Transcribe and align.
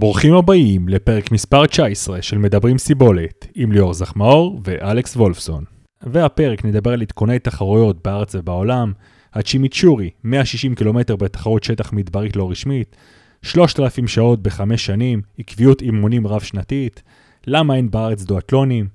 ברוכים 0.00 0.34
הבאים 0.34 0.88
לפרק 0.88 1.32
מספר 1.32 1.66
19 1.66 2.22
של 2.22 2.38
מדברים 2.38 2.78
סיבולת 2.78 3.46
עם 3.54 3.72
ליאור 3.72 3.94
זך 3.94 4.22
מאור 4.22 4.60
ואלכס 4.64 5.16
וולפסון. 5.16 5.64
והפרק 6.02 6.64
נדבר 6.64 6.92
על 6.92 7.02
עדכוני 7.02 7.38
תחרויות 7.38 8.02
בארץ 8.04 8.34
ובעולם, 8.34 8.92
הצ'ימיצ'ורי 9.34 10.10
160 10.24 10.74
קילומטר 10.74 11.16
בתחרות 11.16 11.64
שטח 11.64 11.92
מדברית 11.92 12.36
לא 12.36 12.50
רשמית, 12.50 12.96
3,000 13.42 14.08
שעות 14.08 14.42
בחמש 14.42 14.86
שנים, 14.86 15.22
עקביות 15.38 15.82
אימונים 15.82 16.26
רב-שנתית, 16.26 17.02
למה 17.46 17.76
אין 17.76 17.90
בארץ 17.90 18.22
דואטלונים, 18.22 18.88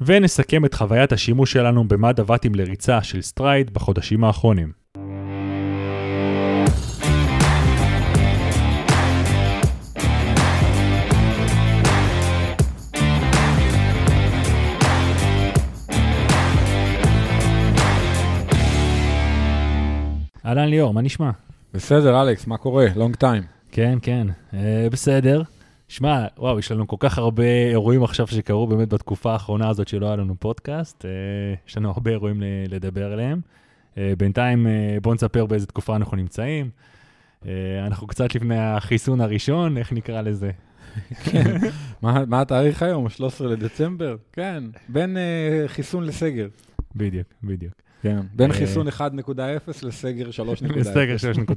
ונסכם 0.00 0.64
את 0.64 0.74
חוויית 0.74 1.12
השימוש 1.12 1.52
שלנו 1.52 1.88
במד 1.88 2.20
הוואטים 2.20 2.54
לריצה 2.54 3.02
של 3.02 3.22
Stryd 3.22 3.74
בחודשים 3.74 4.24
האחרונים. 4.24 4.79
אהלן 20.50 20.68
ליאור, 20.68 20.94
מה 20.94 21.02
נשמע? 21.02 21.30
בסדר, 21.74 22.22
אלכס, 22.22 22.46
מה 22.46 22.56
קורה? 22.56 22.86
לונג 22.96 23.16
טיים. 23.16 23.42
כן, 23.72 23.98
כן, 24.02 24.26
אה, 24.54 24.86
בסדר. 24.92 25.42
שמע, 25.88 26.26
וואו, 26.38 26.58
יש 26.58 26.72
לנו 26.72 26.88
כל 26.88 26.96
כך 26.98 27.18
הרבה 27.18 27.42
אירועים 27.70 28.02
עכשיו 28.02 28.26
שקרו 28.26 28.66
באמת 28.66 28.88
בתקופה 28.88 29.32
האחרונה 29.32 29.68
הזאת 29.68 29.88
שלא 29.88 30.06
היה 30.06 30.16
לנו 30.16 30.34
פודקאסט. 30.38 31.04
אה, 31.04 31.10
יש 31.68 31.76
לנו 31.76 31.90
הרבה 31.90 32.10
אירועים 32.10 32.42
לדבר 32.68 33.12
עליהם. 33.12 33.40
אה, 33.98 34.12
בינתיים 34.18 34.66
אה, 34.66 34.98
בואו 35.02 35.14
נספר 35.14 35.46
באיזה 35.46 35.66
תקופה 35.66 35.96
אנחנו 35.96 36.16
נמצאים. 36.16 36.70
אה, 37.46 37.50
אנחנו 37.86 38.06
קצת 38.06 38.34
לפני 38.34 38.58
החיסון 38.58 39.20
הראשון, 39.20 39.76
איך 39.76 39.92
נקרא 39.92 40.20
לזה? 40.20 40.50
כן. 41.24 41.56
מה, 42.02 42.24
מה 42.26 42.40
התאריך 42.40 42.82
היום? 42.82 43.08
13 43.08 43.48
לדצמבר? 43.48 44.16
כן, 44.32 44.64
בין 44.88 45.16
חיסון 45.66 46.04
לסגר. 46.04 46.48
בדיוק, 46.96 47.26
בדיוק. 47.42 47.74
כן, 48.02 48.20
בין 48.34 48.52
חיסון 48.52 48.88
1.0 48.88 49.02
לסגר 49.82 50.30
3.0. 50.30 50.82
סגר 50.82 51.16
3.0. 51.46 51.52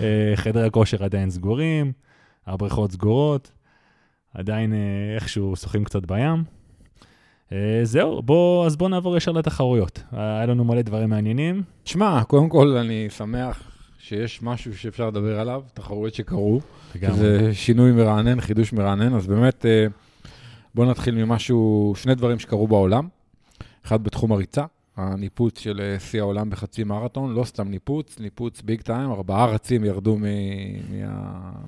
אה, 0.00 0.32
חדרי 0.34 0.66
הכושר 0.66 1.04
עדיין 1.04 1.30
סגורים, 1.30 1.92
הבריכות 2.46 2.92
סגורות, 2.92 3.52
עדיין 4.34 4.72
אה, 4.72 4.78
איכשהו 5.14 5.56
שוחים 5.56 5.84
קצת 5.84 6.06
בים. 6.06 6.44
אה, 7.52 7.80
זהו, 7.82 8.22
בוא, 8.22 8.66
אז 8.66 8.76
בואו 8.76 8.90
נעבור 8.90 9.16
ישר 9.16 9.32
לתחרויות. 9.32 10.02
היה 10.12 10.46
לנו 10.46 10.64
מלא 10.64 10.82
דברים 10.82 11.10
מעניינים. 11.10 11.62
תשמע, 11.84 12.24
קודם 12.24 12.48
כל 12.48 12.68
אני 12.68 13.06
שמח 13.10 13.62
שיש 13.98 14.42
משהו 14.42 14.78
שאפשר 14.78 15.06
לדבר 15.08 15.40
עליו, 15.40 15.62
תחרויות 15.74 16.14
שקרו. 16.14 16.60
זה 17.12 17.54
שינוי 17.54 17.92
מרענן, 17.92 18.40
חידוש 18.40 18.72
מרענן, 18.72 19.14
אז 19.14 19.26
באמת 19.26 19.66
בואו 20.74 20.90
נתחיל 20.90 21.24
ממשהו, 21.24 21.92
שני 21.96 22.14
דברים 22.14 22.38
שקרו 22.38 22.68
בעולם. 22.68 23.08
אחד 23.86 24.04
בתחום 24.04 24.32
הריצה, 24.32 24.64
הניפוץ 24.96 25.58
של 25.58 25.80
אה, 25.80 26.00
שיא 26.00 26.20
העולם 26.20 26.50
בחצי 26.50 26.84
מרתון, 26.84 27.34
לא 27.34 27.44
סתם 27.44 27.68
ניפוץ, 27.68 28.16
ניפוץ 28.20 28.62
ביג 28.62 28.80
טיים, 28.80 29.10
ארבעה 29.10 29.46
רצים 29.46 29.84
ירדו 29.84 30.18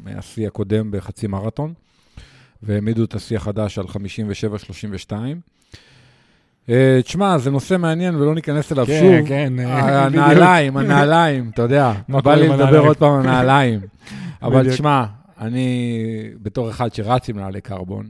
מהשיא 0.04 0.46
הקודם 0.46 0.90
בחצי 0.90 1.26
מרתון, 1.26 1.72
והעמידו 2.62 3.04
את 3.04 3.14
השיא 3.14 3.36
החדש 3.36 3.78
על 3.78 3.84
57-32. 5.10 5.12
אה, 6.68 7.00
תשמע, 7.02 7.38
זה 7.38 7.50
נושא 7.50 7.76
מעניין 7.78 8.14
ולא 8.14 8.34
ניכנס 8.34 8.72
אליו 8.72 8.86
כן, 8.86 9.00
שוב. 9.00 9.28
כן, 9.28 9.52
אה, 9.58 10.04
הנעליים, 10.04 10.76
הנעליים, 10.76 11.50
אתה 11.54 11.62
יודע, 11.62 11.92
בא 12.08 12.34
לי 12.34 12.48
לדבר? 12.48 12.78
עוד 12.78 12.96
פעם 12.96 13.12
על 13.12 13.20
הנעליים. 13.20 13.80
אבל. 14.42 14.70
תשמע, 14.70 15.04
אני 15.40 15.88
בתור 16.42 16.70
אחד 16.70 16.94
שרץ 16.94 17.28
עם 17.28 17.38
נעלי 17.38 17.60
קרבון, 17.60 18.08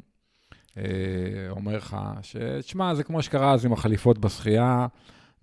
אומר 1.51 1.77
לך 1.77 1.97
שתשמע, 2.23 2.95
זה 2.95 3.05
כמו 3.05 3.23
שקרה 3.23 3.53
אז 3.53 3.65
עם 3.65 3.73
החליפות 3.73 4.19
בשחייה, 4.19 4.87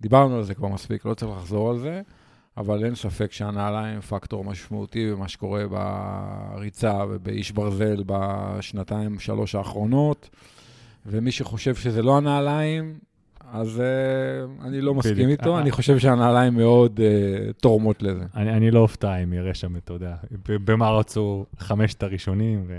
דיברנו 0.00 0.36
על 0.36 0.42
זה 0.42 0.54
כבר 0.54 0.68
מספיק, 0.68 1.04
לא 1.04 1.14
צריך 1.14 1.32
לחזור 1.36 1.70
על 1.70 1.78
זה, 1.78 2.02
אבל 2.56 2.84
אין 2.84 2.94
ספק 2.94 3.32
שהנעליים 3.32 4.00
פקטור 4.00 4.44
משמעותי 4.44 5.12
במה 5.12 5.28
שקורה 5.28 5.64
בריצה 5.68 7.04
ובאיש 7.08 7.52
ברזל 7.52 8.02
בשנתיים, 8.06 9.18
שלוש 9.18 9.54
האחרונות, 9.54 10.30
ומי 11.06 11.32
שחושב 11.32 11.74
שזה 11.74 12.02
לא 12.02 12.16
הנעליים, 12.16 12.98
אז 13.52 13.82
uh, 13.82 14.64
אני 14.66 14.80
לא 14.80 14.94
מסכים 14.94 15.14
בדיוק. 15.14 15.30
איתו, 15.30 15.54
אה, 15.54 15.60
אני 15.60 15.70
חושב 15.70 15.98
שהנעליים 15.98 16.54
מאוד 16.54 17.00
uh, 17.00 17.52
תורמות 17.52 18.02
לזה. 18.02 18.24
אני, 18.34 18.52
אני 18.52 18.70
לא 18.70 18.78
אופתע 18.78 19.16
אם 19.16 19.32
יראה 19.32 19.54
שם, 19.54 19.76
אתה 19.76 19.92
יודע, 19.92 20.14
במה 20.46 20.90
רצו 20.90 21.46
חמשת 21.58 22.02
הראשונים, 22.02 22.64
ו... 22.66 22.74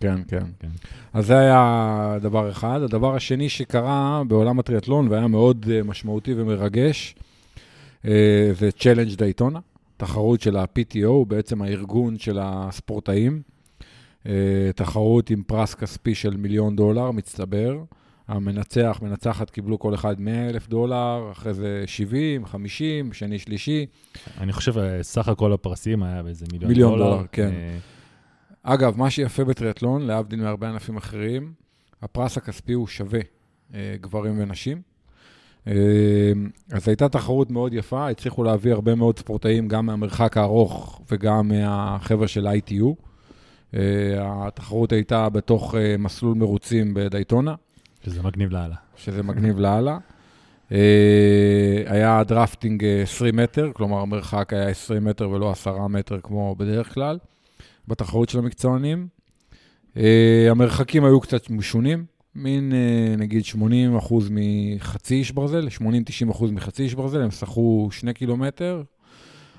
כן, 0.00 0.20
כן. 0.28 0.44
כן. 0.60 0.68
אז 1.12 1.26
זה 1.26 1.38
היה 1.38 2.16
דבר 2.22 2.50
אחד. 2.50 2.80
הדבר 2.82 3.14
השני 3.14 3.48
שקרה 3.48 4.22
בעולם 4.28 4.58
הטריאטלון, 4.58 5.08
והיה 5.08 5.26
מאוד 5.26 5.66
uh, 5.68 5.86
משמעותי 5.86 6.34
ומרגש, 6.36 7.14
uh, 8.02 8.08
זה 8.58 8.72
צ'לנג' 8.72 9.14
דייטונה, 9.14 9.58
תחרות 9.96 10.40
של 10.40 10.56
ה-PTO, 10.56 11.24
בעצם 11.28 11.62
הארגון 11.62 12.18
של 12.18 12.38
הספורטאים. 12.42 13.42
Uh, 14.24 14.28
תחרות 14.74 15.30
עם 15.30 15.42
פרס 15.46 15.74
כספי 15.74 16.14
של 16.14 16.36
מיליון 16.36 16.76
דולר, 16.76 17.10
מצטבר. 17.10 17.78
המנצח, 18.28 18.98
מנצחת, 19.02 19.50
קיבלו 19.50 19.78
כל 19.78 19.94
אחד 19.94 20.20
100 20.20 20.48
אלף 20.48 20.68
דולר, 20.68 21.28
אחרי 21.32 21.54
זה 21.54 21.84
70, 21.86 22.46
50, 22.46 23.12
שני, 23.12 23.38
שלישי. 23.38 23.86
אני 24.40 24.52
חושב, 24.52 24.78
אה, 24.78 25.02
סך 25.02 25.28
הכל 25.28 25.52
הפרסים 25.52 26.02
היה 26.02 26.22
באיזה 26.22 26.46
מיליון, 26.52 26.70
מיליון 26.70 26.98
דולר, 26.98 27.22
כן. 27.32 27.50
אה, 28.68 28.74
אגב, 28.74 28.98
מה 28.98 29.10
שיפה 29.10 29.44
בטריאטלון, 29.44 30.02
להבדיל 30.02 30.40
מהרבה 30.40 30.68
ענפים 30.68 30.96
אחרים, 30.96 31.52
הפרס 32.02 32.36
הכספי 32.36 32.72
הוא 32.72 32.86
שווה 32.86 33.20
אה, 33.74 33.94
גברים 34.00 34.40
ונשים. 34.40 34.82
אה, 35.66 35.72
אז 36.72 36.88
הייתה 36.88 37.08
תחרות 37.08 37.50
מאוד 37.50 37.74
יפה, 37.74 38.08
הצליחו 38.08 38.44
להביא 38.44 38.72
הרבה 38.72 38.94
מאוד 38.94 39.18
ספורטאים, 39.18 39.68
גם 39.68 39.86
מהמרחק 39.86 40.36
הארוך 40.36 41.02
וגם 41.10 41.48
מהחבר'ה 41.48 42.28
של 42.28 42.46
ITU. 42.46 42.84
אה, 43.74 44.46
התחרות 44.46 44.92
הייתה 44.92 45.28
בתוך 45.28 45.74
אה, 45.74 45.96
מסלול 45.98 46.34
מרוצים 46.34 46.94
בדייטונה, 46.94 47.54
שזה 48.04 48.22
מגניב 48.22 48.50
לאללה. 48.50 48.76
שזה 48.96 49.22
מגניב 49.22 49.58
לאללה. 49.64 49.98
אה, 50.72 51.82
היה 51.86 52.24
drafting 52.24 52.84
אה, 52.84 53.02
20 53.02 53.36
מטר, 53.36 53.70
כלומר 53.74 54.00
המרחק 54.00 54.52
היה 54.52 54.68
20 54.68 55.04
מטר 55.04 55.30
ולא 55.30 55.50
10 55.50 55.86
מטר 55.86 56.18
כמו 56.22 56.54
בדרך 56.58 56.94
כלל, 56.94 57.18
בתחרות 57.88 58.28
של 58.28 58.38
המקצוענים. 58.38 59.08
אה, 59.96 60.46
המרחקים 60.50 61.04
היו 61.04 61.20
קצת 61.20 61.50
משונים, 61.50 62.04
מין 62.34 62.72
אה, 62.72 63.16
נגיד 63.16 63.44
80 63.44 63.96
אחוז 63.96 64.28
מחצי 64.30 65.14
איש 65.14 65.32
ברזל, 65.32 65.68
80-90 65.68 66.30
אחוז 66.30 66.50
מחצי 66.50 66.82
איש 66.82 66.94
ברזל, 66.94 67.22
הם 67.22 67.30
שחו 67.30 67.88
2 67.92 68.12
קילומטר, 68.12 68.82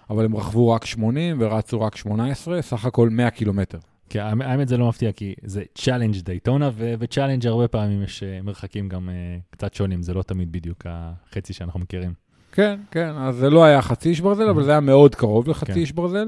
אבל 0.10 0.26
הם 0.26 0.36
רכבו 0.36 0.70
רק 0.70 0.86
80 0.86 1.38
ורצו 1.40 1.82
רק 1.82 1.96
18, 1.96 2.62
סך 2.62 2.86
הכל 2.86 3.10
100 3.10 3.30
קילומטר. 3.30 3.78
כי 4.10 4.20
האמת 4.20 4.68
זה 4.68 4.78
לא 4.78 4.90
מפתיע, 4.90 5.12
כי 5.12 5.34
זה 5.44 5.64
Challenge 5.76 6.20
Daytona, 6.20 6.70
וב 6.76 6.89
Challenge 6.89 7.48
הרבה 7.48 7.68
פעמים 7.68 8.04
יש 8.04 8.24
אה, 8.24 8.42
מרחקים 8.44 8.90
גם 8.90 9.10
קצת 9.50 9.74
שונים, 9.74 10.04
זה 10.04 10.14
לא 10.14 10.24
תמיד 10.24 10.52
בדיוק 10.52 10.86
החצי 10.86 11.54
שאנחנו 11.54 11.80
מכירים. 11.80 12.14
כן, 12.52 12.80
כן, 12.92 13.10
אז 13.18 13.36
זה 13.36 13.50
לא 13.50 13.64
היה 13.64 13.82
חצי 13.82 14.10
איש 14.10 14.22
ברזל, 14.22 14.50
אבל 14.50 14.64
זה 14.64 14.72
היה 14.72 14.80
מאוד 14.80 15.16
קרוב 15.16 15.50
לחצי 15.50 15.74
כן. 15.74 15.80
איש 15.80 15.92
ברזל. 15.92 16.28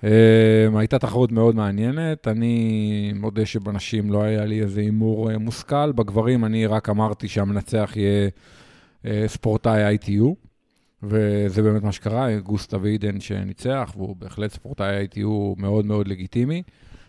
Um, 0.00 0.04
הייתה 0.78 0.98
תחרות 0.98 1.32
מאוד 1.32 1.54
מעניינת, 1.54 2.28
אני 2.28 3.12
מודה 3.16 3.46
שבנשים 3.46 4.10
לא 4.12 4.22
היה 4.22 4.44
לי 4.44 4.62
איזה 4.62 4.80
הימור 4.80 5.30
uh, 5.30 5.38
מושכל, 5.38 5.92
בגברים 5.92 6.44
אני 6.44 6.66
רק 6.66 6.88
אמרתי 6.88 7.28
שהמנצח 7.28 7.92
יהיה 7.96 8.28
uh, 9.04 9.08
ספורטאי 9.26 9.96
ITU, 9.96 10.24
וזה 11.02 11.62
באמת 11.62 11.82
מה 11.82 11.92
שקרה, 11.92 12.38
גוסטה 12.38 12.76
ואידן 12.82 13.20
שניצח, 13.20 13.92
והוא 13.96 14.16
בהחלט 14.16 14.52
ספורטאי 14.52 15.06
ITU 15.06 15.28
מאוד 15.56 15.86
מאוד 15.86 16.08
לגיטימי. 16.08 16.62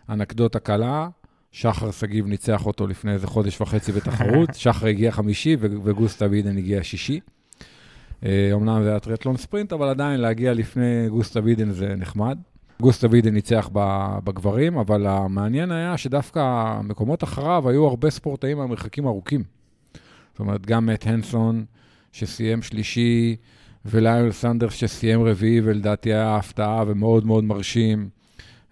אנקדוטה 0.10 0.60
קלה, 0.60 1.10
שחר 1.52 1.92
שגיב 1.92 2.28
ניצח 2.28 2.66
אותו 2.66 2.88
לפני 2.88 3.14
איזה 3.14 3.28
חודש 3.28 3.62
וחצי 3.62 3.92
בתחרות, 3.92 4.50
שחר 4.64 4.88
הגיע 4.88 5.12
חמישי 5.12 5.58
וגוסטה 5.60 6.26
ואידן 6.32 6.58
הגיע 6.58 6.84
שישי. 6.84 7.20
אה, 8.26 8.50
אמנם 8.54 8.84
זה 8.84 8.90
היה 8.90 9.00
טריאטלון 9.00 9.38
ספרינט, 9.38 9.74
אבל 9.74 9.88
עדיין 9.90 10.20
להגיע 10.20 10.54
לפני 10.54 11.10
גוסטה 11.10 11.40
וידן 11.44 11.72
זה 11.72 11.96
נחמד. 11.96 12.38
גוסטה 12.82 13.08
וידן 13.12 13.34
ניצח 13.34 13.70
בגברים, 14.24 14.78
אבל 14.78 15.08
המעניין 15.08 15.72
היה 15.72 15.98
שדווקא 15.98 16.40
המקומות 16.40 17.24
אחריו 17.24 17.70
היו 17.70 17.88
הרבה 17.88 18.10
ספורטאים 18.10 18.58
מהמרחקים 18.58 19.08
ארוכים. 19.08 19.44
זאת 20.32 20.40
אומרת, 20.40 20.66
גם 20.66 20.86
מאט 20.86 21.08
הנסון, 21.08 21.66
שסיים 22.12 22.62
שלישי, 22.62 23.36
וליונל 23.86 24.32
סנדרס 24.32 24.74
שסיים 24.74 25.24
רביעי, 25.24 25.62
ולדעתי 25.64 26.14
היה 26.14 26.36
הפתעה 26.36 26.84
ומאוד 26.88 27.26
מאוד 27.26 27.44
מרשים. 27.44 28.10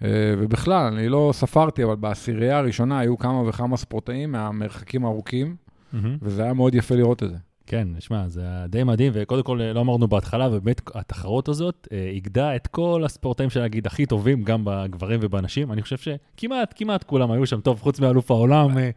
אה, 0.04 0.34
ובכלל, 0.38 0.94
אני 0.94 1.10
לא 1.10 1.32
ספרתי, 1.34 1.84
אבל 1.84 1.96
בעשירייה 1.96 2.58
הראשונה 2.58 3.00
היו 3.00 3.18
כמה 3.18 3.50
וכמה 3.50 3.78
ספורטאים 3.78 4.32
מהמרחקים 4.32 5.06
הארוכים, 5.06 5.56
וזה 6.22 6.44
היה 6.44 6.54
מאוד 6.54 6.76
יפה 6.76 6.96
לראות 6.96 7.24
את 7.24 7.30
זה. 7.30 7.38
כן, 7.70 7.88
שמע, 8.00 8.28
זה 8.28 8.42
היה 8.42 8.68
די 8.68 8.84
מדהים, 8.84 9.12
וקודם 9.16 9.44
כל, 9.44 9.60
לא 9.74 9.80
אמרנו 9.82 10.08
בהתחלה, 10.08 10.48
ובאמת 10.52 10.82
התחרות 10.96 11.48
הזאת 11.48 11.88
אה, 11.92 12.10
איגדה 12.14 12.56
את 12.56 12.68
כל 12.68 13.04
הספורטאים 13.06 13.50
שנגיד 13.50 13.88
הכי 13.88 14.06
טובים, 14.06 14.44
גם 14.44 14.62
בגברים 14.64 15.20
ובנשים. 15.24 15.72
אני 15.72 15.82
חושב 15.82 15.98
שכמעט, 15.98 16.74
כמעט 16.76 17.04
כולם 17.04 17.32
היו 17.32 17.46
שם 17.46 17.62
טוב, 17.62 17.80
חוץ 17.82 18.00
מאלוף 18.00 18.32
העולם. 18.32 18.78
אה, 18.78 18.90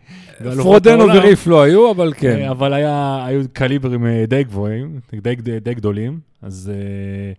פרודנו. 0.63 1.05
וריף 1.05 1.47
לא 1.47 1.63
היו, 1.63 1.91
אבל 1.91 2.13
כן. 2.17 2.39
אה, 2.39 2.51
אבל 2.51 2.73
היה, 2.73 3.25
היו 3.27 3.43
קליברים 3.53 4.07
אה, 4.07 4.25
די 4.29 4.45
גבוהים, 4.45 5.01
די, 5.23 5.35
די, 5.35 5.61
די 5.61 5.75
גדולים, 5.75 6.21
אז... 6.43 6.73
אה, 6.75 7.33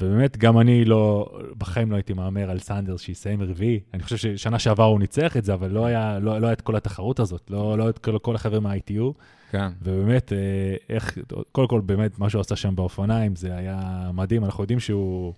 ובאמת, 0.00 0.36
גם 0.36 0.58
אני 0.58 0.84
לא, 0.84 1.30
בחיים 1.58 1.90
לא 1.90 1.96
הייתי 1.96 2.12
מהמר 2.12 2.50
על 2.50 2.58
סנדרס 2.58 3.00
שיסיים 3.00 3.42
רביעי. 3.42 3.80
אני 3.94 4.02
חושב 4.02 4.16
ששנה 4.16 4.58
שעברה 4.58 4.86
הוא 4.86 5.00
ניצח 5.00 5.36
את 5.36 5.44
זה, 5.44 5.54
אבל 5.54 5.70
לא 5.70 5.86
היה, 5.86 6.18
לא, 6.18 6.38
לא 6.38 6.46
היה 6.46 6.52
את 6.52 6.60
כל 6.60 6.76
התחרות 6.76 7.20
הזאת, 7.20 7.50
לא, 7.50 7.78
לא 7.78 7.88
את 7.88 7.98
כל, 7.98 8.18
כל 8.18 8.34
החבר'ה 8.34 8.60
מה-ITU. 8.60 9.12
כן. 9.50 9.68
ובאמת, 9.82 10.32
אה, 10.32 10.76
איך, 10.88 11.18
קודם 11.52 11.68
כל, 11.68 11.80
באמת, 11.80 12.18
מה 12.18 12.30
שהוא 12.30 12.40
עשה 12.40 12.56
שם 12.56 12.76
באופניים, 12.76 13.36
זה 13.36 13.56
היה 13.56 14.10
מדהים. 14.14 14.44
אנחנו 14.44 14.62
יודעים 14.64 14.80
שהוא 14.80 15.34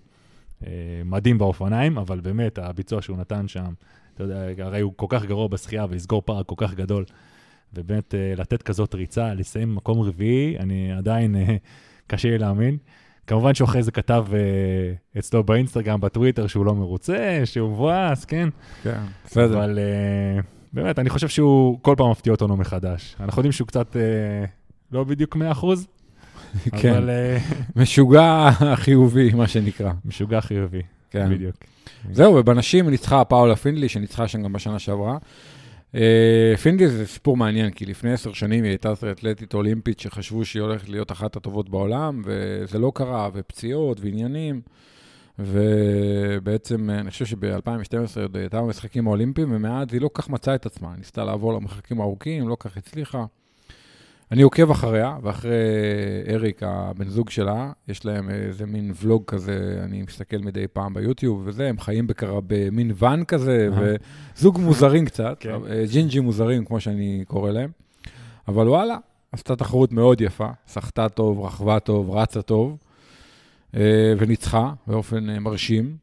אה, 0.67 0.71
מדהים 1.05 1.37
באופניים, 1.37 1.97
אבל 1.97 2.19
באמת, 2.19 2.57
הביצוע 2.57 3.01
שהוא 3.01 3.17
נתן 3.17 3.47
שם, 3.47 3.73
אתה 4.13 4.23
יודע, 4.23 4.47
הרי 4.57 4.81
הוא 4.81 4.93
כל 4.95 5.05
כך 5.09 5.25
גרוע 5.25 5.47
בשחייה 5.47 5.85
ולסגור 5.89 6.21
פער 6.25 6.43
כל 6.43 6.55
כך 6.57 6.73
גדול, 6.73 7.05
ובאמת, 7.73 8.15
אה, 8.15 8.33
לתת 8.37 8.61
כזאת 8.61 8.95
ריצה, 8.95 9.33
לסיים 9.33 9.75
מקום 9.75 10.01
רביעי, 10.01 10.57
אני 10.59 10.91
עדיין, 10.93 11.35
קשה 12.07 12.29
לי 12.29 12.37
להאמין. 12.37 12.77
כמובן 13.27 13.53
שהוא 13.53 13.65
אחרי 13.65 13.83
זה 13.83 13.91
כתב 13.91 14.25
אה, 14.33 15.19
אצלו 15.19 15.43
באינסטגרם, 15.43 16.01
בטוויטר, 16.01 16.47
שהוא 16.47 16.65
לא 16.65 16.75
מרוצה, 16.75 17.41
שהוא 17.45 17.71
מבואס, 17.71 18.25
כן? 18.25 18.49
כן, 18.83 18.99
בסדר. 19.25 19.57
אבל 19.57 19.79
אה, 19.79 20.41
באמת, 20.73 20.99
אני 20.99 21.09
חושב 21.09 21.27
שהוא 21.27 21.79
כל 21.81 21.95
פעם 21.97 22.11
מפתיע 22.11 22.33
אותנו 22.33 22.57
מחדש. 22.57 23.15
אנחנו 23.19 23.39
יודעים 23.39 23.51
שהוא 23.51 23.67
קצת 23.67 23.95
אה, 23.97 24.45
לא 24.91 25.03
בדיוק 25.03 25.35
100%, 25.35 25.39
כן. 26.81 26.93
אבל 26.93 27.09
אה, 27.09 27.37
משוגע 27.75 28.49
חיובי, 28.75 29.33
מה 29.33 29.47
שנקרא. 29.47 29.91
משוגע 30.05 30.41
חיובי, 30.41 30.81
כן. 31.11 31.29
בדיוק. 31.29 31.55
זהו, 32.11 32.35
ובנשים 32.35 32.89
ניצחה 32.89 33.25
פאולה 33.25 33.55
פינדלי, 33.55 33.89
שניצחה 33.89 34.27
שם 34.27 34.43
גם 34.43 34.53
בשנה 34.53 34.79
שעברה. 34.79 35.17
אה, 35.95 36.53
פינדלי 36.61 36.87
זה 36.87 37.07
סיפור 37.07 37.37
מעניין, 37.37 37.71
כי 37.71 37.85
לפני 37.85 38.13
עשר 38.13 38.33
שנים 38.33 38.63
היא 38.63 38.69
הייתה 38.69 38.93
אתלטית 39.11 39.53
אולימפית 39.53 39.99
שחשבו 39.99 40.45
שהיא 40.45 40.61
הולכת 40.61 40.89
להיות 40.89 41.11
אחת 41.11 41.35
הטובות 41.35 41.69
בעולם, 41.69 42.21
וזה 42.25 42.79
לא 42.79 42.91
קרה, 42.95 43.29
ופציעות 43.33 43.99
ועניינים. 44.01 44.61
ובעצם, 45.45 46.89
אה, 46.89 46.99
אני 46.99 47.11
חושב 47.11 47.25
שב-2012 47.25 48.19
עוד 48.21 48.37
הייתה 48.37 48.61
במשחקים 48.61 49.07
האולימפיים, 49.07 49.51
ומאז 49.51 49.87
היא 49.91 50.01
לא 50.01 50.09
כך 50.13 50.29
מצאה 50.29 50.55
את 50.55 50.65
עצמה. 50.65 50.93
ניסתה 50.97 51.23
לעבור 51.23 51.53
למרחקים 51.53 52.01
הארוכים, 52.01 52.49
לא 52.49 52.57
כך 52.59 52.77
הצליחה. 52.77 53.25
אני 54.31 54.41
עוקב 54.41 54.71
אחריה, 54.71 55.17
ואחרי 55.21 55.57
אריק, 56.29 56.63
הבן 56.63 57.07
זוג 57.09 57.29
שלה, 57.29 57.71
יש 57.87 58.05
להם 58.05 58.29
איזה 58.29 58.65
מין 58.65 58.93
ולוג 59.01 59.23
כזה, 59.27 59.81
אני 59.83 60.01
מסתכל 60.01 60.37
מדי 60.37 60.67
פעם 60.67 60.93
ביוטיוב 60.93 61.41
וזה, 61.45 61.69
הם 61.69 61.79
חיים 61.79 62.07
בקרה, 62.07 62.39
במין 62.47 62.91
ואן 62.95 63.23
כזה. 63.23 63.69
וזוג 64.35 64.59
מוזרים 64.59 65.05
קצת, 65.05 65.37
כן. 65.39 65.49
אה, 65.69 65.83
ג'ינג'י 65.91 66.19
מוזרים, 66.19 66.65
כמו 66.65 66.79
שאני 66.79 67.23
קורא 67.27 67.51
להם. 67.51 67.69
אבל 68.47 68.67
וואלה, 68.67 68.97
עשתה 69.31 69.55
תחרות 69.55 69.91
מאוד 69.91 70.21
יפה, 70.21 70.49
סחטה 70.67 71.09
טוב, 71.09 71.39
רכבה 71.39 71.79
טוב, 71.79 72.11
רצה 72.11 72.41
טוב, 72.41 72.69
אה, 72.71 72.90
וניצחה 74.17 74.73
באופן 74.87 75.29
אה, 75.29 75.39
מרשים. 75.39 75.97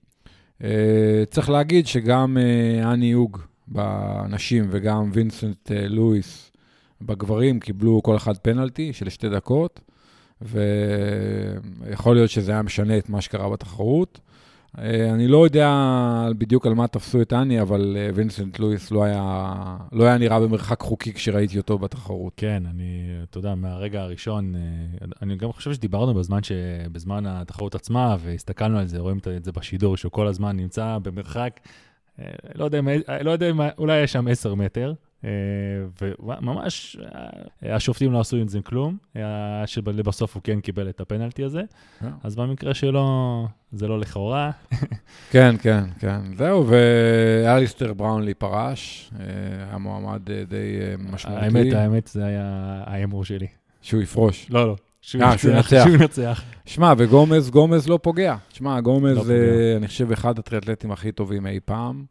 אה, 0.64 1.24
צריך 1.30 1.50
להגיד 1.50 1.86
שגם 1.86 2.38
אה, 2.40 2.92
אני 2.92 3.06
יוג 3.06 3.38
בנשים 3.68 4.66
וגם 4.70 5.10
וינסנט 5.12 5.72
אה, 5.72 5.88
לואיס 5.88 6.52
בגברים 7.02 7.60
קיבלו 7.60 8.02
כל 8.02 8.16
אחד 8.16 8.36
פנלטי 8.36 8.92
של 8.92 9.08
שתי 9.08 9.28
דקות, 9.28 9.80
ויכול 10.42 12.16
להיות 12.16 12.30
שזה 12.30 12.52
היה 12.52 12.62
משנה 12.62 12.98
את 12.98 13.08
מה 13.08 13.20
שקרה 13.20 13.50
בתחרות. 13.50 14.20
אה, 14.78 15.10
אני 15.10 15.28
לא 15.28 15.44
יודע 15.44 15.70
בדיוק 16.38 16.66
על 16.66 16.74
מה 16.74 16.86
תפסו 16.86 17.22
את 17.22 17.32
אני, 17.32 17.60
אבל 17.60 17.96
אה, 17.98 18.10
וינסנט 18.14 18.58
לואיס 18.58 18.90
לא 18.90 19.04
היה, 19.04 19.76
לא 19.92 20.04
היה 20.04 20.18
נראה 20.18 20.40
במרחק 20.40 20.80
חוקי 20.80 21.12
כשראיתי 21.12 21.58
אותו 21.58 21.78
בתחרות. 21.78 22.32
כן, 22.36 22.62
אני, 22.70 23.02
אתה 23.30 23.38
יודע, 23.38 23.54
מהרגע 23.54 24.02
הראשון, 24.02 24.54
אה, 24.54 24.60
אני 25.22 25.36
גם 25.36 25.52
חושב 25.52 25.72
שדיברנו 25.72 26.14
בזמן, 26.14 26.42
ש... 26.42 26.52
בזמן 26.92 27.26
התחרות 27.26 27.74
עצמה, 27.74 28.16
והסתכלנו 28.20 28.78
על 28.78 28.86
זה, 28.86 28.98
רואים 28.98 29.18
את 29.36 29.44
זה 29.44 29.52
בשידור, 29.52 29.96
שהוא 29.96 30.12
כל 30.12 30.26
הזמן 30.26 30.56
נמצא 30.56 30.98
במרחק, 31.02 31.60
לא 32.54 32.64
יודע, 32.64 32.80
לא 33.22 33.30
יודע 33.30 33.50
אולי 33.78 34.02
יש 34.02 34.12
שם 34.12 34.28
10 34.28 34.54
מטר, 34.54 34.92
וממש, 35.24 36.96
אה, 37.64 37.74
השופטים 37.76 38.12
לא 38.12 38.20
עשו 38.20 38.36
עם 38.36 38.48
זה 38.48 38.58
כלום, 38.64 38.96
אה, 39.16 39.22
שבסוף 39.66 40.34
הוא 40.34 40.42
כן 40.44 40.60
קיבל 40.60 40.88
את 40.88 41.00
הפנלטי 41.00 41.44
הזה, 41.44 41.62
אה. 42.04 42.08
אז 42.22 42.36
במקרה 42.36 42.74
שלו, 42.74 43.48
זה 43.72 43.88
לא 43.88 44.00
לכאורה. 44.00 44.50
כן, 45.32 45.54
כן, 45.62 45.84
כן. 45.98 46.20
זהו, 46.36 46.66
ואליסטר 46.68 47.94
בראונלי 47.94 48.34
פרש, 48.34 49.10
אה, 49.20 49.24
היה 49.68 49.78
מועמד 49.78 50.30
אה, 50.30 50.44
די 50.48 50.78
אה, 50.80 50.94
משמעותי. 51.12 51.44
האמת, 51.44 51.72
האמת, 51.72 52.06
זה 52.06 52.24
היה 52.24 52.82
ההימור 52.86 53.24
שלי. 53.24 53.46
שהוא 53.82 54.02
יפרוש. 54.02 54.46
לא, 54.50 54.66
לא. 54.66 54.76
שהוא 55.02 55.22
אה, 55.22 55.32
ינצח. 55.32 55.84
שהוא 55.84 55.94
ינצח. 55.94 56.42
שמע, 56.64 56.92
וגומז, 56.98 57.50
גומז 57.50 57.88
לא 57.88 57.98
פוגע. 58.02 58.36
שמע, 58.52 58.74
לא 58.76 58.80
גומז. 58.80 59.30
אה, 59.30 59.76
אני 59.76 59.86
חושב, 59.86 60.12
אחד 60.12 60.38
הטריאטלטים 60.38 60.92
הכי 60.92 61.12
טובים 61.12 61.46
אי 61.46 61.60
פעם. 61.64 62.04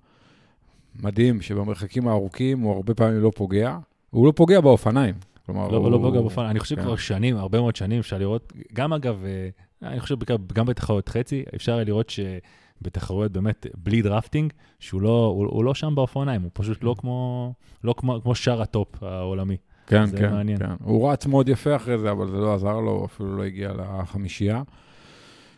מדהים 1.04 1.42
שבמרחקים 1.42 2.08
הארוכים 2.08 2.60
הוא 2.60 2.76
הרבה 2.76 2.94
פעמים 2.94 3.22
לא 3.22 3.32
פוגע. 3.36 3.78
הוא 4.10 4.28
לא 4.28 4.32
פוגע 4.32 4.62
באופניים. 4.62 5.16
כלומר, 5.48 5.68
לא, 5.68 5.78
הוא... 5.78 5.92
לא 5.92 5.98
פוגע 5.98 6.22
באופן, 6.22 6.42
אני 6.42 6.60
חושב 6.60 6.76
כן. 6.76 6.82
כבר 6.82 6.96
שנים, 6.96 7.38
הרבה 7.38 7.60
מאוד 7.60 7.76
שנים, 7.76 8.00
אפשר 8.00 8.18
לראות, 8.18 8.54
גם 8.74 8.94
אגב, 8.94 9.24
אה, 9.26 9.90
אני 9.90 10.00
חושב 10.00 10.16
גם 10.54 10.66
בתחרויות 10.66 11.10
חצי, 11.10 11.44
אפשר 11.56 11.78
לראות 11.84 12.10
שבתחרויות 12.10 13.32
באמת 13.32 13.68
בלי 13.78 14.02
drafting, 14.02 14.54
שהוא 14.80 15.02
לא, 15.02 15.34
הוא, 15.36 15.48
הוא 15.50 15.64
לא 15.64 15.74
שם 15.74 15.96
באופניים, 15.96 16.42
הוא 16.42 16.52
פשוט 16.54 16.84
לא 16.84 16.96
כמו, 16.98 17.54
לא 17.84 17.96
כמו, 17.98 18.22
כמו 18.22 18.36
שאר 18.36 18.62
ה 18.62 18.72
top 18.72 19.04
העולמי. 19.04 19.58
כן, 19.88 20.18
כן, 20.18 20.32
מעניין. 20.32 20.60
כן. 20.60 20.66
הוא 20.84 21.12
רץ 21.12 21.26
מאוד 21.26 21.50
יפה 21.50 21.76
אחרי 21.76 21.98
זה, 21.98 22.12
אבל 22.12 22.30
זה 22.30 22.38
לא 22.38 22.54
עזר 22.54 22.80
לו, 22.80 23.06
אפילו 23.06 23.38
לא 23.38 23.44
הגיע 23.44 23.72
לחמישייה. 23.74 24.62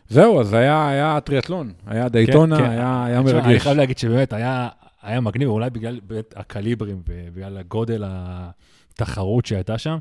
זהו, 0.08 0.40
אז 0.40 0.52
היה, 0.52 0.88
היה 0.88 1.20
טריאטלון, 1.20 1.72
היה 1.86 2.08
דייטונה, 2.08 2.58
כן. 2.58 2.64
היה, 2.64 3.04
היה 3.04 3.22
תשמע, 3.22 3.44
אני. 3.44 3.60
חייב 3.60 3.76
להגיד 3.76 3.98
שבאמת 3.98 4.32
היה, 4.32 4.68
היה 5.02 5.20
מגניב, 5.20 5.48
אולי 5.48 5.70
בגלל 5.70 6.00
באמת 6.06 6.34
הקליברים 6.36 7.02
ובגלל 7.08 7.56
הגודל 7.58 8.04
התחרות 8.06 9.46
שהייתה 9.46 9.78
שם. 9.78 9.98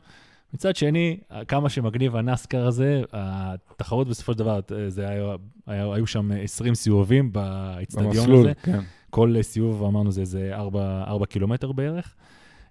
מצד 0.53 0.75
שני, 0.75 1.19
כמה 1.47 1.69
שמגניב 1.69 2.15
הנסקאר 2.15 2.67
הזה, 2.67 3.01
התחרות 3.13 4.07
בסופו 4.07 4.33
של 4.33 4.39
דבר, 4.39 4.59
זה 4.87 5.07
היה, 5.07 5.35
היה, 5.67 5.93
היו 5.93 6.07
שם 6.07 6.31
20 6.43 6.75
סיבובים 6.75 7.33
באצטדיון 7.33 8.31
הזה. 8.31 8.53
כן. 8.63 8.79
כל 9.09 9.35
סיבוב, 9.41 9.83
אמרנו, 9.83 10.11
זה 10.11 10.21
איזה 10.21 10.49
4, 10.53 11.03
4 11.07 11.25
קילומטר 11.25 11.71
בערך. 11.71 12.15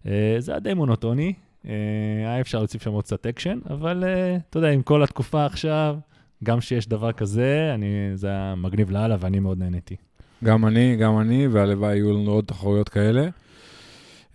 אה, 0.06 0.36
זה 0.38 0.52
היה 0.52 0.60
די 0.60 0.74
מונוטוני, 0.74 1.32
אה, 1.66 1.72
היה 2.18 2.40
אפשר 2.40 2.58
להוסיף 2.58 2.82
שם 2.82 2.90
עוד 2.90 3.04
קצת 3.04 3.26
אקשן, 3.26 3.58
אבל 3.70 4.04
אה, 4.04 4.36
אתה 4.50 4.58
יודע, 4.58 4.70
עם 4.70 4.82
כל 4.82 5.02
התקופה 5.02 5.46
עכשיו, 5.46 5.98
גם 6.44 6.60
שיש 6.60 6.88
דבר 6.88 7.12
כזה, 7.12 7.70
אני, 7.74 7.86
זה 8.14 8.28
היה 8.28 8.54
מגניב 8.54 8.90
לאללה 8.90 9.16
ואני 9.20 9.40
מאוד 9.40 9.58
נהניתי. 9.58 9.96
גם 10.44 10.66
אני, 10.66 10.96
גם 10.96 11.20
אני, 11.20 11.48
והלוואי 11.48 11.94
יהיו 11.94 12.12
לנו 12.12 12.30
עוד 12.30 12.44
תחרויות 12.44 12.88
כאלה. 12.88 13.28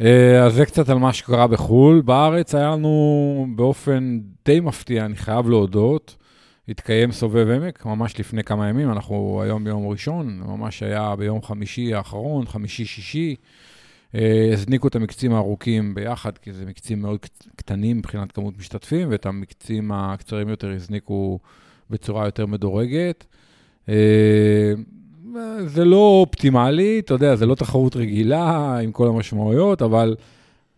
אה, 0.02 0.44
אז 0.46 0.54
זה 0.54 0.66
קצת 0.66 0.90
על 0.90 0.98
מה 0.98 1.14
שקרה 1.14 1.48
בחו"ל. 1.48 2.02
בארץ 2.02 2.56
היה 2.56 2.70
לנו 2.70 3.48
באופן 3.56 4.20
די 4.46 4.60
מפתיע, 4.60 5.06
אני 5.06 5.16
חייב 5.16 5.50
להודות, 5.50 6.16
התקיים 6.70 7.12
סובב 7.12 7.48
עמק, 7.48 7.86
ממש 7.86 8.20
לפני 8.20 8.44
כמה 8.44 8.70
ימים, 8.70 8.92
אנחנו 8.92 9.42
היום 9.44 9.64
ביום 9.64 9.88
ראשון, 9.88 10.42
ממש 10.46 10.84
היה 10.84 11.16
ביום 11.16 11.42
חמישי 11.42 11.94
האחרון, 11.94 12.46
חמישי-שישי. 12.46 13.36
אה, 14.16 14.50
הזניקו 14.54 14.88
את 14.88 14.96
המקצים 14.96 15.34
הארוכים 15.34 15.96
ביחד, 15.96 16.38
כי 16.38 16.54
זה 16.54 16.66
מקצים 16.66 17.02
מאוד 17.02 17.20
קט- 17.20 17.48
קטנים 17.56 17.98
מבחינת 17.98 18.32
כמות 18.32 18.58
משתתפים, 18.58 19.08
ואת 19.12 19.26
המקצים 19.26 19.92
הקצרים 19.92 20.50
יותר 20.50 20.72
הזניקו 20.72 21.40
בצורה 21.90 22.26
יותר 22.26 22.46
מדורגת. 22.46 23.26
אה, 25.38 25.66
זה 25.66 25.86
לא 25.86 26.22
אופטימלי, 26.22 27.00
אתה 27.00 27.14
יודע, 27.14 27.36
זה 27.36 27.46
לא 27.46 27.56
תחרות 27.56 27.96
רגילה 27.96 28.78
עם 28.80 28.92
כל 28.92 29.08
המשמעויות, 29.08 29.82
אבל 29.82 30.16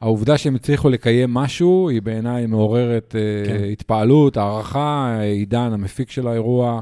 העובדה 0.02 0.38
שהם 0.38 0.56
הצליחו 0.56 0.90
לקיים 0.90 1.34
משהו, 1.34 1.90
היא 1.90 2.02
בעיניי 2.02 2.46
מעוררת 2.46 3.16
כן. 3.46 3.58
כן. 3.58 3.64
התפעלות, 3.72 4.38
הערכה, 4.38 5.20
עידן, 5.22 5.74
המפיק 5.74 6.12
של 6.12 6.28
האירוע. 6.28 6.82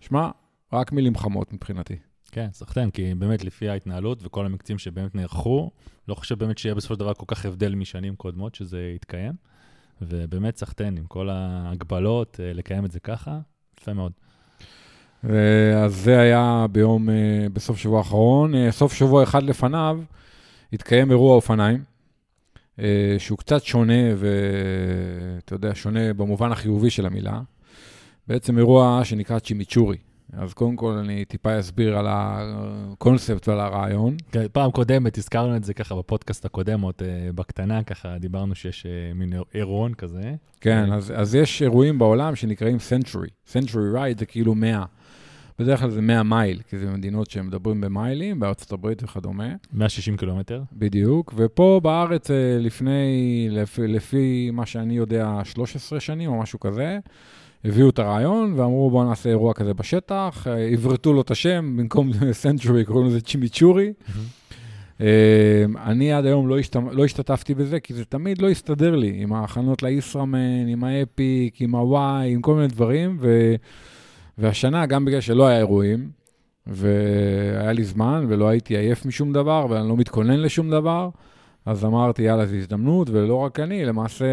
שמע, 0.00 0.28
רק 0.72 0.92
מילים 0.92 1.16
חמות 1.16 1.52
מבחינתי. 1.52 1.96
כן, 2.32 2.48
סחטיין, 2.52 2.90
כי 2.90 3.14
באמת 3.14 3.44
לפי 3.44 3.68
ההתנהלות 3.68 4.18
וכל 4.22 4.46
המקצים 4.46 4.78
שבאמת 4.78 5.14
נערכו, 5.14 5.70
לא 6.08 6.14
חושב 6.14 6.38
באמת 6.38 6.58
שיהיה 6.58 6.74
בסופו 6.74 6.94
של 6.94 7.00
דבר 7.00 7.14
כל 7.14 7.24
כך 7.28 7.46
הבדל 7.46 7.74
משנים 7.74 8.16
קודמות 8.16 8.54
שזה 8.54 8.92
יתקיים. 8.96 9.32
ובאמת 10.02 10.56
סחטיין, 10.56 10.96
עם 10.96 11.06
כל 11.06 11.28
ההגבלות, 11.30 12.40
אה, 12.40 12.52
לקיים 12.52 12.84
את 12.84 12.90
זה 12.90 13.00
ככה, 13.00 13.38
יפה 13.80 13.92
מאוד. 13.92 14.12
אז 15.24 15.94
זה 15.94 16.20
היה 16.20 16.66
ביום, 16.72 17.10
אה, 17.10 17.46
בסוף 17.52 17.78
שבוע 17.78 17.98
האחרון. 17.98 18.54
אה, 18.54 18.72
סוף 18.72 18.92
שבוע 18.92 19.22
אחד 19.22 19.42
לפניו 19.42 19.98
התקיים 20.72 21.10
אירוע 21.10 21.34
אופניים. 21.34 21.82
אה, 22.78 23.14
שהוא 23.18 23.38
קצת 23.38 23.62
שונה, 23.62 24.02
ואתה 24.16 25.54
יודע, 25.54 25.70
שונה 25.74 26.14
במובן 26.14 26.52
החיובי 26.52 26.90
של 26.90 27.06
המילה. 27.06 27.40
בעצם 28.28 28.58
אירוע 28.58 29.00
שנקרא 29.04 29.38
צ'ימיצ'ורי. 29.38 29.96
אז 30.32 30.54
קודם 30.54 30.76
כל 30.76 30.92
אני 30.92 31.24
טיפה 31.24 31.58
אסביר 31.60 31.98
על 31.98 32.06
הקונספט 32.08 33.48
ועל 33.48 33.60
הרעיון. 33.60 34.16
כן, 34.32 34.46
פעם 34.52 34.70
קודמת 34.70 35.18
הזכרנו 35.18 35.56
את 35.56 35.64
זה 35.64 35.74
ככה 35.74 35.94
בפודקאסט 35.94 36.44
הקודם, 36.44 36.80
עוד 36.80 36.94
בקטנה, 37.34 37.82
ככה 37.82 38.18
דיברנו 38.18 38.54
שיש 38.54 38.86
מין 39.14 39.32
אירועון 39.54 39.94
כזה. 39.94 40.34
כן, 40.60 40.92
אז, 40.92 41.12
אז 41.16 41.34
יש 41.34 41.62
אירועים 41.62 41.98
בעולם 41.98 42.36
שנקראים 42.36 42.76
Century. 42.76 43.52
Century 43.52 43.96
Ride 43.96 44.18
זה 44.18 44.26
כאילו 44.26 44.54
100. 44.54 44.84
בדרך 45.60 45.80
כלל 45.80 45.90
זה 45.90 46.00
100 46.00 46.22
מייל, 46.22 46.60
כי 46.68 46.78
זה 46.78 46.90
מדינות 46.90 47.30
שמדברים 47.30 47.80
במיילים, 47.80 48.40
בארצות 48.40 48.72
הברית 48.72 49.02
וכדומה. 49.02 49.48
160 49.72 50.16
קילומטר. 50.16 50.62
בדיוק, 50.72 51.34
ופה 51.36 51.80
בארץ 51.82 52.30
אה, 52.30 52.56
לפני, 52.60 53.48
לפי, 53.50 53.86
לפי 53.86 54.50
מה 54.52 54.66
שאני 54.66 54.96
יודע, 54.96 55.40
13 55.44 56.00
שנים 56.00 56.30
או 56.30 56.38
משהו 56.38 56.60
כזה, 56.60 56.98
הביאו 57.64 57.88
את 57.88 57.98
הרעיון 57.98 58.52
ואמרו 58.56 58.90
בואו 58.90 59.08
נעשה 59.08 59.28
אירוע 59.28 59.54
כזה 59.54 59.74
בשטח, 59.74 60.46
אה, 60.46 60.56
עברתו 60.56 61.12
לו 61.12 61.20
את 61.20 61.30
השם, 61.30 61.76
במקום 61.76 62.10
סנצ'ורי 62.32 62.84
קוראים 62.84 63.06
לזה 63.06 63.20
צ'ימיצ'ורי. 63.20 63.92
אה, 65.00 65.64
אני 65.86 66.12
עד 66.12 66.26
היום 66.26 66.48
לא, 66.48 66.58
השת... 66.58 66.76
לא 66.92 67.04
השתתפתי 67.04 67.54
בזה, 67.54 67.80
כי 67.80 67.94
זה 67.94 68.04
תמיד 68.04 68.42
לא 68.42 68.50
הסתדר 68.50 68.96
לי, 68.96 69.12
עם 69.16 69.32
ההכנות 69.32 69.82
לישראמן, 69.82 70.68
עם 70.68 70.84
האפיק, 70.84 71.60
עם 71.60 71.74
הוואי, 71.74 72.32
עם 72.32 72.40
כל 72.40 72.54
מיני 72.54 72.68
דברים, 72.68 73.16
ו... 73.20 73.54
והשנה, 74.40 74.86
גם 74.86 75.04
בגלל 75.04 75.20
שלא 75.20 75.46
היה 75.46 75.58
אירועים, 75.58 76.10
והיה 76.66 77.72
לי 77.72 77.84
זמן, 77.84 78.24
ולא 78.28 78.48
הייתי 78.48 78.76
עייף 78.76 79.06
משום 79.06 79.32
דבר, 79.32 79.66
ואני 79.70 79.88
לא 79.88 79.96
מתכונן 79.96 80.40
לשום 80.40 80.70
דבר, 80.70 81.08
אז 81.66 81.84
אמרתי, 81.84 82.22
יאללה, 82.22 82.46
זו 82.46 82.56
הזדמנות, 82.56 83.10
ולא 83.10 83.34
רק 83.34 83.60
אני, 83.60 83.84
למעשה 83.84 84.26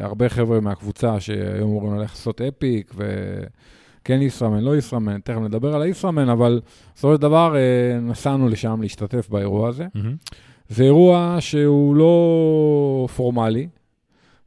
הרבה 0.00 0.28
חבר'ה 0.28 0.60
מהקבוצה 0.60 1.20
שהיו 1.20 1.64
אמורים 1.64 1.94
ללכת 1.94 2.12
לעשות 2.14 2.40
אפיק, 2.40 2.94
וכן 2.94 4.22
ישראמן, 4.22 4.60
לא 4.60 4.76
ישראמן, 4.76 5.20
תכף 5.20 5.38
נדבר 5.38 5.74
על 5.74 5.82
הישראמן, 5.82 6.28
אבל 6.28 6.60
בסופו 6.94 7.14
של 7.14 7.20
דבר 7.20 7.56
אה, 7.56 8.00
נסענו 8.00 8.48
לשם 8.48 8.82
להשתתף 8.82 9.28
באירוע 9.28 9.68
הזה. 9.68 9.86
Mm-hmm. 9.96 10.34
זה 10.68 10.84
אירוע 10.84 11.36
שהוא 11.40 11.96
לא 11.96 13.06
פורמלי, 13.16 13.68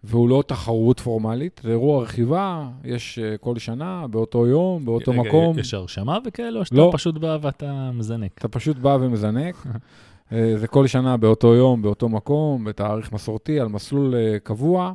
והוא 0.04 0.30
לא 0.30 0.44
תחרות 0.48 1.00
פורמלית, 1.00 1.62
זה 1.63 1.70
אירוע 1.70 2.04
רכיבה, 2.04 2.70
יש 2.84 3.20
uh, 3.20 3.38
כל 3.38 3.58
שנה, 3.58 4.08
באותו 4.08 4.48
יום, 4.48 4.86
באותו 4.86 5.12
רגע, 5.12 5.22
מקום. 5.22 5.60
יש 5.60 5.74
הרשמה 5.74 6.18
וכאלה, 6.25 6.60
או 6.60 6.66
שאתה 6.66 6.75
לא. 6.75 6.89
פשוט 6.94 7.16
בא 7.16 7.38
ואתה 7.42 7.92
מזנק? 7.94 8.32
אתה 8.38 8.48
פשוט 8.48 8.77
בא 8.77 8.98
ומזנק. 9.01 9.56
uh, 9.66 10.34
זה 10.60 10.68
כל 10.68 10.88
שנה 10.88 11.18
באותו 11.18 11.56
יום, 11.56 11.82
באותו 11.82 12.10
מקום, 12.10 12.63
בתאריך 12.63 13.12
מסורתי, 13.12 13.60
על 13.60 13.68
מסלול 13.68 14.13
uh, 14.13 14.39
קבוע, 14.39 14.94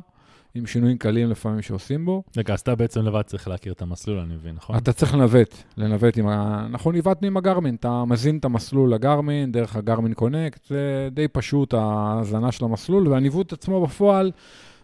עם 0.55 0.65
שינויים 0.65 0.97
קלים 0.97 1.29
לפעמים 1.29 1.61
שעושים 1.61 2.05
בו. 2.05 2.23
רגע, 2.37 2.53
אז 2.53 2.59
אתה 2.59 2.75
בעצם 2.75 3.01
לבד 3.01 3.21
צריך 3.21 3.47
להכיר 3.47 3.73
את 3.73 3.81
המסלול, 3.81 4.19
אני 4.19 4.35
מבין, 4.35 4.55
נכון? 4.55 4.77
אתה 4.77 4.93
צריך 4.93 5.13
לנווט, 5.13 5.55
לנווט 5.77 6.17
עם 6.17 6.27
ה... 6.27 6.67
נכון, 6.71 6.95
ניווטנו 6.95 7.27
עם 7.27 7.37
הגרמין, 7.37 7.75
אתה 7.75 8.05
מזין 8.05 8.37
את 8.37 8.45
המסלול 8.45 8.93
לגרמין, 8.93 9.51
דרך 9.51 9.75
הגרמין 9.75 10.13
קונקט, 10.13 10.65
זה 10.67 11.09
די 11.11 11.27
פשוט 11.27 11.73
ההזנה 11.73 12.51
של 12.51 12.65
המסלול, 12.65 13.07
והניווט 13.07 13.53
עצמו 13.53 13.81
בפועל, 13.81 14.31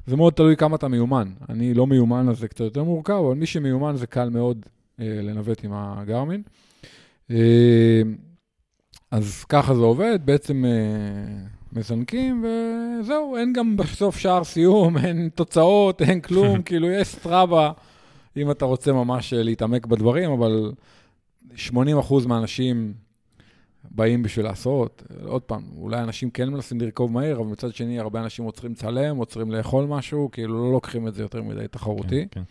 זה 0.05 0.15
מאוד 0.15 0.33
תלוי 0.33 0.55
כמה 0.55 0.75
אתה 0.75 0.87
מיומן. 0.87 1.31
אני 1.49 1.73
לא 1.73 1.87
מיומן, 1.87 2.29
אז 2.29 2.39
זה 2.39 2.47
קצת 2.47 2.59
יותר 2.59 2.83
מורכב, 2.83 3.13
אבל 3.27 3.35
מי 3.35 3.45
שמיומן 3.45 3.95
זה 3.95 4.07
קל 4.07 4.29
מאוד 4.29 4.65
אה, 4.99 5.19
לנווט 5.21 5.63
עם 5.63 5.71
הגרמין. 5.73 6.41
אה, 7.31 8.01
אז 9.11 9.43
ככה 9.43 9.75
זה 9.75 9.81
עובד, 9.81 10.19
בעצם 10.25 10.65
אה, 10.65 11.45
מזנקים, 11.73 12.45
וזהו, 12.45 13.37
אין 13.37 13.53
גם 13.53 13.77
בסוף 13.77 14.17
שער 14.17 14.43
סיום, 14.43 14.97
אין 15.05 15.29
תוצאות, 15.35 16.01
אין 16.01 16.21
כלום, 16.21 16.61
כאילו 16.65 16.91
יש 16.91 17.07
סטראבה, 17.07 17.71
אם 18.37 18.51
אתה 18.51 18.65
רוצה 18.65 18.93
ממש 18.93 19.33
אה, 19.33 19.43
להתעמק 19.43 19.85
בדברים, 19.85 20.31
אבל 20.31 20.71
80% 21.55 21.73
מהאנשים 22.27 22.93
באים 23.91 24.23
בשביל 24.23 24.45
לעשות. 24.45 25.03
עוד 25.23 25.41
פעם, 25.41 25.63
אולי 25.77 25.99
אנשים 25.99 26.29
כן 26.29 26.49
מנסים 26.49 26.81
לרכוב 26.81 27.11
מהר, 27.11 27.37
אבל 27.37 27.45
מצד 27.45 27.75
שני, 27.75 27.99
הרבה 27.99 28.21
אנשים 28.21 28.45
עוצרים 28.45 28.71
לצלם, 28.71 29.17
עוצרים 29.17 29.51
לאכול 29.51 29.85
משהו, 29.85 30.29
כאילו 30.31 30.63
לא 30.63 30.71
לוקחים 30.71 31.07
את 31.07 31.13
זה 31.13 31.21
יותר 31.21 31.41
מדי 31.43 31.67
תחרותי. 31.67 32.27
כן, 32.31 32.41
כן. 32.41 32.43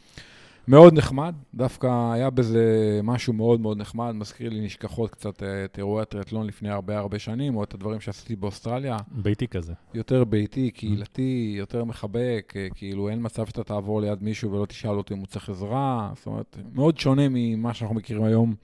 מאוד 0.68 0.94
נחמד, 0.94 1.34
דווקא 1.54 2.12
היה 2.12 2.30
בזה 2.30 3.00
משהו 3.02 3.32
מאוד 3.32 3.60
מאוד 3.60 3.78
נחמד, 3.78 4.12
מזכיר 4.14 4.50
לי 4.50 4.60
נשכחות 4.60 5.10
קצת 5.10 5.42
אה, 5.42 5.64
את 5.64 5.78
אירועי 5.78 6.02
הטריאטלון 6.02 6.46
לפני 6.46 6.70
הרבה 6.70 6.98
הרבה 6.98 7.18
שנים, 7.18 7.56
או 7.56 7.64
את 7.64 7.74
הדברים 7.74 8.00
שעשיתי 8.00 8.36
באוסטרליה. 8.36 8.96
ביתי 9.10 9.48
כזה. 9.48 9.72
יותר 9.94 10.24
ביתי, 10.24 10.70
קהילתי, 10.70 11.54
יותר 11.58 11.84
מחבק, 11.84 12.52
אה, 12.56 12.68
כאילו 12.74 13.08
אין 13.08 13.18
מצב 13.22 13.46
שאתה 13.46 13.64
תעבור 13.64 14.00
ליד 14.00 14.22
מישהו 14.22 14.52
ולא 14.52 14.66
תשאל 14.66 14.90
אותו 14.90 15.14
אם 15.14 15.18
הוא 15.18 15.26
צריך 15.26 15.48
עזרה, 15.48 16.12
זאת 16.16 16.26
אומרת, 16.26 16.56
מאוד 16.72 16.98
שונה 16.98 17.22
ממה 17.30 17.74
שאנחנו 17.74 17.96
מכירים 17.96 18.24
היום 18.24 18.54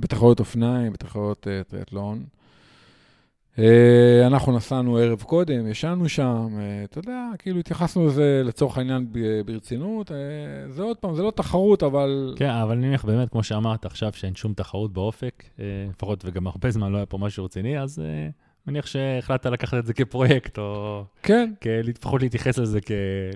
בתחרויות 0.00 0.40
אופניים, 0.40 0.92
בתחרויות 0.92 1.46
uh, 1.46 1.70
טריאטלון. 1.70 2.24
Uh, 3.56 3.60
אנחנו 4.26 4.56
נסענו 4.56 4.96
ערב 4.96 5.22
קודם, 5.22 5.66
ישנו 5.66 6.08
שם, 6.08 6.48
uh, 6.50 6.90
אתה 6.90 6.98
יודע, 6.98 7.28
כאילו 7.38 7.58
התייחסנו 7.58 8.06
לזה 8.06 8.42
לצורך 8.44 8.78
העניין 8.78 9.06
ברצינות. 9.46 10.10
Uh, 10.10 10.14
זה 10.68 10.82
עוד 10.82 10.96
פעם, 10.96 11.14
זה 11.14 11.22
לא 11.22 11.30
תחרות, 11.30 11.82
אבל... 11.82 12.34
כן, 12.36 12.50
אבל 12.50 12.74
נניח 12.74 13.04
באמת, 13.04 13.30
כמו 13.30 13.42
שאמרת 13.42 13.84
עכשיו, 13.84 14.12
שאין 14.12 14.34
שום 14.34 14.54
תחרות 14.54 14.92
באופק, 14.92 15.44
uh, 15.56 15.60
לפחות 15.90 16.24
וגם 16.24 16.46
הרבה 16.46 16.70
זמן 16.70 16.92
לא 16.92 16.96
היה 16.96 17.06
פה 17.06 17.18
משהו 17.18 17.44
רציני, 17.44 17.80
אז 17.80 17.98
uh, 17.98 18.32
מניח 18.66 18.86
שהחלטת 18.86 19.46
לקחת 19.46 19.78
את 19.78 19.86
זה 19.86 19.94
כפרויקט, 19.94 20.58
או... 20.58 21.04
כן. 21.22 21.52
לפחות 21.84 22.22
להתייחס 22.22 22.58
לזה, 22.58 22.80
כ... 22.80 22.90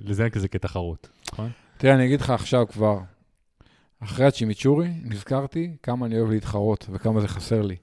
לזה 0.05 0.31
כזה 0.31 0.49
כתחרות, 0.49 1.09
נכון? 1.33 1.51
תראה, 1.77 1.95
אני 1.95 2.07
אגיד 2.07 2.21
לך 2.21 2.31
עכשיו 2.31 2.67
כבר, 2.69 2.99
אחרי 4.05 4.27
הצ'ימיצ'ורי, 4.27 4.89
נזכרתי 5.05 5.71
כמה 5.83 6.07
אני 6.07 6.19
אוהב 6.19 6.31
להתחרות 6.31 6.87
וכמה 6.91 7.21
זה 7.21 7.29
חסר 7.29 7.63
לי. 7.63 7.77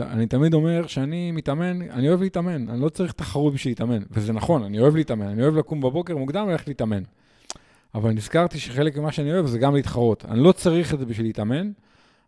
אני 0.00 0.26
תמיד 0.26 0.54
אומר 0.54 0.86
שאני 0.86 1.32
מתאמן, 1.32 1.82
אני 1.82 2.08
אוהב 2.08 2.22
להתאמן, 2.22 2.68
אני 2.68 2.80
לא 2.80 2.88
צריך 2.88 3.12
תחרות 3.12 3.54
בשביל 3.54 3.70
להתאמן. 3.70 4.02
וזה 4.10 4.32
נכון, 4.32 4.62
אני 4.62 4.78
אוהב 4.78 4.96
להתאמן, 4.96 5.26
אני 5.26 5.42
אוהב 5.42 5.56
לקום 5.56 5.80
בבוקר 5.80 6.16
מוקדם 6.16 6.44
וללכת 6.48 6.68
להתאמן. 6.68 7.02
אבל 7.94 8.10
נזכרתי 8.10 8.58
שחלק 8.58 8.96
ממה 8.96 9.12
שאני 9.12 9.32
אוהב 9.32 9.46
זה 9.46 9.58
גם 9.58 9.74
להתחרות. 9.74 10.24
אני 10.24 10.40
לא 10.40 10.52
צריך 10.52 10.94
את 10.94 10.98
זה 10.98 11.06
בשביל 11.06 11.26
להתאמן, 11.26 11.70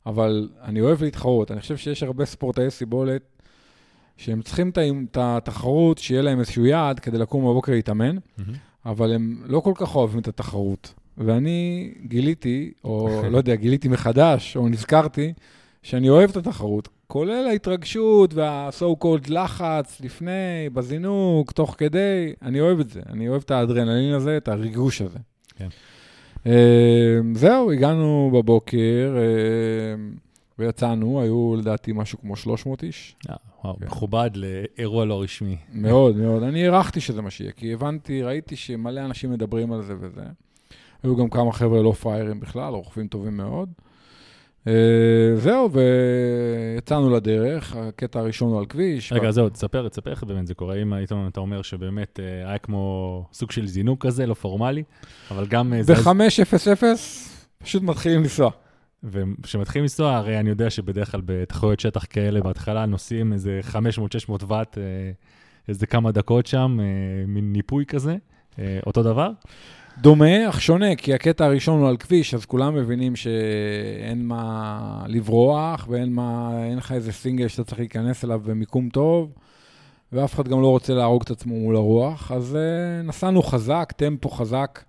אבל 0.07 0.49
אני 0.63 0.81
אוהב 0.81 1.03
להתחרות. 1.03 1.51
אני 1.51 1.61
חושב 1.61 1.77
שיש 1.77 2.03
הרבה 2.03 2.25
ספורטאי 2.25 2.71
סיבולת 2.71 3.23
שהם 4.17 4.43
צריכים 4.43 4.71
את 5.11 5.17
התחרות, 5.21 5.99
שיהיה 5.99 6.23
להם 6.23 6.39
איזשהו 6.39 6.67
יעד 6.67 7.01
כדי 7.01 7.19
לקום 7.19 7.43
בבוקר 7.43 7.73
להתאמן, 7.73 8.17
mm-hmm. 8.17 8.43
אבל 8.87 9.13
הם 9.13 9.43
לא 9.45 9.61
כל 9.61 9.73
כך 9.75 9.95
אוהבים 9.95 10.21
את 10.21 10.29
התחרות. 10.29 10.95
ואני 11.19 11.91
גיליתי, 12.07 12.73
או 12.85 13.23
לא 13.31 13.39
יודע, 13.39 13.55
גיליתי 13.55 13.89
מחדש, 13.89 14.57
או 14.57 14.69
נזכרתי, 14.69 15.33
שאני 15.83 16.11
אוהב 16.11 16.31
את 16.31 16.37
התחרות, 16.37 16.89
כולל 17.07 17.47
ההתרגשות 17.49 18.35
וה-so 18.35 19.05
called 19.05 19.29
לחץ 19.29 20.01
לפני, 20.01 20.69
בזינוק, 20.73 21.53
תוך 21.53 21.75
כדי, 21.79 22.33
אני 22.43 22.61
אוהב 22.61 22.81
את 22.81 22.91
זה. 22.91 23.01
אני 23.09 23.29
אוהב 23.29 23.43
את 23.45 23.51
האדרנלין 23.51 24.15
הזה, 24.15 24.37
את 24.37 24.49
הריגוש 24.49 25.03
הזה. 25.03 25.19
כן. 25.57 25.69
Uh, 26.45 26.49
זהו, 27.35 27.73
הגענו 27.73 28.31
בבוקר 28.35 29.17
uh, 29.17 30.19
ויצאנו, 30.59 31.21
היו 31.21 31.57
לדעתי 31.59 31.93
משהו 31.93 32.19
כמו 32.21 32.37
300 32.37 32.83
איש. 32.83 33.17
אה, 33.31 33.35
וואו, 33.65 33.77
כן. 33.77 33.87
מכובד 33.87 34.31
לאירוע 34.35 35.05
לא 35.05 35.23
רשמי. 35.23 35.57
מאוד, 35.73 36.17
מאוד. 36.17 36.43
אני 36.43 36.67
הערכתי 36.67 37.01
שזה 37.01 37.23
מה 37.23 37.31
שיהיה, 37.31 37.53
כי 37.53 37.73
הבנתי, 37.73 38.23
ראיתי 38.23 38.57
שמלא 38.57 39.01
אנשים 39.01 39.31
מדברים 39.31 39.73
על 39.73 39.83
זה 39.83 39.95
וזה. 40.01 40.23
היו 41.03 41.17
גם 41.17 41.29
כמה 41.29 41.53
חבר'ה 41.53 41.83
לא 41.83 41.93
פראיירים 41.93 42.41
בכלל, 42.41 42.75
רוכבים 42.75 43.09
טובים 43.09 43.37
מאוד. 43.37 43.69
Uh, 44.65 44.71
זהו, 45.37 45.71
ויצאנו 45.73 47.11
לדרך, 47.11 47.77
הקטע 47.77 48.19
הראשון 48.19 48.51
הוא 48.53 48.59
על 48.59 48.67
כביש. 48.67 49.13
רגע. 49.13 49.31
זהו, 49.31 49.49
תספר, 49.49 49.89
תספר 49.89 50.11
איך 50.11 50.25
באמת 50.25 50.47
זה 50.47 50.55
קורה. 50.55 50.83
אם 50.83 50.93
היית, 50.93 51.13
אתה 51.29 51.41
אומר 51.41 51.63
שבאמת 51.63 52.19
uh, 52.19 52.49
היה 52.49 52.59
כמו 52.59 53.25
סוג 53.33 53.51
של 53.51 53.67
זינוק 53.67 54.07
כזה, 54.07 54.27
לא 54.27 54.35
פורמלי, 54.35 54.83
אבל 55.31 55.47
גם... 55.47 55.73
Uh, 55.73 55.93
ב-5.00 55.93 56.85
פשוט 57.63 57.83
מתחילים 57.83 58.21
לנסוע. 58.23 58.51
וכשמתחילים 59.05 59.83
לנסוע, 59.83 60.17
הרי 60.17 60.41
אני 60.41 60.51
יודע 60.51 60.71
שבדרך 60.71 61.11
כלל 61.11 61.23
בתחרויות 61.25 61.81
שטח 61.81 62.05
כאלה, 62.11 62.41
בהתחלה 62.41 62.87
נוסעים 62.87 63.33
איזה 63.33 63.61
500-600 64.29 64.45
ואט, 64.49 64.79
איזה 65.69 65.87
כמה 65.87 66.13
דקות 66.13 66.47
שם, 66.47 66.79
מין 67.27 67.53
ניפוי 67.53 67.87
כזה, 67.87 68.17
אותו 68.87 69.03
דבר. 69.03 69.31
דומה, 70.01 70.49
אך 70.49 70.61
שונה, 70.61 70.97
כי 70.97 71.15
הקטע 71.15 71.45
הראשון 71.45 71.81
הוא 71.81 71.89
על 71.89 71.97
כביש, 71.97 72.35
אז 72.35 72.45
כולם 72.45 72.75
מבינים 72.75 73.17
שאין 73.17 74.27
מה 74.27 75.05
לברוח, 75.07 75.87
ואין 75.91 76.13
מה, 76.13 76.51
אין 76.65 76.79
לך 76.79 76.93
איזה 76.93 77.13
סינגל 77.13 77.49
שאתה 77.49 77.65
צריך 77.65 77.79
להיכנס 77.79 78.25
אליו 78.25 78.41
במיקום 78.45 78.89
טוב, 78.89 79.33
ואף 80.13 80.35
אחד 80.35 80.49
גם 80.49 80.63
לא 80.63 80.67
רוצה 80.67 80.95
להרוג 80.95 81.23
את 81.23 81.31
עצמו 81.31 81.55
מול 81.55 81.77
הרוח. 81.77 82.33
אז 82.33 82.57
uh, 82.57 83.07
נסענו 83.07 83.43
חזק, 83.43 83.93
טמפו 83.97 84.31
חזק, 84.31 84.83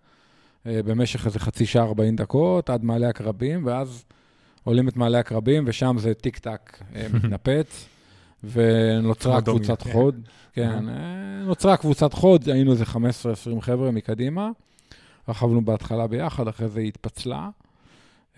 uh, 0.63 0.69
במשך 0.85 1.25
איזה 1.25 1.39
חצי 1.39 1.65
שעה, 1.65 1.85
40 1.85 2.15
דקות, 2.15 2.69
עד 2.69 2.83
מעלה 2.83 3.09
הקרבים, 3.09 3.65
ואז 3.65 4.03
עולים 4.63 4.87
את 4.87 4.97
מעלה 4.97 5.19
הקרבים, 5.19 5.63
ושם 5.67 5.95
זה 5.99 6.13
טיק-טק 6.13 6.77
uh, 6.79 6.95
מתנפץ. 7.15 7.87
ונוצרה 8.43 9.41
קבוצת 9.41 9.81
חוד. 9.81 10.15
כן, 10.53 10.85
נוצרה 11.45 11.77
קבוצת 11.77 12.13
חוד, 12.13 12.49
היינו 12.49 12.71
איזה 12.71 12.83
15-20 12.83 13.61
חבר'ה 13.61 13.91
מקדימה. 13.91 14.49
רכבנו 15.29 15.61
בהתחלה 15.65 16.07
ביחד, 16.07 16.47
אחרי 16.47 16.67
זה 16.67 16.79
היא 16.79 16.87
התפצלה. 16.87 17.49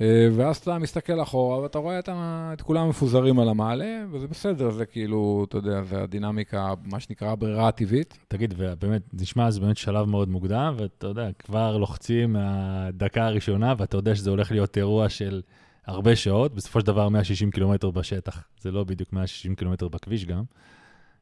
אה, 0.01 0.27
ואז 0.35 0.57
אתה 0.57 0.79
מסתכל 0.79 1.21
אחורה, 1.21 1.59
ואתה 1.59 1.79
רואה 1.79 1.99
את, 1.99 2.09
את 2.53 2.61
כולם 2.61 2.89
מפוזרים 2.89 3.39
על 3.39 3.49
המעלה, 3.49 4.03
וזה 4.11 4.27
בסדר, 4.27 4.71
זה 4.71 4.85
כאילו, 4.85 5.45
אתה 5.49 5.57
יודע, 5.57 5.83
זה 5.83 6.03
הדינמיקה, 6.03 6.73
מה 6.83 6.99
שנקרא 6.99 7.31
הברירה 7.31 7.67
הטבעית. 7.67 8.17
תגיד, 8.27 8.53
ובאמת, 8.57 9.01
נשמע, 9.13 9.51
זה 9.51 9.59
באמת 9.59 9.77
שלב 9.77 10.07
מאוד 10.07 10.29
מוקדם, 10.29 10.75
ואתה 10.77 11.07
יודע, 11.07 11.29
כבר 11.39 11.77
לוחצים 11.77 12.33
מהדקה 12.33 13.25
הראשונה, 13.25 13.73
ואתה 13.77 13.97
יודע 13.97 14.15
שזה 14.15 14.29
הולך 14.29 14.51
להיות 14.51 14.77
אירוע 14.77 15.09
של 15.09 15.41
הרבה 15.85 16.15
שעות, 16.15 16.55
בסופו 16.55 16.79
של 16.79 16.85
דבר 16.85 17.09
160 17.09 17.51
קילומטר 17.51 17.91
בשטח. 17.91 18.43
זה 18.61 18.71
לא 18.71 18.83
בדיוק 18.83 19.13
160 19.13 19.55
קילומטר 19.55 19.87
בכביש 19.87 20.25
גם. 20.25 20.43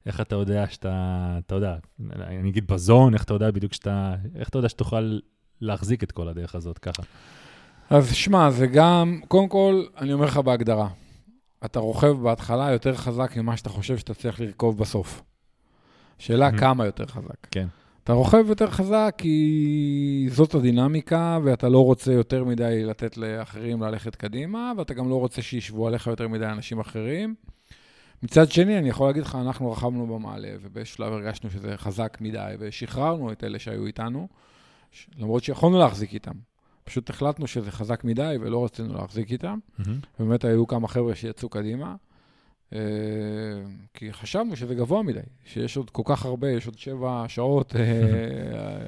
איך 0.06 0.22
אתה 0.22 0.36
יודע 0.36 0.68
שאתה, 0.70 1.38
אתה 1.46 1.56
יודע, 1.56 1.76
אני 2.14 2.50
אגיד 2.50 2.68
בזון, 2.68 3.14
איך 3.14 3.24
אתה 3.24 3.34
יודע 3.34 3.52
בדיוק 3.52 3.74
שאתה, 3.74 4.16
איך 4.36 4.50
אתה 4.50 4.58
יודע 4.58 4.70
שתוכל 4.70 5.20
להחזיק 5.62 6.04
את 6.04 6.12
כל 6.12 6.28
הדרך 6.28 6.56
הזאת 6.56 6.78
ככה? 6.78 7.04
אז 7.90 8.14
שמע, 8.14 8.52
זה 8.52 8.68
גם, 8.68 9.20
קודם 9.28 9.50
כל, 9.50 9.84
אני 9.98 10.14
אומר 10.14 10.26
לך 10.26 10.38
בהגדרה, 10.38 10.88
אתה 11.66 11.80
רוכב 11.80 12.12
בהתחלה 12.12 12.72
יותר 12.72 12.96
חזק 12.96 13.38
ממה 13.38 13.58
שאתה 13.58 13.70
חושב 13.70 13.98
שאתה 13.98 14.14
צריך 14.14 14.42
לרכוב 14.42 14.78
בסוף. 14.78 15.22
שאלה 16.20 16.50
Mhm. 16.50 16.58
כמה 16.60 16.86
יותר 16.86 17.06
חזק. 17.06 17.48
כן. 17.52 17.68
אתה 18.04 18.14
רוכב 18.14 18.46
יותר 18.50 18.70
חזק 18.70 19.16
כי 19.18 20.28
זאת 20.32 20.56
הדינמיקה, 20.56 21.40
ואתה 21.44 21.70
לא 21.70 21.86
רוצה 21.86 22.14
יותר 22.14 22.44
מדי 22.44 22.84
לתת 22.86 23.18
לאחרים 23.18 23.82
ללכת 23.82 24.16
קדימה, 24.16 24.72
ואתה 24.78 24.94
גם 24.94 25.10
לא 25.10 25.16
רוצה 25.16 25.42
שישבו 25.42 25.88
עליך 25.88 26.08
יותר 26.08 26.28
מדי 26.28 26.46
אנשים 26.46 26.80
אחרים. 26.80 27.36
מצד 28.24 28.52
שני, 28.52 28.78
אני 28.78 28.90
יכול 28.90 29.08
להגיד 29.08 29.24
לך, 29.24 29.38
אנחנו 29.42 29.72
רכבנו 29.72 30.08
במעלה, 30.08 30.50
ובאיזשהו 30.62 30.96
שלב 30.98 31.14
הרגשנו 31.14 31.50
שזה 31.50 31.78
חזק 31.78 32.18
מדי, 32.22 32.54
ושחררנו 32.60 33.32
את 33.32 33.44
אלה 33.44 33.60
שהיו 33.60 33.86
איתנו, 33.86 34.28
למרות 35.18 35.44
שיכולנו 35.44 35.80
להחזיק 35.80 36.14
איתם. 36.14 36.32
פשוט 36.84 37.10
החלטנו 37.10 37.48
שזה 37.48 37.72
חזק 37.72 38.04
מדי, 38.04 38.36
ולא 38.42 38.66
רצינו 38.66 38.94
להחזיק 38.94 39.32
איתם. 39.32 39.60
מהמם. 39.80 40.00
ובאמת 40.20 40.46
היו 40.46 40.68
כמה 40.68 40.88
חבר'ה 40.88 41.16
שיצאו 41.16 41.50
קדימה, 41.50 41.96
אה, 42.74 42.80
כי 43.94 44.14
חשבנו 44.14 44.56
שזה 44.56 44.76
גבוה 44.76 45.04
מדי, 45.04 45.20
שיש 45.46 45.78
עוד 45.78 45.90
כל 45.90 46.02
כך 46.06 46.26
הרבה, 46.26 46.50
יש 46.52 46.66
עוד 46.66 46.78
שבע 46.78 47.26
שעות 47.28 47.76
אה, 47.76 47.82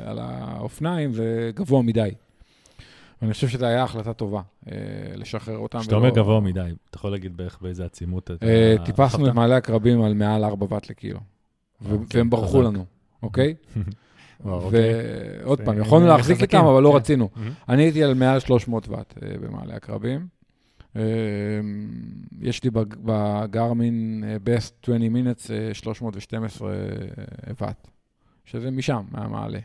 על 0.09 0.19
האופניים, 0.21 1.13
זה 1.13 1.51
גבוה 1.55 1.81
מדי. 1.81 2.11
ואני 3.21 3.33
חושב 3.33 3.47
שזו 3.47 3.65
הייתה 3.65 3.83
החלטה 3.83 4.13
טובה, 4.13 4.41
אה, 4.71 4.75
לשחרר 5.15 5.57
אותם. 5.57 5.79
כשאתה 5.79 5.95
אומר 5.95 6.09
גבוה 6.09 6.39
מדי, 6.39 6.73
אתה 6.89 6.97
יכול 6.97 7.11
להגיד 7.11 7.37
בערך 7.37 7.57
באיזה 7.61 7.85
עצימות 7.85 8.31
אתה... 8.31 8.45
אה, 8.45 8.75
טיפסנו 8.85 9.27
את? 9.27 9.33
מעלה 9.33 9.57
הקרבים 9.57 10.01
על 10.01 10.13
מעל 10.13 10.43
4 10.43 10.65
ואט 10.69 10.89
לקילו, 10.89 11.19
ו- 11.81 11.93
אוקיי, 11.93 12.19
והם 12.19 12.29
ברחו 12.29 12.47
חזק. 12.47 12.67
לנו, 12.67 12.85
אוקיי? 13.23 13.55
אוקיי. 14.45 14.79
ועוד 15.43 15.57
זה- 15.57 15.65
פעם, 15.65 15.79
יכולנו 15.79 16.05
הם 16.05 16.11
להחזיק 16.17 16.41
איתם, 16.41 16.65
אבל 16.65 16.83
לא 16.83 16.89
כן. 16.89 16.95
רצינו. 16.95 17.29
אני 17.69 17.83
הייתי 17.83 18.03
על 18.03 18.13
מעל 18.13 18.39
300 18.39 18.87
ואט 18.89 19.13
אה, 19.23 19.37
במעלה 19.41 19.75
הקרבים. 19.75 20.27
אה, 20.95 21.01
יש 22.41 22.63
לי 22.63 22.69
בג- 22.69 22.95
בגרמין 23.03 24.23
אה, 24.27 24.35
best 24.57 24.71
20 24.83 25.15
minutes 25.15 25.51
אה, 25.53 25.73
312 25.73 26.71
ואט, 27.61 27.87
שזה 28.45 28.71
משם, 28.71 29.01
מהמעלה. 29.11 29.59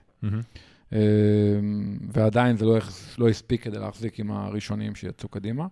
אה, 0.93 0.99
ועדיין 2.13 2.57
זה 2.57 2.65
לא, 2.65 2.77
לא 3.19 3.29
הספיק 3.29 3.63
כדי 3.65 3.79
להחזיק 3.79 4.21
עם 4.21 4.31
הראשונים 4.31 4.95
שיצאו 4.95 5.29
קדימה. 5.29 5.67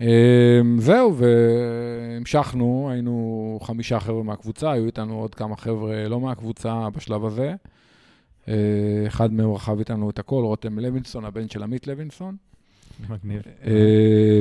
אה, 0.00 0.60
זהו, 0.78 1.16
והמשכנו, 1.16 2.88
היינו 2.92 3.58
חמישה 3.62 4.00
חבר'ה 4.00 4.22
מהקבוצה, 4.22 4.70
היו 4.72 4.86
איתנו 4.86 5.14
עוד 5.20 5.34
כמה 5.34 5.56
חבר'ה 5.56 6.08
לא 6.08 6.20
מהקבוצה 6.20 6.88
בשלב 6.96 7.24
הזה. 7.24 7.54
אה, 8.48 8.54
אחד 9.06 9.32
מהם 9.32 9.52
רכב 9.52 9.78
איתנו 9.78 10.10
את 10.10 10.18
הכל, 10.18 10.44
רותם 10.44 10.78
לוינסון, 10.78 11.24
הבן 11.24 11.48
של 11.48 11.62
עמית 11.62 11.86
לוינסון. 11.86 12.36
מגניב. 13.10 13.42
אה, 13.64 14.40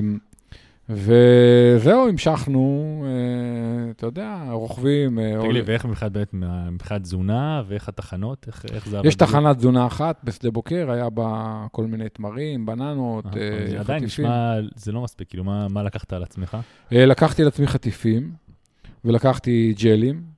וזהו, 0.89 2.07
המשכנו, 2.07 3.03
אה, 3.05 3.91
אתה 3.91 4.05
יודע, 4.05 4.45
רוכבים. 4.51 5.19
אה, 5.19 5.33
תגיד 5.39 5.53
לי, 5.53 5.61
ואיך 5.65 5.85
מבחינת 5.85 7.01
תזונה, 7.01 7.63
ואיך 7.67 7.89
התחנות, 7.89 8.45
איך 8.47 8.65
איך 8.73 8.87
זה 8.87 8.99
עבד? 8.99 9.07
יש 9.07 9.15
תחנת 9.15 9.57
תזונה 9.57 9.87
אחת 9.87 10.21
בשדה 10.23 10.51
בוקר, 10.51 10.91
היה 10.91 11.09
בה 11.09 11.65
כל 11.71 11.85
מיני 11.85 12.09
תמרים, 12.09 12.65
בננות, 12.65 13.25
זה 13.33 13.79
עדיין 13.79 13.99
חטיפים. 13.99 14.25
נשמע, 14.25 14.53
זה 14.75 14.91
לא 14.91 15.01
מספיק, 15.01 15.29
כאילו, 15.29 15.43
מה 15.43 15.67
מה 15.67 15.83
לקחת 15.83 16.13
על 16.13 16.23
עצמך? 16.23 16.57
לקחתי 16.91 17.43
לעצמי 17.43 17.67
חטיפים, 17.67 18.31
ולקחתי 19.05 19.73
ג'לים, 19.77 20.34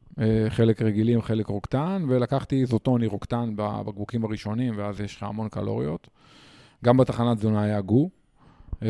חלק 0.49 0.82
רגילים, 0.82 1.21
חלק 1.21 1.47
רוקטן, 1.47 2.06
ולקחתי 2.10 2.62
איזוטוני 2.62 3.08
רוקטן 3.08 3.49
בבקבוקים 3.56 4.25
הראשונים, 4.25 4.73
ואז 4.77 5.01
יש 5.01 5.15
לך 5.15 5.23
המון 5.23 5.49
קלוריות. 5.49 6.08
גם 6.86 6.97
בתחנת 6.97 7.38
תזונה 7.38 7.63
היה 7.63 7.82
גו. 7.82 8.10
אה, 8.84 8.89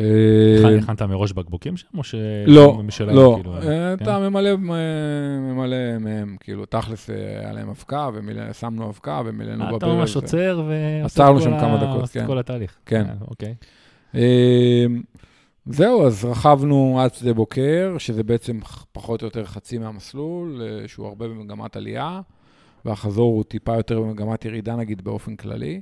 הכנת- 0.78 1.02
מראש 1.02 1.32
בקבוקים 1.32 1.76
שם, 1.76 1.86
או 1.98 2.04
ש... 2.04 2.14
לא, 2.46 2.82
לא, 3.12 3.32
כאילו, 3.36 3.56
אה, 3.56 3.60
כן? 3.60 4.04
אתה 4.04 4.18
ממלא, 4.18 4.48
אה, 4.48 4.54
ממלא 5.40 5.76
מהם, 6.00 6.36
כאילו, 6.40 6.66
תכלס 6.66 7.10
אה, 7.10 7.16
היה 7.40 7.52
להם 7.52 7.68
אבקה, 7.68 8.08
ושמנו 8.50 8.88
אבקה, 8.90 9.22
ומילאנו 9.24 9.64
אה, 9.64 9.68
בברז. 9.68 9.76
אתה 9.82 10.00
ממש 10.00 10.16
עוצר 10.16 10.62
ועושה 10.66 11.04
עצרנו 11.04 11.38
את 11.38 11.42
שם 11.42 11.50
כל 11.50 11.60
כמה 11.60 11.74
ה- 11.74 11.84
דקות, 11.84 12.00
עושה 12.00 12.18
את 12.18 12.24
כן. 12.24 12.26
כל 12.26 12.38
התהליך. 12.38 12.76
כן. 12.86 13.04
אה, 13.06 13.14
אוקיי. 13.28 13.54
זהו, 15.70 16.06
אז 16.06 16.24
רכבנו 16.24 17.00
עד 17.00 17.14
שדה 17.14 17.32
בוקר, 17.32 17.94
שזה 17.98 18.22
בעצם 18.22 18.60
פחות 18.92 19.22
או 19.22 19.26
יותר 19.26 19.44
חצי 19.44 19.78
מהמסלול, 19.78 20.62
אה, 20.62 20.88
שהוא 20.88 21.06
הרבה 21.06 21.28
במגמת 21.28 21.76
עלייה, 21.76 22.20
והחזור 22.84 23.34
הוא 23.34 23.44
טיפה 23.44 23.76
יותר 23.76 24.00
במגמת 24.00 24.44
ירידה, 24.44 24.76
נגיד, 24.76 25.04
באופן 25.04 25.36
כללי, 25.36 25.80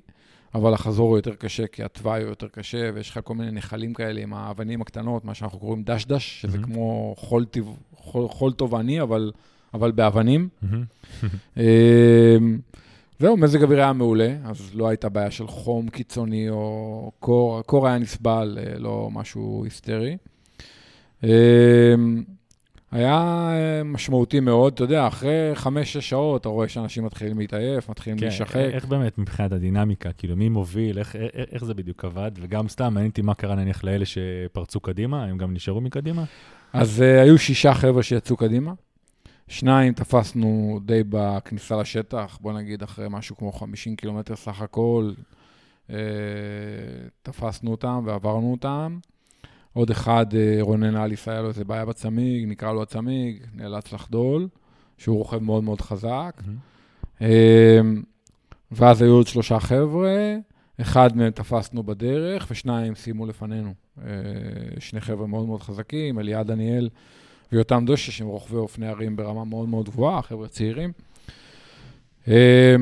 אבל 0.54 0.74
החזור 0.74 1.08
הוא 1.08 1.18
יותר 1.18 1.34
קשה, 1.34 1.66
כי 1.66 1.82
התוואי 1.82 2.22
הוא 2.22 2.28
יותר 2.28 2.48
קשה, 2.48 2.90
ויש 2.94 3.10
לך 3.10 3.20
כל 3.24 3.34
מיני 3.34 3.50
נחלים 3.52 3.94
כאלה 3.94 4.20
עם 4.20 4.34
האבנים 4.34 4.80
הקטנות, 4.80 5.24
מה 5.24 5.34
שאנחנו 5.34 5.58
קוראים 5.58 5.82
דשדש, 5.82 6.40
שזה 6.42 6.58
מהמם. 6.58 6.72
כמו 6.72 7.14
חול, 7.18 7.44
טבע- 7.44 7.72
חול, 7.96 8.28
חול 8.28 8.52
טובעני, 8.52 9.00
אבל, 9.02 9.32
אבל 9.74 9.90
באבנים. 9.92 10.48
מהמם. 10.62 10.84
אה, 13.22 13.26
זהו, 13.26 13.36
מזג 13.36 13.62
אוויר 13.62 13.78
היה 13.78 13.92
מעולה, 13.92 14.34
אז 14.44 14.70
לא 14.74 14.88
הייתה 14.88 15.08
בעיה 15.08 15.30
של 15.30 15.46
חום 15.46 15.88
קיצוני 15.88 16.50
או 16.50 17.10
קור, 17.20 17.58
הקור 17.58 17.86
היה 17.88 17.98
נסבל, 17.98 18.58
אה, 18.60 18.78
לא 18.78 19.08
משהו 19.12 19.64
היסטרי. 19.64 20.16
אה, 21.24 21.94
היה 22.92 23.14
אה, 23.52 23.82
משמעותי 23.84 24.40
מאוד, 24.40 24.72
אתה 24.72 24.84
יודע, 24.84 25.06
אחרי 25.06 25.50
חמש-שש 25.54 26.08
שעות 26.10 26.40
אתה 26.40 26.48
רואה 26.48 26.68
שאנשים 26.68 27.04
מתחילים 27.04 27.38
להתעייף, 27.38 27.88
מתחילים 27.90 28.18
כן, 28.18 28.26
להישחק. 28.26 28.56
איך 28.56 28.84
באמת 28.84 29.18
מבחינת 29.18 29.52
הדינמיקה, 29.52 30.12
כאילו 30.12 30.36
מי 30.36 30.48
מוביל, 30.48 30.98
איך- 30.98 31.16
איך 31.16 31.46
איך 31.52 31.64
זה 31.64 31.74
בדיוק 31.74 32.04
עבד, 32.04 32.30
וגם 32.40 32.68
סתם 32.68 32.84
מעניין 32.94 33.10
אותי 33.10 33.22
מה 33.22 33.34
קרה 33.34 33.54
נניח 33.54 33.84
לאלה 33.84 34.04
שפרצו 34.04 34.80
קדימה, 34.80 35.24
הם 35.24 35.38
גם 35.38 35.54
נשארו 35.54 35.80
מקדימה? 35.80 36.24
אז 36.72 37.00
uh, 37.02 37.22
היו 37.22 37.38
שישה 37.38 37.74
חבר'ה 37.74 38.02
שיצאו 38.02 38.36
קדימה. 38.36 38.72
שניים 39.48 39.92
תפסנו 39.92 40.80
די 40.84 41.02
בכניסה 41.08 41.76
לשטח, 41.76 42.38
בוא 42.40 42.52
נגיד 42.52 42.82
אחרי 42.82 43.06
משהו 43.10 43.36
כמו 43.36 43.52
50 43.52 43.96
קילומטר 43.96 44.36
סך 44.36 44.60
הכל, 44.60 45.12
uh, 45.88 45.92
תפסנו 47.22 47.70
אותם 47.70 48.02
ועברנו 48.04 48.52
אותם. 48.52 48.98
עוד 49.72 49.90
אחד, 49.90 50.26
uh, 50.32 50.36
רונן 50.60 50.96
אליס, 50.96 51.28
היה 51.28 51.42
לו 51.42 51.48
איזה 51.48 51.64
בעיה 51.64 51.84
בצמיג, 51.84 52.48
נקרא 52.48 52.72
לו 52.72 52.82
הצמיג, 52.82 53.46
נאלץ 53.54 53.92
לחדול, 53.92 54.48
שהוא 54.98 55.18
רוכב 55.18 55.38
מאוד 55.38 55.64
מאוד 55.64 55.80
חזק. 55.80 56.42
Uh, 57.18 57.24
ואז 58.72 59.02
היו 59.02 59.12
עוד 59.12 59.26
שלושה 59.26 59.60
חבר'ה, 59.60 60.36
אחד 60.80 61.16
מהם 61.16 61.30
תפסנו 61.30 61.82
בדרך, 61.82 62.46
ושניים 62.50 62.94
סיימו 62.94 63.26
לפנינו. 63.26 63.74
אה, 64.04 64.10
שני 64.78 65.00
חבר'ה 65.00 65.26
מאוד 65.26 65.46
מאוד 65.46 65.62
חזקים, 65.62 66.18
אליעד 66.18 66.46
דניאל 66.46 66.88
ויותם 67.52 67.84
דושה, 67.86 68.12
שהם 68.12 68.26
רוכבי 68.26 68.56
אופני 68.56 68.86
הרים 68.86 69.16
ברמה 69.16 69.44
מאוד 69.44 69.68
מאוד 69.68 69.88
גבוהה, 69.88 70.22
חבר'ה 70.22 70.48
צעירים. 70.48 70.92
אה, 72.28 72.76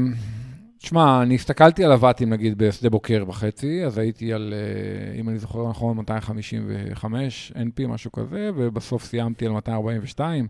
תשמע, 0.79 1.23
אני 1.23 1.35
הסתכלתי 1.35 1.85
על 1.85 1.93
הוואטים, 1.93 2.31
נגיד, 2.31 2.59
בשדה 2.59 2.91
בוקר 2.91 3.25
בחצי, 3.25 3.85
אז 3.85 3.99
הייתי 3.99 4.33
על, 4.33 4.55
אה, 4.57 5.21
אם 5.21 5.29
אני 5.29 5.39
זוכר 5.39 5.69
נכון, 5.69 5.97
255 5.97 7.53
NP, 7.57 7.87
משהו 7.89 8.13
כזה, 8.13 8.51
ובסוף 8.57 9.05
סיימתי 9.05 9.47
על 9.47 9.53
242, 9.53 10.47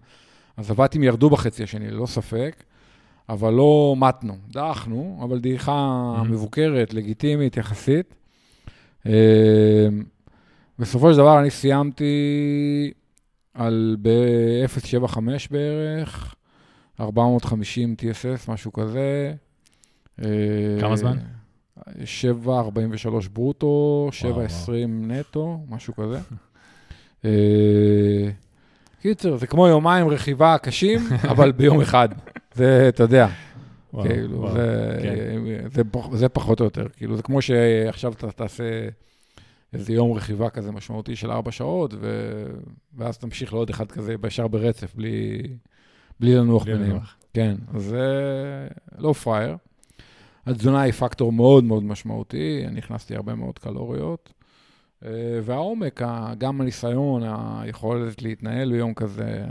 אז 0.56 0.70
הוואטים 0.70 1.02
ירדו 1.02 1.30
בחצי 1.30 1.62
השני, 1.62 1.90
ללא 1.90 2.06
ספק. 2.06 2.64
אבל 3.28 3.52
לא 3.52 3.94
מתנו, 3.98 4.36
דעכנו, 4.50 5.20
אבל 5.22 5.38
דעיכה 5.38 5.72
Mhm. 6.22 6.28
מבוקרת, 6.28 6.94
לגיטימית 6.94 7.56
יחסית. 7.56 8.14
אה, 9.06 9.12
בסופו 10.78 11.12
של 11.12 11.16
דבר 11.18 11.40
אני 11.40 11.50
סיימתי 11.50 12.04
על 13.54 13.96
ב-075 14.02 15.18
בערך, 15.50 16.34
450 17.00 17.94
TSS, 18.00 18.50
משהו 18.50 18.72
כזה. 18.72 19.34
אה, 20.22 20.26
כמה 20.80 20.96
זמן? 20.96 21.18
7.43 21.78 23.28
ברוטו, 23.32 24.10
7.20 24.12 24.26
וואו. 24.28 24.48
נטו, 24.86 25.58
משהו 25.68 25.94
כזה. 25.94 26.18
אה, 27.24 27.30
קיצר, 29.02 29.36
זה 29.36 29.46
כמו 29.46 29.68
יומיים 29.68 30.08
רכיבה 30.08 30.56
קשים, 30.58 31.00
אבל 31.32 31.52
ביום 31.52 31.80
אחד. 31.80 32.08
זה, 32.54 32.88
אתה 32.88 33.02
יודע, 33.02 33.28
כאילו, 34.02 34.48
כן. 35.02 35.82
זה 36.12 36.28
פחות 36.28 36.60
או 36.60 36.64
יותר. 36.64 36.86
כאילו, 36.96 37.16
זה 37.16 37.22
כמו 37.22 37.42
שעכשיו 37.42 38.12
אתה 38.12 38.30
תעשה 38.30 38.64
איזה 39.74 39.92
יום 39.92 40.12
רכיבה 40.12 40.50
כזה 40.50 40.72
משמעותי 40.72 41.16
של 41.16 41.30
ארבע 41.30 41.50
שעות, 41.50 41.94
ו... 42.00 42.44
ואז 42.96 43.18
תמשיך 43.18 43.52
לעוד 43.52 43.70
אחד 43.70 43.92
כזה 43.92 44.14
ישר 44.26 44.48
ברצף, 44.48 44.94
בלי, 44.94 45.42
בלי 46.20 46.34
לנוח 46.34 46.64
בלי 46.64 46.72
ביניהם. 46.72 46.90
לנוח. 46.90 47.16
כן, 47.34 47.56
אז 47.74 47.82
זה 47.82 48.08
לא 48.98 49.12
פראייר. 49.12 49.56
התזונה 50.46 50.80
היא 50.80 50.92
פקטור 50.92 51.32
מאוד 51.32 51.64
מאוד 51.64 51.82
משמעותי, 51.82 52.64
אני 52.66 52.78
הכנסתי 52.78 53.16
הרבה 53.16 53.34
מאוד 53.34 53.58
קלוריות. 53.58 54.32
אה, 55.04 55.10
והעומק, 55.42 56.02
גם 56.38 56.60
הניסיון, 56.60 57.22
היכולת 57.60 58.22
להתנהל 58.22 58.72
ביום 58.72 58.94
כזה, 58.94 59.44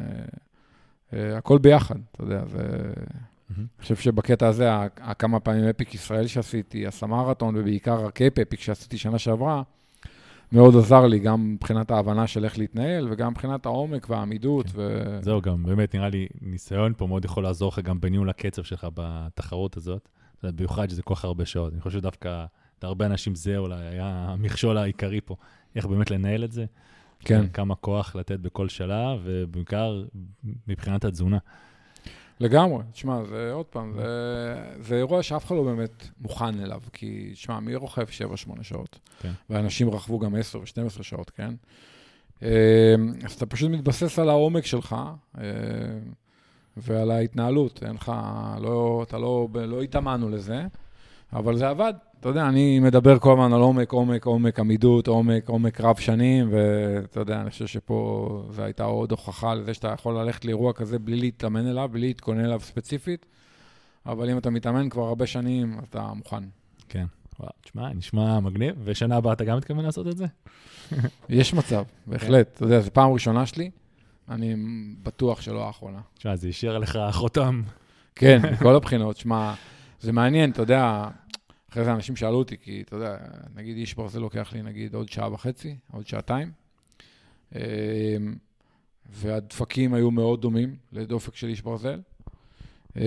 אה, 1.14 1.38
הכל 1.38 1.58
ביחד, 1.58 1.96
אתה 2.12 2.24
יודע, 2.24 2.46
זה... 2.46 2.94
אני 3.58 3.68
חושב 3.82 3.96
שבקטע 3.96 4.48
הזה, 4.48 4.70
הכמה 4.98 5.40
פעמים 5.40 5.64
אפיק 5.64 5.96
ישראל 5.96 6.28
שעשיתי, 6.28 6.88
הסמרתון, 6.88 7.56
ובעיקר 7.58 8.06
הקייפ 8.06 8.40
אפיק 8.40 8.60
שעשיתי 8.60 8.98
שנה 8.98 9.18
שעברה, 9.18 9.62
מאוד 10.54 10.76
עזר 10.76 11.06
לי, 11.06 11.20
גם 11.20 11.54
מבחינת 11.54 11.92
ההבנה 11.92 12.28
של 12.28 12.46
איך 12.46 12.58
להתנהל, 12.58 13.08
וגם 13.12 13.32
מבחינת 13.32 13.66
העומק 13.66 14.10
והעמידות. 14.10 14.66
ו... 14.74 15.06
זהו, 15.22 15.42
גם 15.42 15.64
באמת 15.64 15.96
נראה 15.96 16.10
לי 16.10 16.28
ניסיון 16.42 16.94
פה 16.98 17.08
מאוד 17.08 17.26
יכול 17.26 17.44
לעזור 17.44 17.70
לך 17.70 17.80
גם 17.80 18.02
בניהול 18.02 18.30
הקצב 18.30 18.64
שלך 18.64 18.88
בתחרות 18.94 19.78
הזאת. 19.78 20.10
במיוחד 20.44 20.90
שזה 20.90 21.02
כל 21.02 21.16
כך 21.16 21.26
הרבה 21.26 21.46
שעות. 21.46 21.74
אני 21.74 21.82
חושב 21.82 22.00
שדווקא 22.00 22.46
להרבה 22.84 23.06
אנשים 23.06 23.36
זה 23.36 23.58
אולי 23.58 23.82
היה 23.82 24.26
המכשול 24.30 24.78
העיקרי 24.78 25.22
פה, 25.22 25.36
איך 25.76 25.86
באמת 25.86 26.12
לנהל 26.12 26.44
את 26.44 26.52
זה. 26.52 26.66
כן. 27.20 27.48
כמה 27.54 27.76
כוח 27.76 28.16
לתת 28.16 28.40
בכל 28.40 28.70
שלב, 28.70 29.20
ובעיקר 29.24 30.04
מבחינת 30.68 31.06
התזונה. 31.06 31.38
לגמרי. 32.44 32.84
תשמע, 32.92 33.24
זה 33.24 33.52
עוד 33.54 33.66
פעם, 33.66 33.94
זה, 33.96 34.04
זה 34.80 34.96
אירוע 34.96 35.24
שאף 35.24 35.46
אחד 35.46 35.56
לא 35.56 35.64
באמת 35.64 36.08
מוכן 36.22 36.60
אליו, 36.60 36.82
כי, 36.94 37.30
תשמע, 37.34 37.60
מי 37.60 37.76
רוכב 37.76 38.06
7-8 38.58 38.64
שעות? 38.64 39.00
כן. 39.22 39.32
ואנשים 39.50 39.90
רכבו 39.90 40.20
גם 40.20 40.36
10 40.36 40.60
ו-12 40.60 41.04
שעות, 41.04 41.30
כן? 41.30 41.54
אה, 42.44 42.96
אז 43.26 43.34
אתה 43.34 43.46
פשוט 43.46 43.72
מתבסס 43.72 44.20
על 44.20 44.30
העומק 44.30 44.66
שלך 44.66 44.96
אה, 45.38 45.44
ועל 46.78 47.12
ההתנהלות. 47.12 47.84
אין 47.84 47.96
לך, 47.96 48.12
לא, 48.62 49.04
אתה 49.08 49.18
לא, 49.18 49.48
לא 49.54 49.82
התאמנו 49.82 50.30
לזה, 50.30 50.66
אבל 51.34 51.58
זה 51.58 51.70
עבד. 51.70 51.94
אתה 52.24 52.30
יודע, 52.30 52.48
אני 52.48 52.80
מדבר 52.80 53.20
כל 53.20 53.32
הזמן 53.32 53.54
על 53.54 53.62
עומק, 53.62 53.92
עומק, 53.92 54.26
עומק, 54.26 54.60
עמידות, 54.60 55.08
עומק, 55.08 55.50
עומק 55.50 55.82
רב 55.82 56.00
שנים, 56.00 56.50
ואתה 56.52 57.20
יודע, 57.20 57.42
אני 57.42 57.50
חושב 57.50 57.68
שפה 57.68 58.46
זו 58.50 58.64
הייתה 58.64 58.84
עוד 58.84 59.12
הוכחה 59.12 59.56
לזה 59.56 59.74
שאתה 59.74 59.88
יכול 59.88 60.18
ללכת 60.18 60.46
לאירוע 60.46 60.74
כזה 60.74 61.00
בלי 61.00 61.16
להתאמן 61.16 61.68
אליו, 61.68 61.90
בלי 61.92 62.08
להתכונן 62.08 62.46
אליו 62.46 62.60
ספציפית, 62.60 63.26
אבל 64.06 64.30
אם 64.30 64.38
אתה 64.38 64.50
מתאמן 64.50 64.90
כבר 64.90 65.04
הרבה 65.04 65.28
שנים, 65.28 65.78
אתה 65.90 66.14
מוכן. 66.16 66.44
כן. 66.90 67.06
וואו, 67.40 67.52
תשמע, 67.62 67.94
נשמע 67.94 68.40
מגניב, 68.40 68.76
ושנה 68.84 69.16
הבאה 69.16 69.34
אתה 69.34 69.44
גם 69.44 69.58
מתכוון 69.58 69.86
לעשות 69.86 70.08
את 70.08 70.18
זה? 70.18 70.26
יש 71.30 71.54
מצב, 71.54 71.84
בהחלט. 72.08 72.52
אתה 72.56 72.64
יודע, 72.64 72.80
זו 72.80 72.92
פעם 72.94 73.12
ראשונה 73.12 73.46
שלי, 73.46 73.70
אני 74.30 74.56
בטוח 75.04 75.42
שלא 75.42 75.68
האחרונה. 75.68 76.00
תשמע, 76.18 76.36
זה 76.36 76.48
השאיר 76.48 76.78
לך 76.78 77.00
חותם. 77.12 77.62
כן, 78.16 78.42
מכל 78.54 78.76
הבחינות. 78.76 79.18
שמע, 79.18 79.54
זה 80.02 80.12
מעניין, 80.12 80.52
אתה 80.52 80.62
יודע, 80.62 81.08
אחרי 81.74 81.84
זה 81.86 81.94
אנשים 81.94 82.16
שאלו 82.16 82.38
אותי, 82.38 82.58
כי 82.58 82.82
אתה 82.82 82.96
יודע, 82.96 83.18
נגיד 83.56 83.78
איש 83.78 83.94
ברזל 83.94 84.20
לוקח 84.20 84.54
לי 84.54 84.62
נגיד 84.62 84.94
עוד 84.96 85.10
שעה 85.10 85.34
וחצי, 85.34 85.76
עוד 85.92 86.08
שעתיים, 86.08 86.52
אמ, 87.56 87.60
והדפקים 89.10 89.94
היו 89.94 90.12
מאוד 90.12 90.42
דומים 90.42 90.76
לדופק 90.92 91.36
של 91.36 91.48
איש 91.48 91.62
ברזל. 91.62 92.00
אמ, 92.98 93.02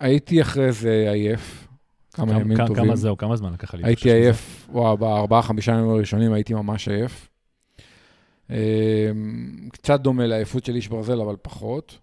הייתי 0.00 0.42
אחרי 0.42 0.72
זה 0.72 1.10
עייף, 1.12 1.68
כמה 2.12 2.26
כמה- 2.32 2.40
ימים 2.40 2.56
כמה- 2.56 2.66
טובים. 2.66 2.84
כמה 2.84 2.96
זהו, 2.96 3.16
כמה 3.16 3.36
זמן 3.36 3.52
לקח 3.52 3.74
לי? 3.74 3.82
הייתי? 3.84 4.12
עייף, 4.12 4.68
וואו, 4.72 4.96
בארבעה, 4.96 5.42
חמישה 5.42 5.72
ימים 5.72 5.88
הראשונים 5.90 6.32
הייתי 6.32 6.54
ממש 6.54 6.88
עייף. 6.88 7.28
אמ, 8.50 8.56
קצת 9.72 10.00
דומה 10.00 10.26
לעייפות 10.26 10.64
של 10.64 10.74
איש 10.74 10.88
ברזל, 10.88 11.20
אבל 11.20 11.36
פחות. 11.42 11.98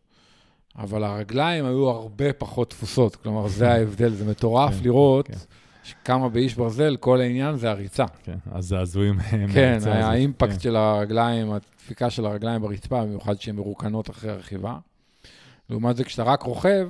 אבל 0.77 1.03
הרגליים 1.03 1.65
היו 1.65 1.89
הרבה 1.89 2.33
פחות 2.33 2.69
תפוסות, 2.69 3.15
כלומר, 3.15 3.47
זה 3.47 3.71
ההבדל, 3.71 4.09
זה 4.09 4.25
מטורף 4.25 4.73
כן, 4.73 4.83
לראות 4.83 5.27
כן. 5.27 5.33
שכמה 5.83 6.29
באיש 6.29 6.55
ברזל, 6.55 6.97
כל 6.99 7.21
העניין 7.21 7.55
זה 7.55 7.69
הריצה. 7.69 8.05
כן, 8.23 8.37
הזעזועים 8.51 9.19
כן, 9.19 9.39
מהריצה 9.39 9.75
הזאת. 9.77 9.87
האימפקט 9.87 10.51
כן. 10.51 10.59
של 10.59 10.75
הרגליים, 10.75 11.51
הדפיקה 11.51 12.09
של 12.09 12.25
הרגליים 12.25 12.61
ברצפה, 12.61 13.03
במיוחד 13.03 13.41
שהן 13.41 13.55
מרוקנות 13.55 14.09
אחרי 14.09 14.31
הרכיבה. 14.31 14.77
לעומת 15.69 15.95
זה, 15.95 16.03
כשאתה 16.03 16.23
רק 16.23 16.43
רוכב, 16.43 16.89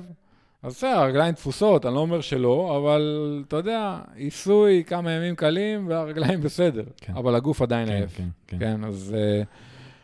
אז 0.62 0.72
בסדר, 0.72 0.98
הרגליים 0.98 1.34
תפוסות, 1.34 1.86
אני 1.86 1.94
לא 1.94 2.00
אומר 2.00 2.20
שלא, 2.20 2.76
אבל 2.76 3.42
אתה 3.48 3.56
יודע, 3.56 3.98
עיסוי, 4.14 4.84
כמה 4.86 5.12
ימים 5.12 5.36
קלים, 5.36 5.88
והרגליים 5.88 6.40
בסדר. 6.40 6.84
כן. 6.96 7.12
אבל 7.16 7.34
הגוף 7.34 7.62
עדיין 7.62 7.88
כן, 7.88 7.92
עייף. 7.92 8.16
כן, 8.16 8.28
כן. 8.46 8.58
כן, 8.58 8.84
אז 8.84 9.14
uh, 9.14 9.46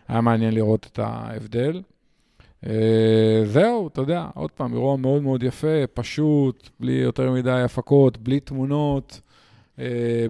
היה 0.08 0.20
מעניין 0.20 0.54
לראות 0.54 0.88
את 0.92 0.98
ההבדל. 0.98 1.82
Uh, 2.64 2.68
זהו, 3.44 3.88
אתה 3.88 4.00
יודע, 4.00 4.26
עוד 4.34 4.50
פעם, 4.50 4.72
אירוע 4.72 4.96
מאוד 4.96 5.22
מאוד 5.22 5.42
יפה, 5.42 5.86
פשוט, 5.94 6.70
בלי 6.80 6.92
יותר 6.92 7.30
מדי 7.30 7.50
הפקות, 7.50 8.18
בלי 8.18 8.40
תמונות, 8.40 9.20
uh, 9.76 9.80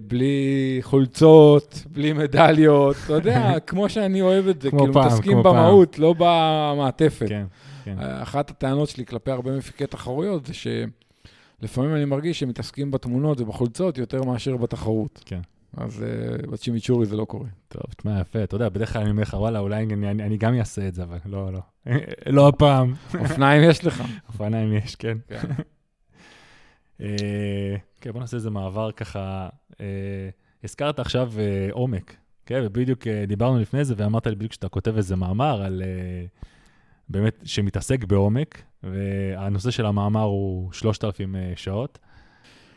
בלי 0.03 0.79
חולצות, 0.81 1.85
בלי 1.93 2.13
מדליות, 2.13 2.97
אתה 3.05 3.13
יודע, 3.13 3.53
כמו 3.67 3.89
שאני 3.89 4.23
אוהב 4.23 4.49
את 4.49 4.63
זה, 4.63 4.71
כמו 4.71 4.79
כאילו 4.79 4.93
פעם, 4.93 5.07
מתעסקים 5.07 5.33
כמו 5.33 5.43
פעם. 5.43 5.55
במהות, 5.57 5.99
לא 5.99 6.15
במעטפת. 6.19 7.29
כן, 7.29 7.47
כן. 7.85 7.97
אחת 7.99 8.51
הטענות 8.51 8.89
שלי 8.89 9.07
כלפי 9.07 9.31
הרבה 9.31 9.57
מפיקי 9.57 9.87
תחרויות 9.87 10.47
זה 10.47 10.53
שלפעמים 10.55 11.95
אני 11.95 12.05
מרגיש 12.05 12.41
שמתעסקים 12.41 12.91
בתמונות 12.91 13.41
ובחולצות 13.41 13.99
יותר 13.99 14.23
מאשר 14.23 14.57
בתחרות. 14.57 15.23
כן. 15.27 15.41
אז 15.77 16.05
בצ'ימיצ'ורי 16.51 17.07
זה 17.07 17.17
לא 17.17 17.25
קורה. 17.25 17.49
טוב, 17.69 17.83
תשמע, 17.97 18.21
יפה, 18.21 18.45
אתה 18.45 18.55
יודע, 18.55 18.69
בדרך 18.69 18.93
כלל 18.93 19.03
אני 19.03 19.11
אומר 19.11 19.23
לך, 19.23 19.35
וואלה, 19.35 19.59
אולי 19.59 19.85
אני, 19.85 20.11
אני, 20.11 20.25
אני 20.25 20.37
גם 20.37 20.59
אעשה 20.59 20.89
את 20.89 20.95
זה, 20.95 21.03
אבל 21.03 21.19
לא, 21.25 21.53
לא. 21.53 21.61
לא 22.37 22.49
הפעם. 22.49 22.95
אופניים 23.21 23.71
יש 23.71 23.85
לך. 23.85 24.03
אופניים 24.29 24.73
יש, 24.73 24.95
כן. 24.95 25.19
כן. 25.29 25.41
אה, 27.01 27.77
כן, 28.01 28.13
בוא 28.13 28.21
נעשה 28.21 28.37
איזה 28.37 28.51
מעבר 28.51 28.93
ככה. 28.93 29.49
אה, 29.81 30.29
הזכרת 30.65 30.99
עכשיו 30.99 31.33
אה, 31.39 31.69
עומק, 31.71 32.17
כן, 32.47 32.61
ובדיוק 32.65 33.07
אה, 33.07 33.25
דיברנו 33.27 33.59
לפני 33.59 33.85
זה, 33.85 33.95
ואמרת 33.97 34.27
לי 34.27 34.35
בדיוק 34.35 34.53
שאתה 34.53 34.69
כותב 34.69 34.97
איזה 34.97 35.17
מאמר 35.17 35.63
על... 35.63 35.83
אה, 35.83 36.27
באמת, 37.09 37.43
שמתעסק 37.45 38.05
בעומק, 38.05 38.63
והנושא 38.83 39.71
של 39.71 39.87
המאמר 39.87 40.23
הוא 40.23 40.73
3,000 40.73 41.37
אה, 41.37 41.53
שעות. 41.57 41.99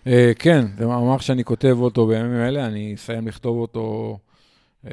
Uh, 0.05 0.09
כן, 0.39 0.65
זה 0.77 0.87
מאמר 0.87 1.17
שאני 1.17 1.43
כותב 1.43 1.77
אותו 1.79 2.07
בימים 2.07 2.41
אלה, 2.41 2.65
אני 2.65 2.95
אסיים 2.95 3.27
לכתוב 3.27 3.57
אותו 3.57 4.17
uh, 4.85 4.87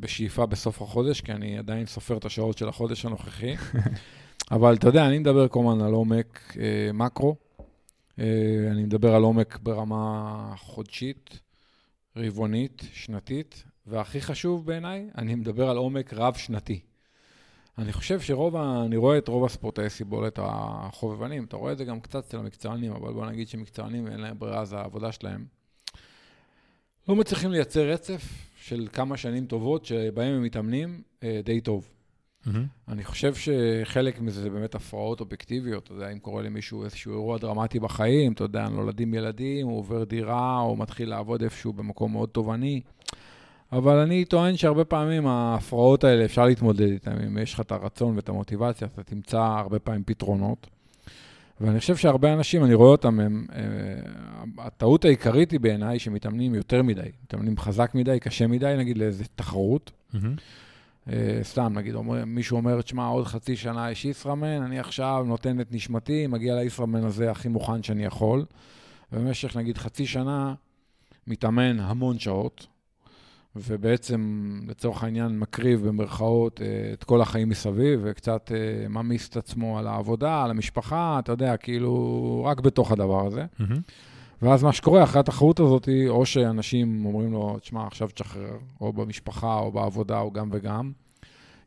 בשאיפה 0.00 0.46
בסוף 0.46 0.82
החודש, 0.82 1.20
כי 1.20 1.32
אני 1.32 1.58
עדיין 1.58 1.86
סופר 1.86 2.16
את 2.16 2.24
השעות 2.24 2.58
של 2.58 2.68
החודש 2.68 3.04
הנוכחי. 3.04 3.54
אבל 4.50 4.74
אתה 4.74 4.88
יודע, 4.88 5.06
אני 5.06 5.18
מדבר 5.18 5.48
כל 5.48 5.60
הזמן 5.60 5.84
על 5.84 5.92
עומק 5.92 6.52
uh, 6.52 6.56
מקרו, 6.94 7.36
uh, 7.58 8.22
אני 8.70 8.82
מדבר 8.82 9.14
על 9.14 9.22
עומק 9.22 9.58
ברמה 9.62 10.54
חודשית, 10.56 11.40
רבעונית, 12.16 12.82
שנתית, 12.92 13.64
והכי 13.86 14.20
חשוב 14.20 14.66
בעיניי, 14.66 15.08
אני 15.18 15.34
מדבר 15.34 15.70
על 15.70 15.76
עומק 15.76 16.12
רב-שנתי. 16.14 16.80
אני 17.78 17.92
חושב 17.92 18.20
שרוב, 18.20 18.56
ה... 18.56 18.82
אני 18.86 18.96
רואה 18.96 19.18
את 19.18 19.28
רוב 19.28 19.44
הספורטאי 19.44 19.90
סיבולת 19.90 20.38
החובבנים, 20.42 21.44
אתה 21.44 21.56
רואה 21.56 21.72
את 21.72 21.78
זה 21.78 21.84
גם 21.84 22.00
קצת 22.00 22.24
אצל 22.24 22.38
המקצוענים, 22.38 22.92
אבל 22.92 23.12
בוא 23.12 23.26
נגיד 23.26 23.48
שמקצוענים 23.48 24.06
אין 24.06 24.20
להם 24.20 24.38
ברירה, 24.38 24.64
זה 24.64 24.76
העבודה 24.76 25.12
שלהם. 25.12 25.44
לא 27.08 27.16
מצליחים 27.16 27.50
לייצר 27.50 27.90
רצף 27.90 28.22
של 28.56 28.88
כמה 28.92 29.16
שנים 29.16 29.46
טובות 29.46 29.84
שבהם 29.84 30.34
הם 30.34 30.42
מתאמנים 30.42 31.02
אה, 31.22 31.40
די 31.44 31.60
טוב. 31.60 31.88
אני 32.88 33.04
חושב 33.04 33.34
שחלק 33.34 34.20
מזה 34.20 34.42
זה 34.42 34.50
באמת 34.50 34.74
הפרעות 34.74 35.20
אובייקטיביות, 35.20 35.84
אתה 35.84 35.92
יודע, 35.92 36.08
אם 36.12 36.18
קורה 36.18 36.42
למישהו 36.42 36.84
איזשהו 36.84 37.12
אירוע 37.12 37.38
דרמטי 37.38 37.80
בחיים, 37.80 38.32
אתה 38.32 38.44
יודע, 38.44 38.68
נולדים 38.68 39.14
ילדים, 39.14 39.66
הוא 39.66 39.78
עובר 39.78 40.04
דירה, 40.04 40.60
או 40.60 40.76
מתחיל 40.76 41.08
לעבוד 41.08 41.42
איפשהו 41.42 41.72
במקום 41.72 42.12
מאוד 42.12 42.28
תובעני. 42.28 42.80
אבל 43.72 43.98
אני 43.98 44.24
טוען 44.24 44.56
שהרבה 44.56 44.84
פעמים 44.84 45.26
ההפרעות 45.26 46.04
האלה, 46.04 46.24
אפשר 46.24 46.46
להתמודד 46.46 46.90
איתן. 46.90 47.24
אם 47.26 47.38
יש 47.38 47.54
לך 47.54 47.60
את 47.60 47.72
הרצון 47.72 48.16
ואת 48.16 48.28
המוטיבציה, 48.28 48.88
אתה 48.94 49.02
תמצא 49.02 49.40
הרבה 49.40 49.78
פעמים 49.78 50.02
פתרונות. 50.06 50.66
ואני 51.60 51.80
חושב 51.80 51.96
שהרבה 51.96 52.32
אנשים, 52.32 52.64
אני 52.64 52.74
רואה 52.74 52.88
אותם, 52.88 53.20
הם, 53.20 53.46
אה, 53.54 53.62
הטעות 54.58 55.04
העיקרית 55.04 55.50
היא 55.50 55.60
בעיניי 55.60 55.98
שמתאמנים 55.98 56.54
יותר 56.54 56.82
מדי. 56.82 57.00
מתאמנים 57.24 57.58
חזק 57.58 57.90
מדי, 57.94 58.20
קשה 58.20 58.46
מדי, 58.46 58.74
נגיד 58.78 58.98
לאיזו 58.98 59.24
תחרות. 59.34 59.90
אה, 61.08 61.40
סתם, 61.42 61.72
נגיד, 61.76 61.94
אומר, 61.94 62.24
מישהו 62.24 62.56
אומר, 62.56 62.82
תשמע, 62.82 63.06
עוד 63.06 63.26
חצי 63.26 63.56
שנה 63.56 63.90
יש 63.90 64.04
ישראמן, 64.04 64.62
אני 64.62 64.78
עכשיו 64.78 65.24
נותן 65.26 65.60
את 65.60 65.72
נשמתי, 65.72 66.26
מגיע 66.26 66.54
לישראמן 66.54 67.04
הזה 67.04 67.30
הכי 67.30 67.48
מוכן 67.48 67.82
שאני 67.82 68.04
יכול. 68.04 68.44
ובמשך, 69.12 69.56
נגיד, 69.56 69.78
חצי 69.78 70.06
שנה, 70.06 70.54
מתאמן 71.26 71.80
המון 71.80 72.18
שעות, 72.18 72.66
ובעצם, 73.56 74.60
לצורך 74.68 75.04
העניין, 75.04 75.38
מקריב 75.38 75.88
במרכאות 75.88 76.62
אה, 76.62 76.92
את 76.92 77.04
כל 77.04 77.20
החיים 77.20 77.48
מסביב, 77.48 78.00
וקצת 78.04 78.52
אה, 78.54 78.88
ממיס 78.88 79.28
את 79.28 79.36
עצמו 79.36 79.78
על 79.78 79.86
העבודה, 79.86 80.44
על 80.44 80.50
המשפחה, 80.50 81.18
אתה 81.18 81.32
יודע, 81.32 81.56
כאילו, 81.56 82.44
רק 82.46 82.60
בתוך 82.60 82.92
הדבר 82.92 83.26
הזה. 83.26 83.44
מהמם. 83.58 83.80
ואז 84.42 84.62
מה 84.62 84.72
שקורה 84.72 85.02
אחרי 85.02 85.20
התחרות 85.20 85.60
הזאת, 85.60 85.88
או 86.08 86.26
שאנשים 86.26 87.06
אומרים 87.06 87.32
לו, 87.32 87.58
תשמע, 87.60 87.86
עכשיו 87.86 88.08
תשחרר, 88.14 88.56
או 88.80 88.92
במשפחה, 88.92 89.58
או 89.58 89.72
בעבודה, 89.72 90.20
או 90.20 90.30
גם 90.30 90.48
וגם. 90.52 90.92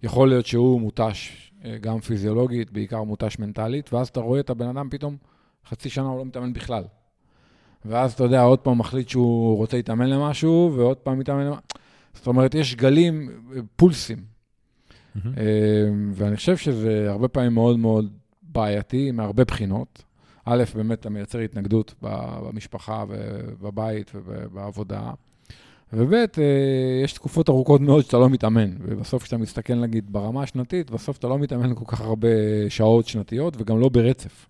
יכול 0.04 0.30
להיות 0.30 0.46
שהוא 0.46 0.82
מותש 0.82 1.52
אה, 1.66 1.78
גם 1.78 2.00
פיזיולוגית, 2.00 2.72
בעיקר 2.72 3.04
מותש 3.04 3.40
מנטלית, 3.40 3.94
ואז 3.94 4.08
אתה 4.08 4.20
רואה 4.20 4.40
את 4.40 4.50
הבן 4.50 4.68
אדם 4.68 4.88
פתאום, 4.92 5.18
חצי 5.70 5.90
שנה 5.90 6.06
הוא 6.06 6.18
לא 6.18 6.26
מתאמן 6.26 6.54
בכלל. 6.54 6.84
ואז 7.88 8.14
אתה 8.14 8.24
יודע, 8.24 8.42
עוד 8.42 8.60
פעם 8.60 8.78
מחליט 8.78 9.10
שהוא 9.10 9.58
רוצה 9.58 9.78
להתאמן 9.78 10.10
למשהו, 10.10 10.74
ועוד 10.76 10.98
פעם 10.98 11.20
מתאמן 11.20 11.46
למשהו. 11.46 11.62
זאת 12.14 12.28
אומרת, 12.28 12.56
יש 12.56 12.76
גלים, 12.76 13.30
פולסים. 13.76 14.36
אה, 15.26 15.44
ואני 16.14 16.36
חושב 16.36 16.58
שזה 16.58 17.12
הרבה 17.12 17.28
פעמים 17.28 17.54
מאוד 17.54 17.80
מאוד 17.80 18.12
בעייתי, 18.42 19.12
מהרבה 19.12 19.44
בחינות. 19.44 20.04
א', 20.46 20.64
באמת 20.76 21.00
אתה 21.00 21.10
מייצר 21.10 21.40
התנגדות 21.40 21.96
במשפחה 22.02 23.04
ובבית 23.10 24.12
ובעבודה. 24.26 25.12
וב', 25.94 26.14
אה, 26.14 26.26
יש 27.04 27.14
תקופות 27.14 27.50
ארוכות 27.50 27.82
מאוד 27.82 28.04
שאתה 28.06 28.18
לא 28.18 28.30
מתאמן. 28.30 28.70
ובסוף 28.80 29.24
כשאתה 29.24 29.38
מסתכל, 29.38 29.76
נגיד, 29.76 30.14
ברמה 30.14 30.44
השנתית, 30.44 30.92
בסוף 30.92 31.18
אתה 31.18 31.28
לא 31.28 31.40
מתאמן 31.40 31.76
כל 31.76 31.86
כך 31.88 32.02
הרבה 32.02 32.28
שעות 32.70 33.08
שנתיות, 33.08 33.54
וגם 33.58 33.80
לא 33.80 33.90
ברצף. 33.90 34.46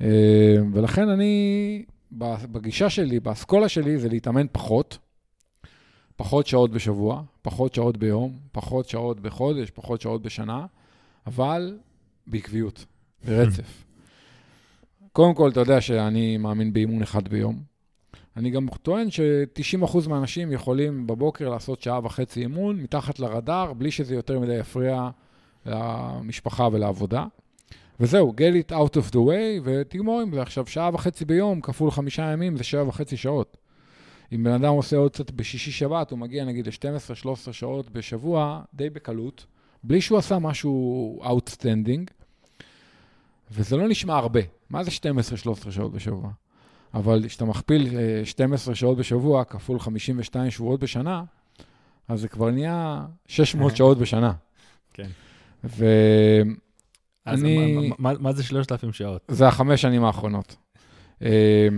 אה, 0.00 0.56
ולכן 0.72 1.08
אני, 1.08 1.84
בגישה 2.12 2.90
שלי, 2.90 3.20
באסכולה 3.20 3.68
שלי, 3.68 3.98
זה 3.98 4.08
להתאמן 4.08 4.46
פחות. 4.52 4.98
פחות 6.16 6.46
שעות 6.46 6.70
בשבוע, 6.70 7.22
פחות 7.42 7.74
שעות 7.74 7.96
ביום, 7.96 8.38
פחות 8.52 8.88
שעות 8.88 9.20
בחודש, 9.20 9.70
פחות 9.70 10.00
שעות 10.00 10.22
בשנה, 10.22 10.66
אבל 11.26 11.78
בעקביות, 12.26 12.84
ברצף. 13.24 13.84
קודם 15.12 15.34
כל, 15.34 15.50
אתה 15.50 15.60
יודע 15.60 15.80
שאני 15.80 16.36
מאמין 16.36 16.72
באימון 16.72 17.02
אחד 17.02 17.28
ביום. 17.28 17.62
אני 18.36 18.50
גם 18.50 18.66
טוען 18.82 19.10
ש-90% 19.10 20.08
מהאנשים 20.08 20.52
יכולים 20.52 21.06
בבוקר 21.06 21.48
לעשות 21.48 21.82
שעה 21.82 22.00
וחצי 22.04 22.40
אימון 22.40 22.80
מתחת 22.80 23.18
לרדאר, 23.18 23.72
בלי 23.72 23.90
שזה 23.90 24.14
יותר 24.14 24.38
מדי 24.38 24.54
יפריע 24.54 25.10
למשפחה 25.66 26.68
ולעבודה. 26.72 27.26
וזהו, 28.00 28.34
get 28.36 28.70
it 28.70 28.72
out 28.72 28.96
of 28.96 29.12
the 29.12 29.18
way, 29.18 29.60
ותגמור 29.64 30.20
עם 30.20 30.34
זה. 30.34 30.42
עכשיו, 30.42 30.66
שעה 30.66 30.90
וחצי 30.94 31.24
ביום 31.24 31.60
כפול 31.60 31.90
חמישה 31.90 32.22
ימים 32.22 32.56
זה 32.56 32.64
שבע 32.64 32.88
וחצי 32.88 33.16
שעות. 33.16 33.56
אם 34.32 34.44
בן 34.44 34.50
אדם 34.50 34.72
עושה 34.72 34.96
עוד 34.96 35.12
קצת 35.12 35.30
בשישי-שבת, 35.30 36.10
הוא 36.10 36.18
מגיע 36.18 36.44
נגיד 36.44 36.66
ל-12-13 36.66 37.52
שעות 37.52 37.90
בשבוע, 37.90 38.62
די 38.74 38.90
בקלות, 38.90 39.46
בלי 39.82 40.00
שהוא 40.00 40.18
עשה 40.18 40.38
משהו 40.38 41.20
outstanding, 41.22 42.10
וזה 43.50 43.76
לא 43.76 43.88
נשמע 43.88 44.16
הרבה. 44.16 44.40
מה 44.70 44.84
זה 44.84 44.90
12-13 45.66 45.70
שעות 45.70 45.92
בשבוע? 45.92 46.30
אבל 46.94 47.24
כשאתה 47.28 47.44
מכפיל 47.44 47.96
אה, 47.96 48.24
12 48.24 48.74
שעות 48.74 48.98
בשבוע 48.98 49.44
כפול 49.44 49.78
52 49.78 50.50
שבועות 50.50 50.80
בשנה, 50.80 51.24
אז 52.08 52.20
זה 52.20 52.28
כבר 52.28 52.50
נהיה 52.50 53.06
600 53.26 53.76
שעות 53.76 53.98
בשנה. 53.98 54.32
כן. 54.94 55.08
וזה 55.64 56.42
אז 57.26 57.42
אני- 57.44 57.88
מה- 57.88 58.12
מה- 58.12 58.18
מה 58.20 58.32
זה 58.32 58.42
3,000 58.42 58.92
שעות? 58.92 59.22
החמש 59.46 59.82
שנים 59.82 60.04
האחרונות. 60.04 60.56
אה, 61.22 61.68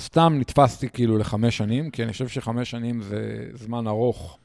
סתם 0.00 0.36
נתפסתי 0.40 0.88
כאילו 0.88 1.18
לחמש 1.18 1.56
שנים, 1.56 1.90
כי 1.90 2.02
אני 2.02 2.12
חושב 2.12 2.28
שחמש 2.28 2.70
שנים 2.70 3.02
זה 3.02 3.48
זמן 3.54 3.86
ארוך, 3.86 4.38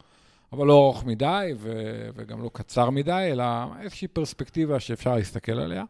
אבל 0.53 0.67
לא 0.67 0.73
ארוך 0.73 1.05
מדי 1.05 1.51
ו- 1.57 2.09
וגם 2.15 2.41
לא 2.43 2.49
קצר 2.53 2.89
מדי, 2.89 3.29
אלא 3.31 3.43
איזושהי 3.81 4.07
פרספקטיבה 4.07 4.79
שאפשר 4.79 5.15
להסתכל 5.15 5.51
עליה. 5.59 5.83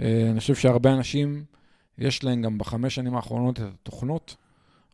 אה, 0.00 0.28
אני 0.30 0.40
חושב 0.40 0.54
שהרבה 0.54 0.92
אנשים, 0.92 1.44
יש 1.98 2.24
להם 2.24 2.42
גם 2.42 2.58
בחמש 2.58 2.94
שנים 2.94 3.16
האחרונות 3.16 3.60
את 3.60 3.64
התוכנות, 3.80 4.36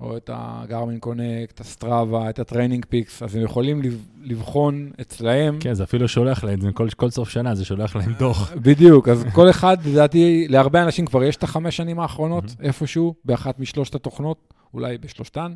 או 0.00 0.16
את 0.16 0.30
הגרמין 0.32 0.98
קונקט, 0.98 1.60
ה-Strava, 1.60 2.30
את 2.30 2.38
ה-TrainingPeaks, 2.38 3.22
אז 3.22 3.36
הם 3.36 3.42
יכולים 3.42 3.82
לב- 3.82 4.06
לבחון 4.22 4.90
אצלהם. 5.00 5.58
כן, 5.60 5.74
זה 5.74 5.84
אפילו 5.84 6.08
שולח 6.08 6.44
להם, 6.44 6.72
כל, 6.72 6.88
כל 6.96 7.10
סוף 7.10 7.28
שנה 7.28 7.54
זה 7.54 7.64
שולח 7.64 7.96
להם 7.96 8.12
דוח. 8.12 8.52
בדיוק, 8.66 9.08
אז 9.08 9.24
כל 9.34 9.50
אחד, 9.50 9.76
לדעתי, 9.86 10.46
להרבה 10.48 10.82
אנשים 10.82 11.06
כבר 11.06 11.24
יש 11.24 11.36
את 11.36 11.42
החמש 11.42 11.76
שנים 11.76 12.00
האחרונות 12.00 12.44
איפשהו, 12.60 13.14
באחת 13.24 13.58
משלושת 13.58 13.94
התוכנות, 13.94 14.54
אולי 14.74 14.98
בשלושתן, 14.98 15.54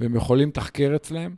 והם 0.00 0.14
יכולים 0.14 0.48
לתחקר 0.48 0.92
אצלם 0.96 1.34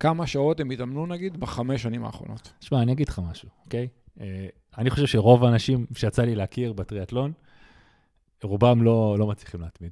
כמה 0.00 0.26
שעות 0.26 0.60
הם 0.60 0.70
התאמנו, 0.70 1.06
נגיד, 1.06 1.40
בחמש 1.40 1.82
שנים 1.82 2.04
האחרונות. 2.04 2.52
תשמע, 2.58 2.82
אני 2.82 2.92
אגיד 2.92 3.08
לך 3.08 3.20
משהו, 3.30 3.48
אוקיי? 3.64 3.88
אה, 4.20 4.46
אני 4.78 4.90
חושב 4.90 5.06
שרוב 5.06 5.44
האנשים 5.44 5.86
שיצא 5.94 6.22
לי 6.22 6.34
להכיר 6.34 6.72
בטריאטלון, 6.72 7.32
רובם 8.42 8.82
לא, 8.82 9.16
לא 9.18 9.26
מצליחים 9.26 9.60
להתמיד. 9.60 9.90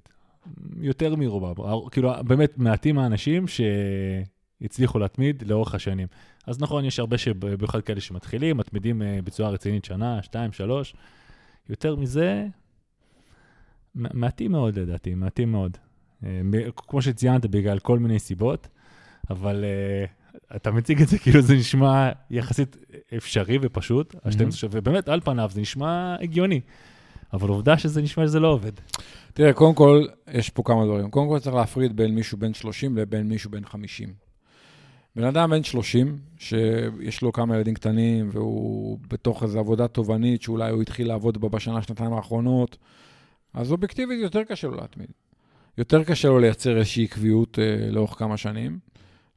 יותר 0.81 1.17
מרובם. 1.17 1.55
כאילו, 1.91 2.13
באמת 2.27 2.59
מעטים 2.59 2.99
האנשים 2.99 3.45
שהצליחו 3.49 4.99
להתמיד 4.99 5.43
לאורך 5.47 5.75
השנים. 5.75 6.07
אז 6.47 6.61
נכון, 6.61 6.85
יש 6.85 6.99
הרבה 6.99 7.19
שבמיוחד 7.19 7.81
כאלה 7.81 8.01
שמתחילים, 8.01 8.57
מתמידים 8.57 9.03
אה, 9.03 9.19
בצורה 9.25 9.51
רצינית 9.51 9.85
שנה, 9.85 10.23
שתיים, 10.23 10.53
שלוש. 10.53 10.95
יותר 11.69 11.97
מזה, 11.97 12.47
מעטים 13.95 14.53
מאוד 14.53 14.79
לדעתי, 14.79 15.15
מעטים 15.15 15.53
מאוד. 15.53 15.77
אה, 16.27 16.41
כמו 16.77 17.03
שציינת, 17.03 17.47
בגלל 17.47 17.79
כל 17.79 17.99
מיני 17.99 18.19
סיבות, 18.19 18.69
אבל 19.31 19.65
אה, 19.65 20.05
אתה 20.57 20.71
מציג 20.71 21.03
את 21.03 21.09
זה 21.09 21.19
כאילו 21.19 21.41
זה 21.43 21.55
נשמע 21.55 22.11
יחסית 22.31 22.77
אפשרי 23.17 23.59
ופשוט, 23.63 24.15
Mhm. 24.15 24.19
ה-12 24.25 24.53
שעות, 24.53 24.73
ובאמת, 24.75 25.09
על 25.09 25.21
פניו 25.21 25.51
זה 25.53 25.61
נשמע 25.61 26.17
הגיוני. 26.21 26.61
אבל 27.33 27.49
עובדה 27.49 27.79
שזה 27.79 28.03
נשמע 28.03 28.27
שזה 28.27 28.41
לא 28.41 28.49
עובד. 28.49 28.73
תראה, 29.35 29.53
קודם 29.53 29.75
כל, 29.75 30.07
יש 30.33 30.51
פה 30.51 30.63
כמה 30.63 30.85
דברים. 30.85 31.11
קודם 31.11 31.29
כל 31.29 31.39
צריך 31.39 31.57
להפריד 31.57 31.97
בין 31.97 32.15
מישהו 32.15 32.39
בן 32.39 32.55
30 32.55 32.97
לבין 32.97 33.29
מישהו 33.29 33.51
בן 33.51 33.65
50. 33.65 34.13
בן 35.17 35.25
אדם 35.25 35.51
בן 35.51 35.63
30, 35.63 36.19
שיש 36.39 37.23
לו 37.23 37.33
כמה 37.33 37.57
ילדים 37.57 37.75
קטנים, 37.75 38.29
והוא 38.33 38.99
בתוך 39.09 39.43
איזו 39.43 39.59
עבודה 39.59 39.89
תובענית, 39.89 40.43
שאולי 40.43 40.71
הוא 40.71 40.83
התחיל 40.83 41.09
לעבוד 41.09 41.41
בה 41.41 41.49
בשנה, 41.49 41.83
שנתיים 41.83 42.13
האחרונות, 42.13 42.77
אז 43.55 43.73
אובייקטיבית 43.73 44.21
יותר 44.21 44.45
קשה 44.45 44.69
לו 44.69 44.77
להתמיד. 44.77 45.09
יותר 45.79 46.05
קשה 46.05 46.29
לו 46.29 46.39
לייצר 46.39 46.79
איזושהי 46.79 47.05
עקביות 47.05 47.59
אה, 47.59 47.91
לאורך 47.91 48.19
כמה 48.19 48.37
שנים. 48.37 48.79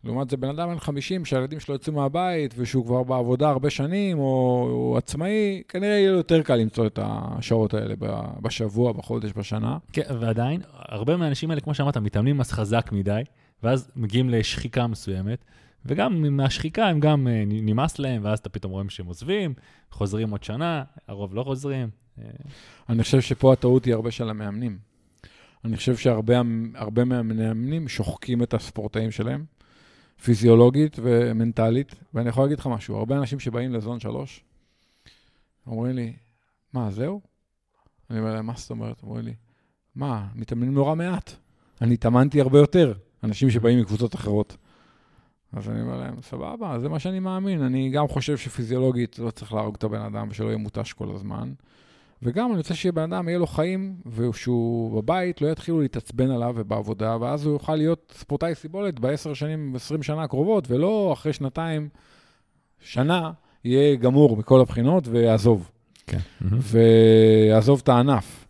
לעומת 0.04 0.30
זה, 0.30 0.38
בן 0.38 0.50
אדם 0.50 0.70
בן 0.70 0.80
50, 0.80 1.26
שהילדים 1.26 1.60
שלו 1.60 1.76
יוצאים 1.76 1.96
מהבית, 1.96 2.54
ושהוא 2.58 2.86
כבר 2.86 3.04
בעבודה 3.04 3.50
הרבה 3.50 3.70
שנים, 3.70 4.20
או 4.20 4.68
הוא 4.72 4.98
עצמאי, 4.98 5.62
כנראה 5.68 5.92
יהיה 5.94 6.12
לו 6.12 6.18
יותר 6.18 6.42
קל 6.42 6.56
למצוא 6.56 6.88
את 6.88 7.00
השעות 7.02 7.74
האלה 7.74 7.96
בשבוע, 8.42 8.92
בחודש, 8.92 9.32
בשנה. 9.36 9.78
כן, 9.94 10.02
ועדיין, 10.20 10.62
הרבה 10.74 11.18
מהאנשים 11.18 11.50
האלה, 11.50 11.62
כמו 11.62 11.74
שאמרת, 11.74 11.98
מתאמנים 11.98 12.42
אז 12.42 12.52
חזק 12.52 12.90
מדי, 12.92 13.22
ואז 13.64 13.92
מגיעים 13.96 14.30
לשחיקה 14.30 14.88
מסוימת, 14.88 15.46
וגם 15.86 16.38
מהשחיקה 16.38 16.88
הם 16.88 17.00
גם 17.00 17.28
אה, 17.28 17.44
נמאס 17.48 18.00
להם, 18.00 18.22
ואז 18.26 18.40
אתה 18.40 18.50
פתאום 18.50 18.72
רואים 18.72 18.90
שהם 18.90 19.06
עוזבים, 19.06 19.54
חוזרים 19.92 20.32
עוד 20.32 20.44
שנה, 20.44 20.84
הרוב 21.08 21.36
לא 21.36 21.44
חוזרים. 21.44 21.90
אה, 22.20 22.26
אני 22.90 23.04
חושב 23.04 23.22
שפה 23.22 23.54
הטעות 23.54 23.86
היא 23.86 23.94
הרבה 23.94 24.12
של 24.12 24.30
המאמנים. 24.30 24.78
אני 25.66 25.78
חושב 25.78 25.98
שהרבה 25.98 26.42
הרבה 26.76 27.06
מהמאמנים 27.06 27.88
שוחקים 27.88 28.44
את 28.44 28.54
הספורטאים 28.54 29.12
שלהם, 29.12 29.46
פיזיולוגית 30.24 30.98
ומנטלית, 31.02 31.96
ואני 32.14 32.30
יכול 32.30 32.44
להגיד 32.44 32.60
לך 32.60 32.68
משהו, 32.68 32.98
הרבה 32.98 33.18
אנשים 33.18 33.40
שבאים 33.40 33.74
לזון 33.74 34.00
שלוש, 34.00 34.44
אומרים 35.68 35.96
לי, 35.96 36.14
מה, 36.74 36.92
זהו? 36.92 37.22
אני 38.10 38.20
אומר 38.20 38.34
להם, 38.34 38.46
מה 38.46 38.54
זאת 38.56 38.70
אומרת? 38.70 39.04
אומרים 39.04 39.26
לי, 39.26 39.34
מה, 39.96 40.28
מתאמנים 40.36 40.74
נורא 40.74 40.96
מעט. 40.96 41.32
אני 41.82 41.94
התאמנתי 41.94 42.42
הרבה 42.42 42.60
יותר, 42.60 42.94
אנשים 43.24 43.50
שבאים 43.50 43.80
מקבוצות 43.80 44.16
אחרות. 44.16 44.58
אז 45.54 45.70
אני 45.70 45.82
אומר 45.82 45.98
להם, 45.98 46.22
סבבה, 46.22 46.80
זה 46.80 46.90
מה 46.90 47.00
שאני 47.00 47.20
מאמין. 47.20 47.62
אני 47.62 47.90
גם 47.90 48.08
חושב 48.08 48.38
שפיזיולוגית 48.38 49.20
לא 49.20 49.32
צריך 49.32 49.54
להרוג 49.54 49.76
את 49.76 49.84
הבן 49.84 50.02
אדם 50.02 50.28
ושלא 50.30 50.48
יהיה 50.48 50.58
מותש 50.58 50.94
כל 50.94 51.12
הזמן. 51.16 51.54
וגם 52.24 52.50
אני 52.50 52.58
רוצה 52.58 52.74
שבן 52.76 53.14
אדם 53.14 53.28
יהיה 53.28 53.40
לו 53.40 53.48
חיים, 53.48 53.96
ושהוא 54.06 55.02
בבית 55.02 55.42
לא 55.42 55.48
יתחילו 55.48 55.82
להתעצבן 55.82 56.32
עליו 56.32 56.54
ובעבודה, 56.58 57.18
ואז 57.22 57.46
הוא 57.46 57.54
יוכל 57.54 57.76
להיות 57.76 58.14
ספורטאי 58.18 58.56
סיבולת 58.56 59.00
בעשר 59.00 59.34
שנים, 59.34 59.74
עשרים 59.76 60.04
שנה 60.04 60.24
הקרובות, 60.24 60.72
ולא 60.72 61.14
אחרי 61.14 61.34
שנתיים, 61.34 61.90
שנה, 62.80 63.32
יהיה 63.66 63.96
גמור 63.96 64.38
מכל 64.38 64.62
הבחינות 64.62 65.08
ויעזוב. 65.08 65.72
כן. 66.08 66.20
ויעזוב 66.42 67.82
את 67.84 67.90
הענף. 67.90 68.46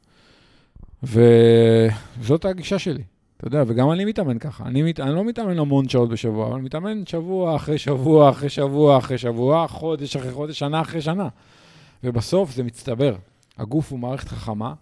וזאת 1.04 2.46
הגישה 2.46 2.80
שלי. 2.80 3.04
אתה 3.38 3.48
יודע, 3.48 3.64
וגם 3.68 3.92
אני 3.92 4.06
מתאמן 4.06 4.40
ככה. 4.40 4.64
אני, 4.66 4.82
מת... 4.82 5.00
אני 5.00 5.16
לא 5.16 5.24
מתאמן 5.24 5.60
המון 5.60 5.90
שעות 5.90 6.10
בשבוע, 6.10 6.48
אבל 6.48 6.56
אני 6.56 6.64
מתאמן 6.64 7.06
שבוע 7.06 7.56
אחרי 7.56 7.78
שבוע 7.78 8.30
אחרי 8.30 8.50
שבוע 8.50 8.98
אחרי 8.98 9.18
שבוע, 9.18 9.68
חודש 9.68 10.16
אחרי 10.16 10.32
חודש, 10.32 10.60
שנה 10.60 10.82
אחרי 10.82 11.02
שנה. 11.02 11.28
ובסוף 12.04 12.52
זה 12.52 12.64
מצטבר. 12.64 13.16
הגוף 13.58 13.92
הוא 13.92 14.00
מערכת 14.00 14.28
חכמה, 14.28 14.74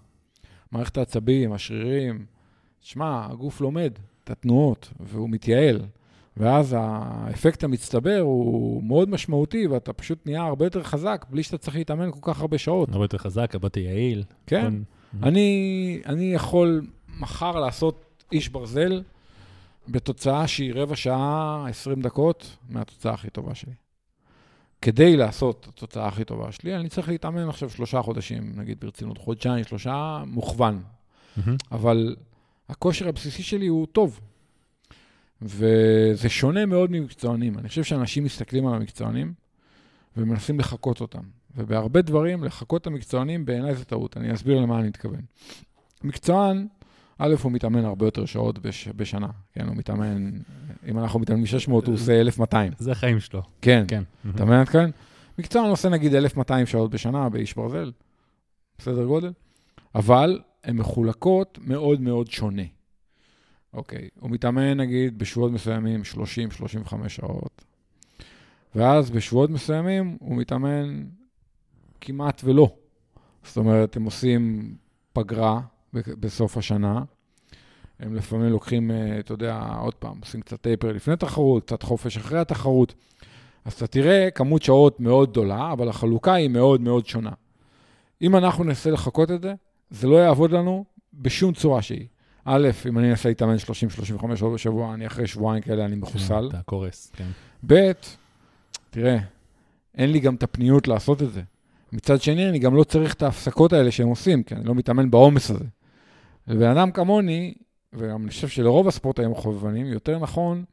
מערכת 0.72 0.98
העצבים, 0.98 1.54
השרירים. 1.54 2.26
שמע, 2.82 3.28
הגוף 3.30 3.62
לומד 3.62 3.92
את 4.24 4.30
התנועות, 4.30 4.94
והוא 5.00 5.30
מתייעל. 5.30 5.82
ואז 6.38 6.76
האפקט 6.80 7.64
המצטבר 7.64 8.20
הוא 8.20 8.84
מאוד 8.84 9.10
משמעותי, 9.10 9.68
ואתה 9.68 9.94
פשוט 9.94 10.26
נהיה 10.26 10.42
הרבה 10.42 10.66
יותר 10.66 10.84
חזק, 10.84 11.26
בלי 11.30 11.44
שאתה 11.44 11.58
צריך 11.58 11.76
להתאמן 11.76 12.12
כל 12.12 12.20
כך 12.22 12.42
הרבה 12.42 12.58
שעות. 12.58 12.90
הרבה 12.90 13.04
יותר 13.04 13.18
חזק, 13.18 13.50
הרבה 13.54 13.66
יותר 13.66 13.80
יעיל. 13.80 14.24
כן. 14.48 14.74
אני, 15.24 16.02
אני 16.06 16.34
יכול 16.34 16.88
מחר 17.20 17.60
לעשות 17.60 18.24
איש 18.32 18.50
ברזל 18.50 19.04
בתוצאה 19.88 20.48
שהיא 20.48 20.74
רבע 20.76 20.96
שעה, 20.96 21.66
20 21.70 22.02
דקות 22.02 22.58
מהתוצאה 22.70 23.14
הכי 23.14 23.30
טובה 23.30 23.56
שלי. 23.56 23.74
כדי 24.82 25.18
לעשות 25.18 25.60
את 25.60 25.68
התוצאה 25.68 26.08
הכי 26.08 26.24
טובה 26.24 26.52
שלי, 26.52 26.76
אני 26.76 26.90
צריך 26.90 27.10
להתאמן 27.10 27.50
עכשיו 27.50 27.70
שלושה 27.70 28.02
חודשים, 28.02 28.52
נגיד 28.56 28.80
ברצינות, 28.80 29.18
חודשיים, 29.18 29.64
שלושה, 29.64 30.24
מוכוון. 30.28 30.82
אבל 31.72 32.16
הכושר 32.70 33.08
הבסיסי 33.08 33.44
שלי 33.44 33.68
הוא 33.68 33.88
טוב. 33.88 34.20
וזה 35.42 36.30
שונה 36.30 36.66
מאוד 36.66 36.92
ממקצוענים. 36.92 37.60
אני 37.60 37.68
חושב 37.68 37.84
שאנשים 37.84 38.24
מסתכלים 38.24 38.68
על 38.68 38.74
המקצוענים 38.74 39.34
ומנסים 40.18 40.60
לחקות 40.60 41.02
אותם. 41.02 41.22
ובהרבה 41.56 42.02
דברים, 42.02 42.44
לחקות 42.44 42.82
את 42.82 42.88
המקצוענים, 42.88 43.46
בעיניי 43.46 43.76
זה 43.76 43.86
טעות. 43.86 44.18
אני 44.18 44.34
אסביר 44.34 44.60
למה 44.60 44.80
אני 44.80 44.88
מתכוון. 44.88 45.22
מקצוען, 46.04 46.68
א', 47.22 47.36
הוא 47.42 47.52
מתאמן 47.52 47.86
הרבה 47.86 48.08
יותר 48.08 48.26
שעות 48.26 48.60
בש, 48.60 48.88
בשנה. 48.96 49.28
כן, 49.54 49.68
הוא 49.68 49.76
מתאמן, 49.76 50.32
אם 50.88 51.00
אנחנו 51.00 51.20
מתאמנים 51.20 51.46
600, 51.46 51.88
הוא 51.88 51.96
עושה 51.96 52.22
1,200. 52.22 52.74
זה 52.78 52.92
החיים 52.92 53.20
שלו. 53.20 53.42
כן, 53.62 53.86
כן. 53.88 54.04
אתה 54.36 54.46
מבין 54.46 54.58
עד 54.58 54.70
כאן? 54.70 54.90
מקצוען 55.40 55.70
עושה 55.70 55.90
נגיד 55.90 56.16
1,200 56.16 56.66
שעות 56.66 56.92
בשנה 56.92 57.30
באיש 57.30 57.54
ברזל, 57.54 57.92
בסדר 58.78 59.06
גודל, 59.06 59.32
אבל 59.96 60.40
הן 60.64 60.78
מחולקות 60.78 61.60
מאוד 61.62 62.02
מאוד 62.02 62.32
שונה. 62.32 62.64
אוקיי, 63.74 64.10
הוא 64.20 64.32
מתאמן 64.32 64.78
נגיד 64.78 65.18
בשבועות 65.18 65.52
מסוימים 65.52 66.02
30-35 66.86 67.08
שעות, 67.08 67.66
ואז 68.76 69.12
בשבועות 69.12 69.50
מסוימים 69.50 70.18
הוא 70.20 70.38
מתאמן 70.38 71.04
כמעט 72.02 72.42
ולא. 72.44 72.76
זאת 73.44 73.58
אומרת, 73.58 73.96
הם 73.96 74.04
עושים 74.04 74.74
פגרה 75.14 75.62
בסוף 75.94 76.58
השנה, 76.58 77.02
הם 78.00 78.16
לפעמים 78.16 78.50
לוקחים, 78.50 78.92
אה, 78.92 79.20
אתה 79.20 79.34
יודע, 79.34 79.64
עוד 79.80 79.94
פעם, 79.94 80.18
עושים 80.20 80.42
קצת 80.42 80.62
טייפר 80.62 80.92
לפני 80.92 81.16
תחרות, 81.16 81.64
קצת 81.64 81.84
חופש 81.84 82.18
אחרי 82.18 82.40
התחרות. 82.40 82.94
אז 83.66 83.74
אתה 83.74 83.88
תראה 83.88 84.32
כמות 84.32 84.64
שעות 84.64 85.00
מאוד 85.00 85.32
גדולה, 85.32 85.72
אבל 85.72 85.90
החלוקה 85.90 86.34
היא 86.34 86.50
מאוד 86.50 86.82
מאוד 86.82 87.06
שונה. 87.06 87.32
אם 88.22 88.36
אנחנו 88.36 88.64
ננסה 88.64 88.92
לחכות 88.92 89.32
את 89.32 89.42
זה, 89.42 89.54
זה 89.90 90.08
לא 90.08 90.16
יעבוד 90.16 90.52
לנו 90.52 90.86
בשום 91.14 91.54
צורה 91.54 91.82
שהיא. 91.82 92.08
א', 92.46 92.70
אם 92.88 93.00
אני 93.00 93.10
אנסה 93.12 93.30
להתאמן 93.30 93.56
30-35 93.56 94.36
שעות 94.36 94.54
בשבוע, 94.54 94.94
אני 94.94 95.08
אחרי 95.08 95.28
שבועיים 95.28 95.64
כאלה, 95.64 95.86
אני 95.86 95.96
מחוסל. 95.96 96.48
אתה 96.50 96.62
קורס, 96.66 97.12
כן. 97.16 97.28
ב', 97.68 97.92
תראה, 98.90 99.18
אין 99.98 100.12
לי 100.12 100.20
גם 100.20 100.36
את 100.36 100.44
הפניות 100.44 100.88
לעשות 100.88 101.22
את 101.22 101.32
זה. 101.34 101.42
מצד 101.92 102.22
שני, 102.22 102.50
אני 102.50 102.60
גם 102.60 102.76
לא 102.76 102.84
צריך 102.84 103.14
את 103.14 103.22
ההפסקות 103.22 103.74
האלה 103.74 103.92
שהם 103.92 104.08
עושים, 104.08 104.44
כי 104.44 104.56
אני 104.56 104.66
לא 104.66 104.76
מתאמן 104.76 105.12
בעומס 105.12 105.52
הזה. 105.52 105.66
לבן 106.50 106.78
אדם 106.78 106.92
כמוני, 106.92 107.54
ואני 107.94 108.30
חושב 108.30 108.48
שלרוב 108.48 108.88
הספורטאים 108.88 109.32
החובבנים, 109.32 109.86
יותר 109.86 110.20
נכון 110.20 110.64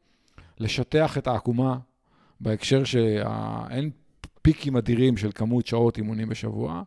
לשטח 0.59 1.17
את 1.17 1.27
העקומה 1.27 1.77
בהקשר 2.41 2.83
שאין 2.83 3.89
פיקים 4.41 4.77
אדירים 4.77 5.17
של 5.17 5.29
כמות 5.35 5.67
שעות 5.67 5.97
אימונים 5.97 6.29
בשבוע, 6.29 6.83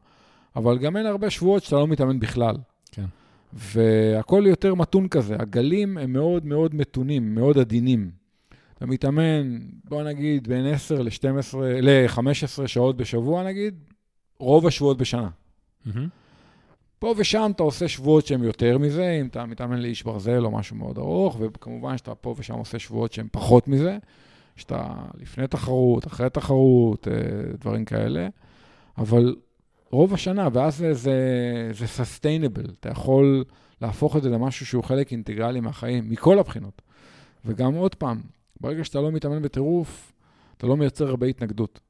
אבל 0.56 0.78
גם 0.78 0.96
אין 0.96 1.06
הרבה 1.06 1.30
שבועות 1.30 1.62
שאתה 1.62 1.76
לא 1.76 1.86
מתאמן 1.86 2.20
בכלל. 2.20 2.56
כן. 2.92 3.04
והכל 3.52 4.44
יותר 4.46 4.74
מתון 4.74 5.08
כזה. 5.08 5.36
הגלים 5.38 5.98
הם 5.98 6.12
מאוד 6.12 6.46
מאוד 6.46 6.74
מתונים, 6.74 7.34
מאוד 7.34 7.58
עדינים. 7.58 8.10
אתה 8.74 8.86
מתאמן, 8.86 9.58
בוא 9.84 10.02
נגיד, 10.02 10.48
בין 10.48 10.66
10 10.66 11.02
ל-12, 11.02 11.56
ל-15 11.82 12.66
שעות 12.66 12.96
בשבוע 12.96 13.44
נגיד, 13.44 13.74
רוב 14.38 14.66
השבועות 14.66 14.98
בשנה. 14.98 15.28
פה 17.00 17.14
ושם 17.16 17.50
אתה 17.56 17.62
עושה 17.62 17.88
שבועות 17.88 18.26
שהם 18.26 18.42
יותר 18.42 18.78
מזה, 18.78 19.18
אם 19.20 19.26
אתה 19.26 19.46
מתאמן 19.46 19.78
לאיש 19.78 20.02
ברזל 20.02 20.44
או 20.44 20.50
משהו 20.50 20.76
מאוד 20.76 20.98
ארוך, 20.98 21.36
וכמובן 21.40 21.98
שאתה 21.98 22.14
פה 22.14 22.34
ושם 22.38 22.54
עושה 22.54 22.78
שבועות 22.78 23.12
שהם 23.12 23.28
פחות 23.32 23.68
מזה, 23.68 23.98
שאתה 24.56 24.94
לפני 25.14 25.46
תחרות, 25.46 26.06
אחרי 26.06 26.30
תחרות, 26.30 27.08
אה, 27.08 27.12
דברים 27.58 27.84
כאלה, 27.84 28.28
אבל 28.98 29.36
רוב 29.90 30.14
השנה, 30.14 30.48
ואז 30.52 30.76
זה, 30.76 30.94
זה, 30.94 31.12
זה 31.72 31.84
sustainable, 31.84 32.70
אתה 32.80 32.88
יכול 32.88 33.44
להפוך 33.80 34.16
את 34.16 34.22
זה 34.22 34.30
למשהו 34.30 34.66
שהוא 34.66 34.84
חלק 34.84 35.12
אינטגרלי 35.12 35.60
מהחיים, 35.60 36.10
מכל 36.10 36.38
הבחינות. 36.38 36.82
וגם 37.44 37.74
עוד 37.74 37.94
פעם, 37.94 38.20
ברגע 38.60 38.84
שאתה 38.84 39.00
לא 39.00 39.12
מתאמן 39.12 39.42
בטירוף, 39.42 40.12
אתה 40.56 40.66
לא 40.66 40.76
מייצר 40.76 41.08
הרבה 41.08 41.26
התנגדות. 41.26 41.80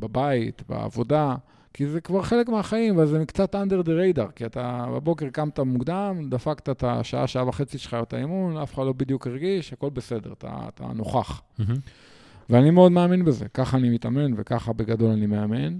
בבית, 0.00 0.62
בעבודה, 0.68 1.36
כי 1.76 1.86
זה 1.86 2.00
כבר 2.00 2.22
חלק 2.22 2.48
מהחיים, 2.48 2.98
וזה 2.98 3.24
קצת 3.26 3.54
under 3.54 3.86
the 3.86 3.88
radar, 3.88 4.32
כי 4.36 4.46
אתה 4.46 4.86
בבוקר 4.94 5.28
קמת 5.28 5.60
מוקדם, 5.60 6.30
דפקת 6.30 6.68
את 6.68 6.84
השעה, 6.84 7.26
שעה 7.26 7.48
וחצי 7.48 7.78
שלך 7.78 7.96
את 8.02 8.12
האימון, 8.12 8.56
אף 8.56 8.74
אחד 8.74 8.82
לא 8.82 8.92
בדיוק 8.92 9.26
הרגיש, 9.26 9.72
הכל 9.72 9.90
בסדר, 9.90 10.32
אתה, 10.32 10.58
אתה 10.68 10.86
נוכח. 10.86 11.42
ואני 12.50 12.70
מאוד 12.70 12.92
מאמין 12.92 13.24
בזה, 13.24 13.48
ככה 13.48 13.76
אני 13.76 13.90
מתאמן 13.90 14.32
וככה 14.36 14.72
בגדול 14.72 15.10
אני 15.10 15.26
מאמן, 15.26 15.78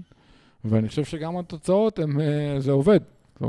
ואני 0.65 0.89
חושב 0.89 1.03
שגם 1.03 1.37
התוצאות, 1.37 1.99
הם, 1.99 2.19
אה, 2.19 2.55
זה 2.59 2.71
עובד. 2.71 2.99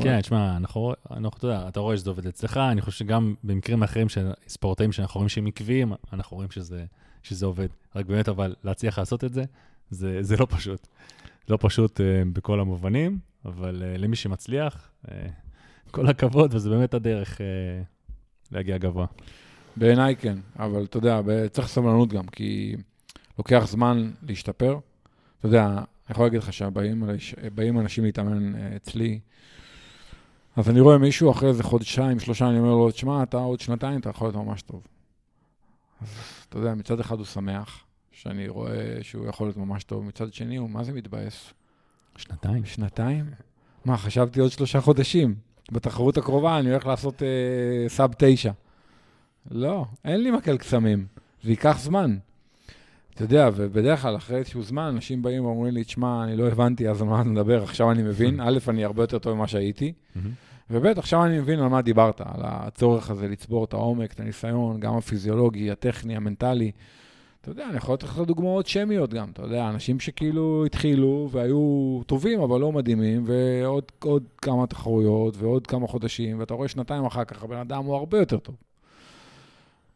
כן, 0.00 0.20
תשמע, 0.20 0.56
אנחנו, 0.56 0.92
אנחנו, 1.10 1.38
אתה 1.38 1.46
יודע, 1.46 1.68
אתה 1.68 1.80
רואה 1.80 1.96
שזה 1.96 2.10
עובד 2.10 2.26
אצלך, 2.26 2.56
אני 2.56 2.80
חושב 2.80 2.98
שגם 2.98 3.34
במקרים 3.44 3.82
אחרים, 3.82 4.08
של 4.08 4.30
ספורטאים 4.48 4.92
שאנחנו 4.92 5.18
רואים 5.18 5.28
שהם 5.28 5.46
עקביים, 5.46 5.92
אנחנו 6.12 6.36
רואים 6.36 6.50
שזה, 6.50 6.84
שזה 7.22 7.46
עובד. 7.46 7.68
רק 7.96 8.06
באמת, 8.06 8.28
אבל 8.28 8.54
להצליח 8.64 8.98
לעשות 8.98 9.24
את 9.24 9.34
זה, 9.34 9.44
זה, 9.90 10.22
זה 10.22 10.36
לא 10.36 10.46
פשוט. 10.50 10.86
לא 11.48 11.58
פשוט 11.60 12.00
uh, 12.00 12.02
בכל 12.32 12.60
המובנים, 12.60 13.18
אבל 13.44 13.82
uh, 13.82 13.98
למי 13.98 14.16
שמצליח, 14.16 14.90
uh, 15.06 15.08
כל 15.90 16.06
הכבוד, 16.06 16.54
וזה 16.54 16.70
באמת 16.70 16.94
הדרך 16.94 17.40
להגיע 18.52 18.78
גבוה. 18.78 19.06
בעיניי 19.76 20.16
כן, 20.16 20.38
אבל 20.58 20.84
אתה 20.84 20.96
יודע, 20.96 21.20
צריך 21.50 21.68
סבלנות 21.68 22.08
גם, 22.08 22.26
כי 22.26 22.76
לוקח 23.38 23.64
זמן 23.66 24.10
להשתפר. 24.22 24.78
אתה 25.38 25.46
יודע, 25.46 25.64
אני 25.66 25.84
יכול 26.10 26.26
להגיד 26.26 26.42
לך 26.42 26.52
שבאים 26.52 27.78
אנשים 27.80 28.04
להתאמן 28.04 28.54
אצלי, 28.76 29.20
אז 30.56 30.70
אני 30.70 30.80
רואה 30.80 30.98
מישהו 30.98 31.30
אחרי 31.30 31.48
איזה 31.48 31.62
חודשיים, 31.62 32.20
שלושה, 32.20 32.48
אני 32.48 32.58
אומר 32.58 32.70
לו, 32.70 32.90
תשמע, 32.90 33.22
אתה 33.22 33.36
עוד 33.36 33.60
שנתיים, 33.60 34.00
אתה 34.00 34.10
יכול 34.10 34.26
להיות 34.26 34.36
ממש 34.46 34.62
טוב. 34.62 34.86
אז 36.00 36.08
אתה 36.48 36.58
יודע, 36.58 36.74
מצד 36.74 37.00
אחד 37.00 37.16
הוא 37.18 37.26
שמח, 37.26 37.84
שאני 38.22 38.48
רואה 38.48 38.98
שהוא 39.02 39.26
יכול 39.26 39.46
להיות 39.46 39.56
ממש 39.56 39.84
טוב, 39.84 40.04
מצד 40.04 40.32
שני 40.32 40.56
הוא 40.56 40.70
מה 40.70 40.84
זה 40.84 40.92
מתבאס? 40.92 41.52
שנתיים. 42.16 42.64
שנתיים? 42.64 43.24
מה, 43.84 43.96
חשבתי 43.96 44.40
עוד 44.40 44.50
שלושה 44.50 44.80
חודשים. 44.80 45.34
בתחרות 45.72 46.18
הקרובה 46.18 46.58
אני 46.58 46.70
הולך 46.70 46.86
לעשות 46.86 47.22
אה, 47.22 47.88
סאב 47.88 48.14
תשע. 48.18 48.52
לא, 49.50 49.84
אין 50.04 50.22
לי 50.22 50.30
מקל 50.30 50.56
קסמים, 50.56 51.06
זה 51.42 51.50
ייקח 51.50 51.78
זמן. 51.80 52.18
אתה 53.14 53.24
יודע, 53.24 53.50
ובדרך 53.54 54.02
כלל 54.02 54.16
אחרי 54.16 54.36
איזשהו 54.36 54.62
זמן, 54.62 54.82
אנשים 54.82 55.22
באים 55.22 55.44
ואומרים 55.44 55.74
לי, 55.74 55.84
תשמע, 55.84 56.24
אני 56.24 56.36
לא 56.36 56.48
הבנתי 56.48 56.88
אז 56.88 57.02
על 57.02 57.08
מה 57.08 57.20
אתה 57.20 57.28
מדבר, 57.28 57.62
עכשיו 57.62 57.90
אני 57.90 58.02
מבין. 58.02 58.40
א', 58.46 58.58
אני 58.68 58.84
הרבה 58.84 59.02
יותר 59.02 59.18
טוב 59.18 59.34
ממה 59.34 59.48
שהייתי, 59.48 59.92
וב', 60.70 60.86
עכשיו 60.86 61.24
אני 61.24 61.38
מבין 61.40 61.60
על 61.60 61.68
מה 61.68 61.82
דיברת, 61.82 62.20
על 62.20 62.42
הצורך 62.44 63.10
הזה 63.10 63.28
לצבור 63.28 63.64
את 63.64 63.72
העומק, 63.72 64.12
את 64.12 64.20
הניסיון, 64.20 64.80
גם 64.80 64.96
הפיזיולוגי, 64.96 65.70
הטכני, 65.70 66.16
המנטלי. 66.16 66.72
אתה 67.50 67.60
יודע, 67.60 67.68
אני 67.68 67.76
יכול 67.76 67.94
לתת 67.94 68.04
לך 68.04 68.18
דוגמאות 68.18 68.66
שמיות 68.66 69.14
גם, 69.14 69.30
אתה 69.30 69.42
יודע, 69.42 69.68
אנשים 69.68 70.00
שכאילו 70.00 70.64
התחילו 70.66 71.28
והיו 71.32 72.00
טובים, 72.06 72.40
אבל 72.40 72.60
לא 72.60 72.72
מדהימים, 72.72 73.24
ועוד 73.26 74.22
כמה 74.42 74.66
תחרויות 74.66 75.36
ועוד 75.36 75.66
כמה 75.66 75.86
חודשים, 75.86 76.40
ואתה 76.40 76.54
רואה 76.54 76.68
שנתיים 76.68 77.04
אחר 77.04 77.24
כך, 77.24 77.42
הבן 77.42 77.56
אדם 77.56 77.84
הוא 77.84 77.96
הרבה 77.96 78.18
יותר 78.18 78.38
טוב. 78.38 78.54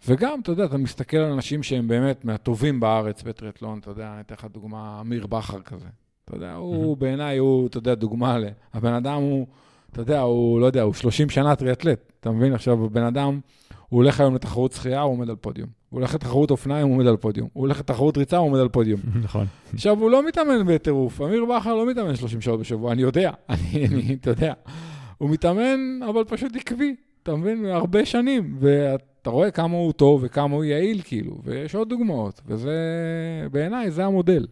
וגם, 0.08 0.40
אתה 0.40 0.52
יודע, 0.52 0.64
אתה 0.64 0.76
מסתכל 0.76 1.16
על 1.16 1.32
אנשים 1.32 1.62
שהם 1.62 1.88
באמת 1.88 2.24
מהטובים 2.24 2.80
בארץ 2.80 3.22
בטריאטלון, 3.22 3.78
אתה 3.78 3.90
יודע, 3.90 4.12
אני 4.12 4.20
אתן 4.20 4.34
לך 4.34 4.46
דוגמה, 4.52 4.98
אמיר 5.00 5.26
בכר 5.26 5.60
כזה. 5.60 5.88
אתה 6.24 6.36
יודע, 6.36 6.54
הוא 6.54 6.96
בעיניי, 6.96 7.38
הוא, 7.38 7.66
אתה 7.66 7.78
יודע, 7.78 7.94
דוגמה 7.94 8.38
ל... 8.38 8.44
הבן 8.72 8.92
אדם 8.92 9.22
הוא, 9.22 9.46
אתה 9.92 10.00
יודע, 10.00 10.20
הוא, 10.20 10.60
לא 10.60 10.66
יודע, 10.66 10.82
הוא 10.82 10.94
30 10.94 11.30
שנה 11.30 11.56
טריאטלט, 11.56 12.12
אתה 12.20 12.30
מבין? 12.30 12.54
עכשיו, 12.54 12.84
הבן 12.84 13.04
אדם, 13.04 13.40
הוא 13.92 14.02
הולך 14.02 14.20
היום 14.20 14.35
לתחרות 14.35 14.72
שחייה, 14.72 15.00
הוא 15.00 15.12
עומד 15.12 15.31
על 15.31 15.37
פודיום. 15.37 15.69
הוא 15.90 16.00
הולך 16.00 16.14
לתחרות 16.14 16.50
אופניים, 16.50 16.87
הוא 16.87 16.94
עומד 16.94 17.06
על 17.06 17.16
פודיום. 17.16 17.48
הוא 17.52 17.60
הולך 17.60 17.79
לתחרות 17.81 18.19
ריצה, 18.19 18.37
הוא 18.37 18.46
עומד 18.46 18.60
על 18.60 18.69
פודיום. 18.69 19.00
נכון. 19.25 19.46
עכשיו, 19.75 19.98
הוא 19.98 20.10
לא 20.10 20.27
מתאמן 20.27 20.66
בטירוף. 20.66 21.21
אמיר 21.21 21.44
בכר 21.44 21.75
לא 21.75 21.87
מתאמן 21.87 22.16
30 22.16 22.40
שעות 22.40 22.60
בשבוע, 22.60 22.92
אני 22.92 23.02
יודע. 23.02 23.31
אני, 23.50 23.87
אני, 23.87 24.16
אתה 24.21 24.31
יודע. 24.31 24.52
הוא 25.19 25.31
מתאמן, 25.31 26.00
אבל 26.08 26.25
פשוט 26.25 26.56
עקבי. 26.56 26.94
אתה 27.23 27.37
מבין? 27.37 27.64
הרבה 27.64 28.04
שנים. 28.04 28.56
ואתה 28.60 29.31
רואה 29.31 29.50
כמה 29.50 29.77
הוא 29.77 29.92
טוב 29.92 30.21
וכמה 30.25 30.54
הוא 30.54 30.64
יעיל, 30.64 31.00
כאילו. 31.04 31.38
ויש 31.44 31.75
עוד 31.75 31.88
דוגמאות. 31.88 32.40
וזה, 32.46 32.77
בעיניי, 33.52 33.90
זה 33.90 34.04
המודל. 34.04 34.46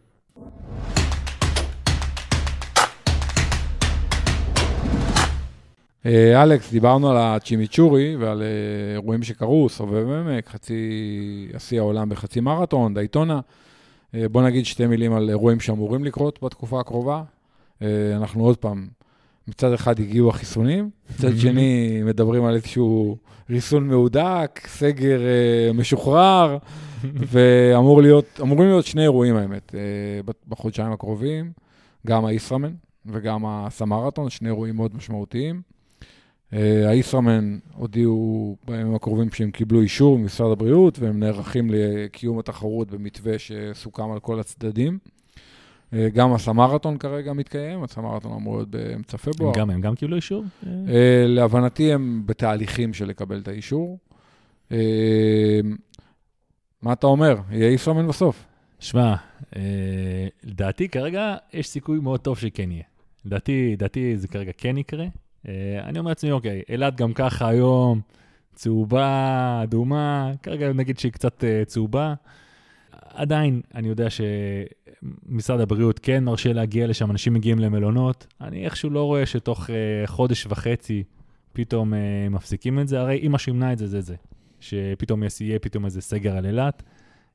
אלכס, 6.06 6.70
דיברנו 6.72 7.10
על 7.10 7.16
הצ'ימיצ'ורי 7.16 8.16
ועל 8.16 8.42
אה, 8.42 8.92
אירועים 8.92 9.22
שקרו, 9.22 9.68
סובב 9.68 10.08
עמק, 10.08 10.48
חצי, 10.48 11.48
השיא 11.54 11.78
העולם 11.78 12.08
בחצי 12.08 12.40
מרתון, 12.40 12.94
דייטונה. 12.94 13.40
אה, 14.14 14.28
בוא 14.28 14.42
נגיד 14.42 14.66
שתי 14.66 14.86
מילים 14.86 15.12
על 15.12 15.28
אירועים 15.28 15.60
שאמורים 15.60 16.04
לקרות 16.04 16.38
בתקופה 16.42 16.80
הקרובה. 16.80 17.22
אנחנו 18.16 18.44
עוד 18.44 18.56
פעם, 18.56 18.88
מצד 19.48 19.72
אחד 19.72 20.00
הגיעו 20.00 20.28
החיסונים, 20.28 20.90
מצד 21.10 21.36
שני 21.42 22.00
מדברים 22.04 22.44
על 22.44 22.54
איזשהו 22.54 23.16
ריסון 23.50 23.88
מהודק, 23.88 24.60
סגר 24.66 25.20
משוחרר, 25.74 26.58
ואמורים 27.32 28.04
להיות, 28.04 28.40
להיות 28.58 28.86
שני 28.86 29.02
אירועים 29.02 29.36
האמת 29.36 29.74
בחודשיים 30.48 30.92
הקרובים, 30.92 31.52
גם 32.06 32.24
הישראמן 32.24 32.72
וגם 33.06 33.46
הסמרתון, 33.46 34.30
שני 34.30 34.48
אירועים 34.48 34.76
מאוד 34.76 34.96
משמעותיים. 34.96 35.62
אה, 36.52 36.88
הישראמן 36.88 37.58
הודיעו 37.74 38.56
בימים 38.66 38.94
הקרובים 38.94 39.30
שהם 39.32 39.50
קיבלו 39.50 39.80
אישור 39.80 40.18
ממשרד 40.18 40.52
הבריאות 40.52 40.98
והם 40.98 41.20
נערכים 41.20 41.70
לקיום 41.70 42.38
התחרות 42.38 42.90
במתווה 42.90 43.38
שסוכם 43.38 44.10
על 44.10 44.20
כל 44.20 44.40
הצדדים. 44.40 44.98
אה, 45.92 46.08
גם 46.08 46.32
הסמרתון 46.32 46.98
כרגע 46.98 47.32
מתקיים, 47.32 47.82
הסמרתון 47.82 48.32
אמור 48.32 48.56
להיות 48.56 48.68
באמצע 48.70 49.16
פברואר. 49.16 49.52
גם 49.56 49.70
הם 49.70 49.80
גם 49.80 49.94
קיבלו 49.94 50.16
אישור? 50.16 50.44
אה, 50.66 51.24
להבנתי 51.26 51.92
הם 51.92 52.22
בתהליכים 52.26 52.94
של 52.94 53.06
לקבל 53.06 53.38
את 53.38 53.48
האישור. 53.48 53.98
מה 56.82 56.92
אתה 56.92 57.06
אומר? 57.06 57.36
יהיה 57.50 57.70
ישראמן 57.70 58.08
בסוף. 58.08 58.44
שמע, 58.80 59.14
לדעתי 60.44 60.88
כרגע 60.88 61.36
יש 61.52 61.68
סיכוי 61.68 61.98
מאוד 61.98 62.20
טוב 62.20 62.38
שכן 62.38 62.70
יהיה. 62.70 62.82
לדעתי 63.24 64.16
זה 64.16 64.28
כרגע 64.28 64.52
כן 64.56 64.76
יקרה. 64.78 65.06
אה, 65.48 65.80
אני 65.84 65.98
אומר 65.98 66.08
לעצמי, 66.08 66.32
אוקיי, 66.32 66.62
אילת 66.68 66.96
גם 66.96 67.12
ככה 67.12 67.48
היום 67.48 68.00
צהובה, 68.54 69.60
אדומה, 69.62 70.32
כרגע 70.42 70.72
נגיד 70.72 70.98
שהיא 70.98 71.12
קצת 71.12 71.44
אה, 71.44 71.62
צהובה. 71.66 72.14
עדיין, 72.92 73.60
אני 73.74 73.88
יודע 73.88 74.06
שמשרד 74.10 75.60
הבריאות 75.60 75.98
כן 75.98 76.24
מרשה 76.24 76.52
להגיע 76.52 76.86
לשם, 76.86 77.10
אנשים 77.10 77.34
מגיעים 77.34 77.58
למלונות. 77.58 78.26
אני 78.40 78.64
איכשהו 78.64 78.90
לא 78.90 79.04
רואה 79.04 79.26
שתוך 79.26 79.70
אה, 79.70 80.06
חודש 80.06 80.46
וחצי 80.46 81.02
פתאום 81.52 81.92
מפסיקים 82.30 82.80
את 82.80 82.88
זה, 82.88 83.00
הרי 83.00 83.26
אם 83.26 83.32
מה 83.32 83.38
שימנע 83.38 83.72
את 83.72 83.78
זה, 83.78 83.86
זה 83.86 84.00
זה. 84.00 84.14
שפתאום 84.60 85.22
יהיה 85.40 85.58
פתאום 85.58 85.84
איזה 85.84 86.00
סגר 86.00 86.36
על 86.36 86.46
אילת. 86.46 86.82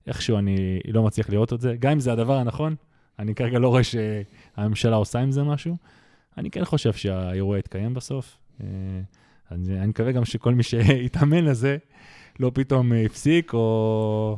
איכשהו 0.07 0.37
אני 0.37 0.79
לא 0.87 1.03
מצליח 1.03 1.29
לראות 1.29 1.53
את 1.53 1.61
זה. 1.61 1.75
גם 1.79 1.91
אם 1.91 1.99
זה 1.99 2.11
הדבר 2.11 2.37
הנכון, 2.37 2.75
אני 3.19 3.35
כרגע 3.35 3.59
לא 3.59 3.67
רואה 3.67 3.81
שהממשלה 3.83 4.95
עושה 4.95 5.19
עם 5.19 5.31
זה 5.31 5.43
משהו. 5.43 5.77
אני 6.37 6.51
כן 6.51 6.65
חושב 6.65 6.93
שהאירוע 6.93 7.59
יתקיים 7.59 7.93
בסוף. 7.93 8.37
אה, 8.61 8.67
אני, 9.51 9.79
אני 9.79 9.87
מקווה 9.87 10.11
גם 10.11 10.25
שכל 10.25 10.53
מי 10.53 10.63
שהתאמן 10.63 11.45
לזה 11.45 11.77
לא 12.39 12.51
פתאום 12.53 12.91
הפסיק, 13.05 13.53
או 13.53 14.37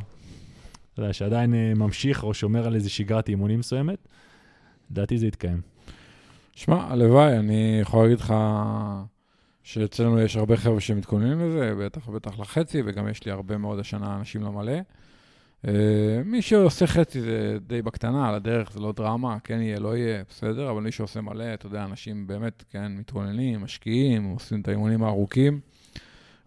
אתה 0.94 1.02
יודע, 1.02 1.14
שעדיין 1.14 1.54
אה, 1.54 1.74
ממשיך 1.76 2.24
או 2.24 2.34
שומר 2.34 2.68
על 2.68 2.76
איזו 2.76 2.94
שגרת 2.94 3.30
אימונים 3.30 3.60
מסוימת. 3.60 4.08
לדעתי 4.92 5.18
זה 5.18 5.28
יתקיים. 5.28 5.62
שמע, 6.56 6.88
הלוואי, 6.90 7.38
אני 7.38 7.80
יכול 7.82 8.04
להגיד 8.04 8.20
לך 8.20 8.34
שאצלנו 9.64 10.22
יש 10.22 10.36
הרבה 10.36 10.58
חבר'ה 10.58 10.80
שמתכוננים 10.80 11.40
לזה, 11.40 11.74
בטח 11.80 12.08
ובטח 12.08 12.40
לחצי, 12.40 12.82
וגם 12.86 13.08
יש 13.08 13.26
לי 13.26 13.32
הרבה 13.32 13.58
מאוד 13.58 13.80
השנה 13.80 14.16
אנשים 14.16 14.44
למלא. 14.44 14.74
אה, 15.68 15.72
מי 16.26 16.42
שעושה 16.42 16.88
חצי 16.88 17.22
זה 17.22 17.58
די 17.68 17.82
בקטנה, 17.82 18.30
על 18.30 18.36
הדרך 18.36 18.72
זה 18.72 18.80
לא 18.80 18.92
דרמה, 18.92 19.38
כן 19.44 19.62
יהיה, 19.62 19.80
לא 19.80 19.98
יהיה, 19.98 20.24
בסדר, 20.30 20.72
אבל 20.72 20.82
מי 20.82 20.92
שעושה 20.92 21.22
מלא, 21.22 21.54
אתה 21.54 21.66
יודע, 21.66 21.86
אנשים 21.86 22.28
באמת, 22.28 22.64
כן, 22.70 22.92
מתכוננים, 22.98 23.62
משקיעים, 23.62 24.24
עושים 24.24 24.62
את 24.62 24.68
האימונים 24.68 25.04
הארוכים, 25.04 25.60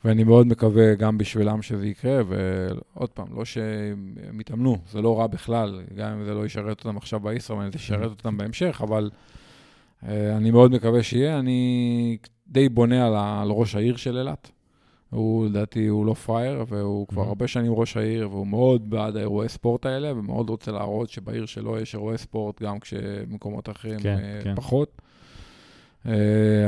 ואני 0.05 0.25
מאוד 0.25 0.47
מקווה 0.47 0.95
גם 0.95 1.19
בשבילם 1.19 1.63
שזה 1.63 1.87
יקרה, 1.87 2.23
ועוד 2.27 3.11
פעם, 3.11 3.27
לא 3.37 3.45
שהם 3.45 4.41
יתאמנו, 4.41 4.79
זה 4.91 5.03
לא 5.03 5.19
רע 5.19 5.27
בכלל, 5.27 5.83
גם 5.95 6.13
אם 6.13 6.25
זה 6.25 6.35
לא 6.35 6.47
ישרת 6.47 6.85
אותם 6.85 6.97
עכשיו 6.97 7.21
בישראמן, 7.21 7.71
זה 7.71 7.77
ישרת 7.77 8.11
אותם 8.11 8.37
בהמשך, 8.37 8.81
אבל 8.85 9.11
אה, 10.09 10.37
אני 10.37 10.51
מאוד 10.51 10.73
מקווה 10.73 11.03
שיהיה. 11.03 11.39
אני 11.39 12.19
די 12.47 12.69
בונה 12.69 13.07
על, 13.07 13.15
על 13.17 13.51
ראש 13.51 13.75
העיר 13.75 13.97
של 13.97 14.19
אילת. 14.19 14.51
הוא, 15.11 15.47
לדעתי, 15.47 15.87
הוא 15.87 16.07
לא 16.07 16.15
פראייר, 16.15 16.65
והוא 16.69 17.09
כבר 17.09 17.23
mm-hmm. 17.23 17.27
הרבה 17.27 17.49
שנים 17.49 17.73
ראש 17.73 17.97
העיר, 17.97 18.29
והוא 18.31 18.47
מאוד 18.47 18.91
בעד 18.91 19.17
האירועי 19.17 19.49
ספורט 19.49 19.87
האלה, 19.87 20.13
ומאוד 20.17 20.51
רוצה 20.51 20.73
להראות 20.73 21.11
שבעיר 21.11 21.47
שלו 21.47 21.79
יש 21.79 21.95
אירועי 21.95 22.19
ספורט, 22.19 22.63
גם 22.63 22.81
כשמקומות 22.81 23.69
אחרים 23.69 24.01
כן, 24.01 24.19
uh, 24.19 24.45
כן. 24.45 24.55
פחות. 24.55 25.01
Uh, 26.07 26.09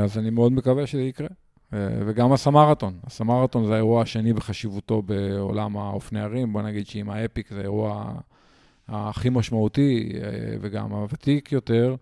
אז 0.03 0.17
אני 0.17 0.29
מאוד 0.29 0.51
מקווה 0.51 0.87
שזה 0.87 1.01
יקרה. 1.01 1.27
Uh, 1.27 1.75
וגם 2.05 2.33
הסמרתון. 2.33 2.93
הסמרתון 3.03 3.65
זה 3.65 3.73
האירוע 3.73 4.01
השני 4.01 4.33
בחשיבותו 4.33 5.01
בעולם 5.01 5.77
האופני 5.77 6.21
הרים. 6.21 6.53
בוא 6.53 6.61
נגיד 6.61 6.87
שעם 6.87 7.09
ה-Epic 7.09 7.49
זה 7.49 7.59
האירוע 7.59 8.13
הכי 8.87 9.29
משמעותי, 9.29 10.09
וגם 10.61 10.91
הוותיק 10.91 11.51
יותר. 11.51 11.95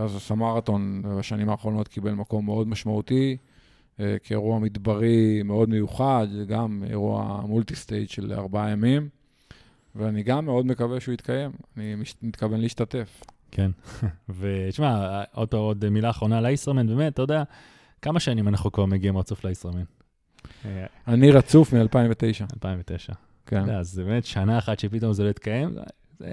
אז 0.00 0.16
הסמרתון 0.16 1.02
בשנים 1.18 1.48
האחרונות 1.48 1.88
קיבל 1.88 2.12
מקום 2.12 2.44
מאוד 2.44 2.68
משמעותי. 2.68 3.36
אה, 4.00 4.16
כאירוע 4.22 4.58
מדברי 4.58 5.42
מאוד 5.42 5.68
מיוחד, 5.68 6.26
גם 6.46 6.84
אירוע 6.90 7.42
multi-stage 7.46 8.10
של 8.10 8.32
ארבעה 8.32 8.70
ימים, 8.70 9.08
ואני 9.94 10.22
גם 10.22 10.44
מאוד 10.44 10.66
מקווה 10.66 11.00
שהוא 11.00 11.14
יתקיים, 11.14 11.50
אני 11.76 11.94
מתכוון 12.22 12.60
להשתתף. 12.60 13.22
כן, 13.50 13.70
ותשמע, 14.38 15.22
עוד, 15.32 15.54
עוד 15.54 15.88
מילה 15.88 16.10
אחרונה 16.10 16.40
לאיסרמן, 16.40 16.86
באמת, 16.86 17.12
אתה 17.12 17.22
יודע, 17.22 17.42
כמה 18.02 18.20
שנים 18.20 18.48
אנחנו 18.48 18.72
כבר 18.72 18.86
מגיעים 18.86 19.18
רצוף 19.18 19.44
לאיסרמן? 19.44 19.84
אני 21.08 21.30
רצוף 21.30 21.72
מ-2009. 21.72 22.44
2009. 22.54 23.12
כן. 23.46 23.70
אז 23.70 23.98
באמת 23.98 24.24
שנה 24.24 24.58
אחת 24.58 24.78
שפתאום 24.78 25.12
זה 25.12 25.24
לא 25.24 25.30
יתקיים, 25.30 25.74
זה 26.18 26.26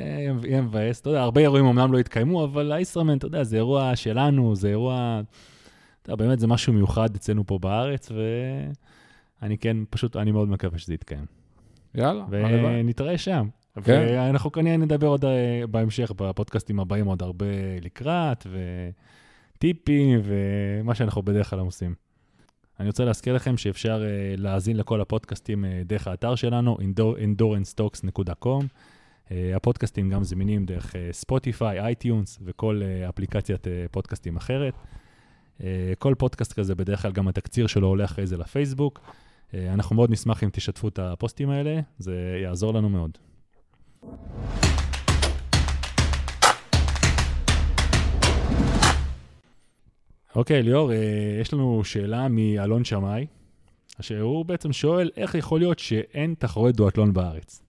יהיה 0.43 0.61
מבאס. 0.61 1.01
אתה 1.01 1.09
יודע, 1.09 1.21
הרבה 1.21 1.41
אירועים 1.41 1.65
אמנם 1.65 1.93
לא 1.93 1.97
יתקיימו, 1.97 2.43
אבל 2.43 2.71
האיסרמן, 2.71 3.17
אתה 3.17 3.25
יודע, 3.25 3.43
זה 3.43 3.55
אירוע 3.55 3.95
שלנו, 3.95 4.55
זה 4.55 4.67
אירוע... 4.67 5.21
אתה 6.05 6.13
יודע, 6.13 6.25
באמת 6.25 6.39
זה 6.39 6.47
משהו 6.47 6.73
מיוחד 6.73 7.15
אצלנו 7.15 7.45
פה 7.45 7.59
בארץ, 7.59 8.11
ואני 9.41 9.57
כן, 9.57 9.77
פשוט, 9.89 10.15
אני 10.15 10.31
מאוד 10.31 10.49
מקווה 10.49 10.77
שזה 10.77 10.93
יתקיים. 10.93 11.25
יאללה, 11.95 12.25
ונתראה 12.29 13.17
שם. 13.17 13.47
כן. 13.83 14.05
ואנחנו 14.09 14.51
כנראה 14.51 14.77
נדבר 14.77 15.07
עוד 15.07 15.25
אה, 15.25 15.63
בהמשך, 15.69 16.11
בפודקאסטים 16.11 16.79
הבאים 16.79 17.05
עוד 17.05 17.23
הרבה 17.23 17.45
לקראת, 17.81 18.47
וטיפים, 19.57 20.19
ומה 20.23 20.95
שאנחנו 20.95 21.21
בדרך 21.21 21.49
כלל 21.49 21.59
עושים. 21.59 21.95
אני 22.79 22.87
רוצה 22.87 23.05
להזכיר 23.05 23.35
לכם 23.35 23.57
שאפשר 23.57 24.01
uh, 24.01 24.41
להאזין 24.41 24.77
לכל 24.77 25.01
הפודקאסטים 25.01 25.65
uh, 25.65 25.67
דרך 25.87 26.07
האתר 26.07 26.35
שלנו, 26.35 26.77
endurancetalks.com. 26.77 28.63
Uh, 29.25 29.31
הפודקאסטים 29.55 30.09
גם 30.09 30.23
זמינים 30.23 30.65
דרך 30.65 30.95
Spotify, 31.11 31.79
uh, 31.79 31.83
iTunes 31.83 32.39
וכל 32.45 32.81
uh, 32.81 33.09
אפליקציית 33.09 33.67
uh, 33.67 33.69
פודקאסטים 33.91 34.37
אחרת. 34.37 34.73
אה, 35.63 35.93
כל 35.99 36.13
פודקאסט 36.17 36.53
כזה, 36.53 36.75
בדרך 36.75 37.01
כלל 37.01 37.11
גם 37.11 37.27
התקציר 37.27 37.67
שלו 37.67 37.87
עולה 37.87 38.05
אחרי 38.05 38.27
זה 38.27 38.37
לפייסבוק. 38.37 38.99
אה, 39.53 39.73
אנחנו 39.73 39.95
מאוד 39.95 40.11
נשמח 40.11 40.43
אם 40.43 40.49
תשתפו 40.51 40.87
את 40.87 40.99
הפוסטים 40.99 41.49
האלה, 41.49 41.79
זה 41.99 42.39
יעזור 42.43 42.73
לנו 42.73 42.89
מאוד. 42.89 43.11
אוקיי, 50.35 50.63
ליאור, 50.63 50.91
אה, 50.91 51.37
יש 51.41 51.53
לנו 51.53 51.81
שאלה 51.83 52.27
מאלון 52.27 52.83
שמאי, 52.83 53.25
שהוא 54.01 54.45
בעצם 54.45 54.73
שואל, 54.73 55.09
איך 55.17 55.35
יכול 55.35 55.59
להיות 55.59 55.79
שאין 55.79 56.35
תחרויות 56.39 56.75
דואטלון 56.75 57.13
בארץ? 57.13 57.61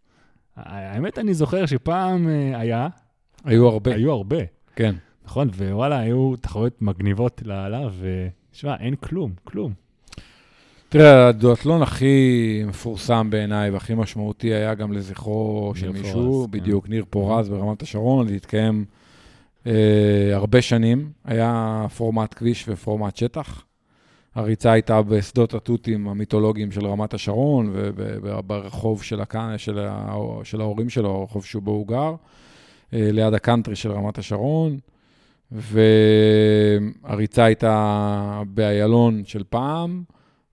האמת, 0.56 1.18
אני 1.18 1.34
זוכר 1.34 1.66
שפעם 1.66 2.28
היה... 2.54 2.88
היו 3.44 3.68
הרבה. 3.68 3.94
היו 3.94 4.12
הרבה. 4.12 4.36
כן. 4.76 4.94
נכון, 5.26 5.48
ווואלה, 5.48 5.98
היו 5.98 6.34
תחרויות 6.40 6.82
מגניבות 6.82 7.42
לאללה, 7.44 7.88
ותשמע, 8.00 8.76
אין 8.80 8.94
כלום, 8.96 9.32
כלום. 9.44 9.72
תראה, 10.88 11.28
הדואטלון 11.28 11.82
הכי 11.82 12.62
מפורסם 12.66 13.30
בעיניי 13.30 13.70
והכי 13.70 13.94
משמעותי 13.94 14.54
היה 14.54 14.74
גם 14.74 14.92
לזכרו 14.92 15.72
של 15.76 15.90
מישהו, 15.92 16.44
כן. 16.44 16.58
בדיוק. 16.58 16.88
ניר 16.88 17.04
פורז 17.10 17.48
ברמת 17.48 17.82
השרון, 17.82 18.28
זה 18.28 18.34
התקיים 18.34 18.84
אה, 19.66 20.30
הרבה 20.32 20.62
שנים, 20.62 21.10
היה 21.24 21.86
פורמט 21.96 22.34
כביש 22.34 22.64
ופורמט 22.68 23.16
שטח. 23.16 23.64
הריצה 24.34 24.72
הייתה 24.72 25.02
בשדות 25.02 25.54
התותים 25.54 26.08
המיתולוגיים 26.08 26.72
של 26.72 26.86
רמת 26.86 27.14
השרון 27.14 27.70
וברחוב 27.74 29.02
של, 29.02 29.20
הקן, 29.20 29.54
של, 29.56 29.78
ה, 29.78 30.16
של 30.44 30.60
ההורים 30.60 30.88
שלו, 30.88 31.10
הרחוב 31.10 31.44
שבו 31.44 31.70
הוא 31.70 31.86
גר, 31.86 32.14
אה, 32.94 33.08
ליד 33.12 33.34
הקאנטרי 33.34 33.76
של 33.76 33.92
רמת 33.92 34.18
השרון. 34.18 34.78
והריצה 35.52 37.44
הייתה 37.44 38.42
באיילון 38.48 39.22
של 39.24 39.42
פעם, 39.48 40.02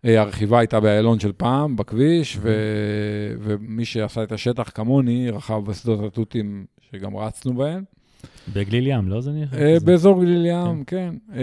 אה, 0.05 0.21
הרכיבה 0.21 0.59
הייתה 0.59 0.79
באיילון 0.79 1.19
של 1.19 1.31
פעם, 1.37 1.75
בכביש, 1.75 2.37
ו... 2.41 2.51
ומי 3.39 3.85
שעשה 3.85 4.23
את 4.23 4.31
השטח 4.31 4.69
כמוני, 4.73 5.29
רכב 5.29 5.61
בשדות 5.65 5.99
התותים 6.03 6.65
שגם 6.91 7.17
רצנו 7.17 7.53
בהם. 7.53 7.83
בגליל 8.53 8.87
ים, 8.87 9.09
לא 9.09 9.21
זה 9.21 9.31
נראה? 9.31 9.59
אה, 9.59 9.77
באזור 9.83 10.23
גליל 10.23 10.45
ים, 10.45 10.83
כן. 10.83 11.13
כן. 11.33 11.35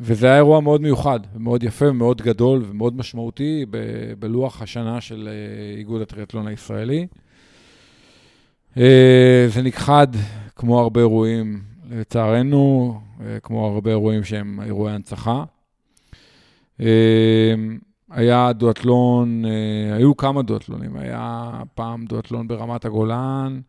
וזה 0.00 0.26
היה 0.26 0.36
אירוע 0.36 0.60
מאוד 0.60 0.80
מיוחד, 0.80 1.20
מאוד 1.38 1.62
יפה, 1.62 1.92
מאוד 1.92 2.22
גדול 2.22 2.64
ומאוד 2.68 2.96
משמעותי 2.96 3.66
ב- 3.70 4.12
בלוח 4.18 4.62
השנה 4.62 5.00
של 5.00 5.28
אה, 5.28 5.78
איגוד 5.78 6.02
הטריאטלון 6.02 6.46
הישראלי. 6.46 7.06
אה, 8.76 9.46
זה 9.48 9.62
נכחד, 9.62 10.06
כמו 10.56 10.80
הרבה 10.80 11.00
אירועים, 11.00 11.62
לצערנו, 11.90 13.00
אה, 13.20 13.40
כמו 13.42 13.66
הרבה 13.66 13.90
אירועים 13.90 14.24
שהם 14.24 14.60
אירועי 14.60 14.94
הנצחה. 14.94 15.44
אה, 16.80 17.54
היה 18.10 18.52
דואטלון, 18.52 19.44
אה, 19.44 19.96
היו 19.96 20.16
כמה 20.16 20.42
דואטלונים, 20.42 20.96
היה 20.96 21.50
פעם 21.74 22.04
דואטלון 22.04 22.48
ברמת 22.48 22.84
הגולן, 22.84 23.60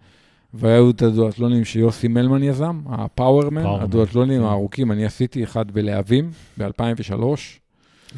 והיו 0.53 0.89
את 0.89 1.01
הדואטלונים 1.01 1.65
שיוסי 1.65 2.07
מלמן 2.07 2.43
יזם, 2.43 2.81
הפאוורמן, 2.89 3.63
פאוורמן, 3.63 3.83
הדואטלונים 3.83 4.41
כן. 4.41 4.47
הארוכים. 4.47 4.91
אני 4.91 5.05
עשיתי 5.05 5.43
אחד 5.43 5.71
בלהבים 5.71 6.31
ב-2003, 6.57 7.13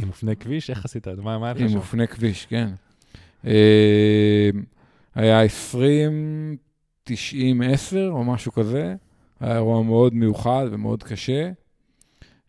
עם 0.02 0.08
אופני 0.08 0.36
כביש, 0.36 0.70
איך 0.70 0.86
עשית? 0.86 1.08
מה 1.08 1.38
מה 1.38 1.46
היה 1.46 1.54
לך 1.54 1.62
עם 1.62 1.70
שם? 1.70 1.78
אופני 1.78 2.08
כביש, 2.08 2.46
כן. 2.46 2.70
היה 5.16 5.42
20, 5.42 6.58
90, 7.08 7.62
10 7.62 8.10
או 8.12 8.24
משהו 8.24 8.52
כזה. 8.52 8.96
היה 9.40 9.56
אירוע 9.56 9.84
מאוד 9.84 10.14
מיוחד 10.14 10.66
ומאוד 10.72 11.04
קשה. 11.04 11.50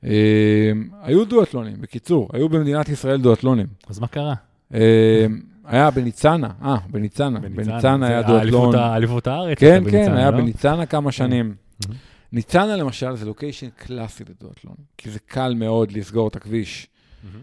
אה, 0.04 0.72
היו 1.02 1.24
דואטלונים, 1.24 1.80
בקיצור, 1.80 2.28
היו 2.32 2.48
במדינת 2.48 2.88
ישראל 2.88 3.20
דואטלונים. 3.20 3.66
אז 3.88 3.98
מה 3.98 4.06
קרה? 4.06 4.34
אה, 4.74 5.26
היה 5.64 5.90
בניצנה, 5.90 6.48
אה, 6.62 6.76
בניצנה. 6.90 7.40
בניצנה 7.40 8.06
היה 8.06 8.22
דואטלון. 8.22 8.74
אליפות 8.74 8.74
הארץ. 8.74 9.58
כן, 9.58 9.82
כן, 9.90 10.12
היה 10.12 10.30
לא? 10.30 10.36
בניצנה 10.36 10.86
כמה 10.86 11.12
שנים. 11.12 11.54
Mhm. 11.82 11.86
ניצנה 12.32 12.76
למשל 12.76 13.16
זה 13.16 13.26
לוקיישן 13.26 13.68
קלאסי 13.76 14.24
לדואטלון, 14.28 14.76
כי 14.98 15.10
זה 15.10 15.18
קל 15.18 15.54
מאוד 15.54 15.92
לסגור 15.92 16.28
את 16.28 16.36
הכביש. 16.36 16.86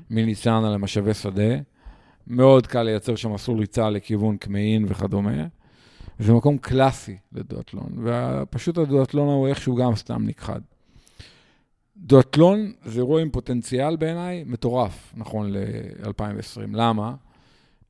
מניצנה 0.09 0.69
למשאבי 0.69 1.13
שדה. 1.13 1.55
מאוד 2.27 2.67
קל 2.67 2.83
לייצר 2.83 3.15
שם 3.15 3.33
מסלול 3.33 3.59
ריצה 3.59 3.89
לכיוון 3.89 4.37
קמעין 4.37 4.85
וכדומה. 4.89 5.45
זה 6.19 6.33
מקום 6.33 6.57
קלאסי 6.57 7.17
לדואטלון, 7.31 7.89
ופשוט 8.03 8.77
הדואטלון 8.77 9.27
הוא 9.27 9.47
איכשהו 9.47 9.75
גם 9.75 9.95
סתם 9.95 10.27
נכחד. 10.27 10.61
דואטלון 11.97 12.73
זה 12.85 12.99
אירוע 12.99 13.21
עם 13.21 13.29
פוטנציאל 13.29 13.95
בעיניי 13.95 14.43
מטורף, 14.43 15.13
נכון 15.17 15.51
ל-2020. 15.51 16.61
למה? 16.73 17.15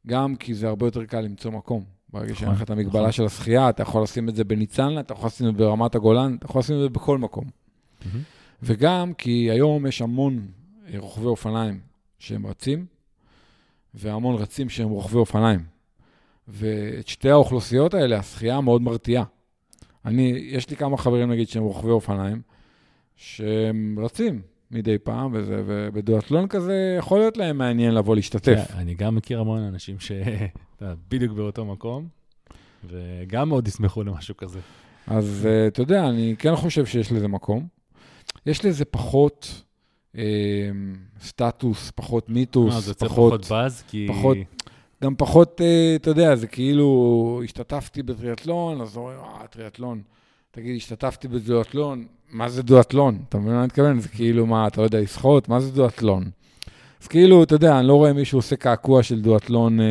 גם 0.07 0.36
כי 0.36 0.53
זה 0.53 0.67
הרבה 0.67 0.88
יותר 0.88 1.05
קל 1.05 1.21
למצוא 1.21 1.51
מקום. 1.51 1.84
ברגע 2.13 2.36
שאין 2.36 2.51
לך 2.51 2.61
את 2.61 2.69
המגבלה 2.69 3.01
נכון. 3.01 3.11
של 3.11 3.26
השחייה, 3.26 3.69
אתה 3.69 3.82
יכול 3.82 4.03
לשים 4.03 4.30
את 4.30 4.36
זה 4.36 4.43
בניצנה, 4.43 4.99
אתה 4.99 5.13
יכול 5.13 5.28
לשים 5.28 5.49
את 5.49 5.53
זה 5.53 5.57
ברמת 5.57 5.95
הגולן, 5.95 6.36
אתה 6.36 6.45
יכול 6.45 6.59
לשים 6.59 6.76
את 6.76 6.82
זה 6.82 6.89
בכל 6.89 7.17
מקום. 7.17 7.45
וגם 8.63 9.13
כי 9.13 9.51
היום 9.51 9.86
יש 9.88 10.01
המון 10.01 10.47
אה, 10.88 10.99
רוכבי 10.99 11.26
אופניים 11.26 11.80
שהם 12.19 12.47
רצים, 12.47 12.86
והמון 13.93 14.36
רצים 14.36 14.69
שהם 14.69 14.89
רוכבי 14.89 15.17
אופניים. 15.17 15.74
ואת 16.48 17.08
שתי 17.08 17.30
האוכלוסיות 17.30 17.93
האלה, 17.93 18.18
השחייה 18.18 18.62
מאוד 18.62 18.82
מרתיעה. 18.82 19.24
אני, 20.06 20.22
יש 20.50 20.70
לי 20.70 20.76
כמה 20.76 20.98
חברים, 20.98 21.32
נגיד, 21.32 21.50
שהם 21.50 21.64
רוכבי 21.64 21.91
אופניים, 21.91 22.41
שהם 23.16 23.96
רצים 24.02 24.41
מדי 24.72 24.98
פעם, 24.98 25.30
וזה, 25.34 25.64
ובדואטלון 25.66 26.48
כזה 26.48 26.96
יכול 27.00 27.20
להיות 27.20 27.38
להם 27.38 27.58
מעניין 27.58 27.93
לבוא 27.93 28.16
להשתתף. 28.16 28.66
כן, 28.68 28.78
אני 28.78 28.93
גם 28.96 29.16
מכיר 29.16 29.39
המון 29.39 29.62
אנשים 29.62 29.96
שבדיוק 30.00 31.32
באותו 31.38 31.66
מקום, 31.66 32.08
וגם 32.89 33.50
מאוד 33.50 33.68
ישמחו 33.68 34.04
למשהו 34.04 34.38
כזה. 34.38 34.60
אז 35.08 35.48
uh, 35.48 35.68
אתה 35.68 35.82
יודע, 35.82 36.10
אני 36.10 36.36
כן 36.39 36.56
חושב 36.56 36.86
שיש 36.86 37.12
לזה 37.12 37.28
מקום. 37.28 37.68
יש 38.46 38.66
לזה 38.66 38.86
פחות 38.86 39.64
uh, 40.14 40.18
סטטוס, 41.22 41.91
פחות 41.96 42.30
מיתוס, 42.30 42.76
זה 42.84 42.91
יוצר 42.91 43.08
פחות... 43.08 43.34
פחות 43.34 43.52
באז, 43.52 43.84
כי... 43.88 44.06
פחות- 44.10 44.38
גם 45.06 45.16
פחות, 45.18 45.62
אה, 45.62 45.95
אתה 45.95 46.10
יודע, 46.10 46.36
זה 46.36 46.47
כאילו, 46.47 47.41
השתתפתי 47.43 48.03
בטריאטלון, 48.03 48.82
אז 48.82 48.97
אומרים, 48.97 49.18
אה, 49.18 49.47
טריאטלון. 49.47 50.01
תגיד, 50.51 50.76
השתתפתי 50.76 51.28
בדואטלון, 51.28 52.06
מה 52.32 52.49
זה 52.49 52.64
דואטלון? 52.64 53.20
אתה 53.30 53.38
מבין 53.38 53.53
מה 53.53 53.60
אני 53.60 53.66
מתכוון? 53.66 53.99
זה 53.99 54.10
כאילו, 54.10 54.45
מה, 54.45 54.68
אתה 54.68 54.82
לא 54.82 54.86
יודע 54.86 55.01
לשחות? 55.01 55.49
מה 55.49 55.60
זה 55.60 55.72
דואטלון? 55.72 56.24
אז 57.01 57.08
כאילו, 57.08 57.43
אתה 57.43 57.56
יודע, 57.56 57.80
אני 57.80 57.88
לא 57.88 57.93
רואה 57.93 58.14
מישהו 58.14 58.38
עושה 58.38 58.56
קעקוע 58.56 59.03
של 59.03 59.22
דואטלון 59.22 59.80
אה, 59.80 59.86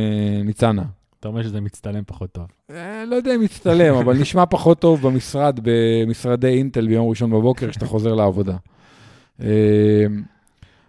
ניצנה. 0.44 0.82
אתה 1.20 1.28
אומר 1.28 1.42
שזה 1.42 1.60
מצטלם 1.60 2.02
פחות 2.06 2.32
טוב. 2.32 2.46
אה, 2.70 3.04
לא 3.04 3.16
יודע 3.16 3.34
אם 3.34 3.40
מצטלם, 3.40 3.94
אבל 3.94 4.18
נשמע 4.18 4.46
פחות 4.46 4.78
טוב 4.78 5.02
במשרד, 5.02 5.60
במשרדי 5.62 6.48
אינטל 6.48 6.86
ביום 6.86 7.08
ראשון 7.08 7.30
בבוקר, 7.30 7.70
כשאתה 7.70 7.86
חוזר 7.86 8.14
לעבודה. 8.14 8.56
אה, 9.40 9.46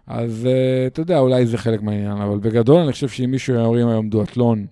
אז 0.06 0.46
אה, 0.46 0.86
אתה 0.86 1.00
יודע, 1.00 1.18
אולי 1.18 1.46
זה 1.46 1.58
חלק 1.58 1.82
מהעניין, 1.82 2.16
אבל 2.16 2.38
בגדול 2.38 2.80
אני 2.80 2.92
חושב 2.92 3.08
שאם 3.08 3.30
מישהו 3.30 3.54
יורים 3.54 3.88
היום 3.88 4.08
דואטלון, 4.08 4.66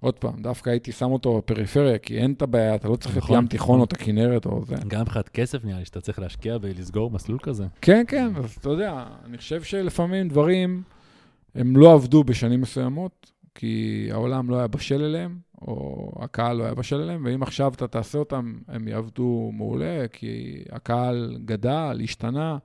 עוד 0.00 0.14
פעם, 0.14 0.42
דווקא 0.42 0.70
הייתי 0.70 0.92
שם 0.92 1.10
אותו 1.10 1.38
בפריפריה, 1.38 1.98
כי 1.98 2.18
אין 2.18 2.32
את 2.32 2.42
הבעיה, 2.42 2.74
אתה 2.74 2.88
לא 2.88 2.96
צריך 2.96 3.16
את 3.16 3.22
נכון, 3.22 3.38
ים 3.38 3.46
תיכון. 3.46 3.78
או 3.78 3.84
את 3.84 3.92
הכנרת 3.92 4.46
או 4.46 4.64
זה. 4.66 4.74
גם 4.88 5.00
מבחינת 5.00 5.28
כסף 5.28 5.64
נראה 5.64 5.78
לי 5.78 5.84
שאתה 5.84 6.00
צריך 6.00 6.18
להשקיע 6.18 6.56
ולסגור 6.60 7.10
מסלול 7.10 7.38
כזה. 7.42 7.66
כן, 7.80 8.04
כן, 8.08 8.32
אז 8.36 8.56
אתה 8.60 8.68
יודע, 8.68 9.04
אני 9.24 9.38
חושב 9.38 9.62
שלפעמים 9.62 10.28
דברים, 10.28 10.82
הם 11.54 11.76
לא 11.76 11.92
עבדו 11.92 12.24
בשנים 12.24 12.60
מסוימות, 12.60 13.32
כי 13.54 14.08
העולם 14.12 14.50
לא 14.50 14.56
היה 14.56 14.66
בשל 14.66 15.02
אליהם, 15.04 15.38
או 15.62 16.12
הקהל 16.20 16.56
לא 16.56 16.64
היה 16.64 16.74
בשל 16.74 17.00
אליהם, 17.00 17.24
ואם 17.24 17.42
עכשיו 17.42 17.72
אתה 17.76 17.86
תעשה 17.86 18.18
אותם, 18.18 18.58
הם 18.68 18.88
יעבדו 18.88 19.50
מעולה, 19.54 20.08
כי 20.12 20.62
הקהל 20.72 21.38
גדל, 21.44 22.00
השתנה, 22.04 22.58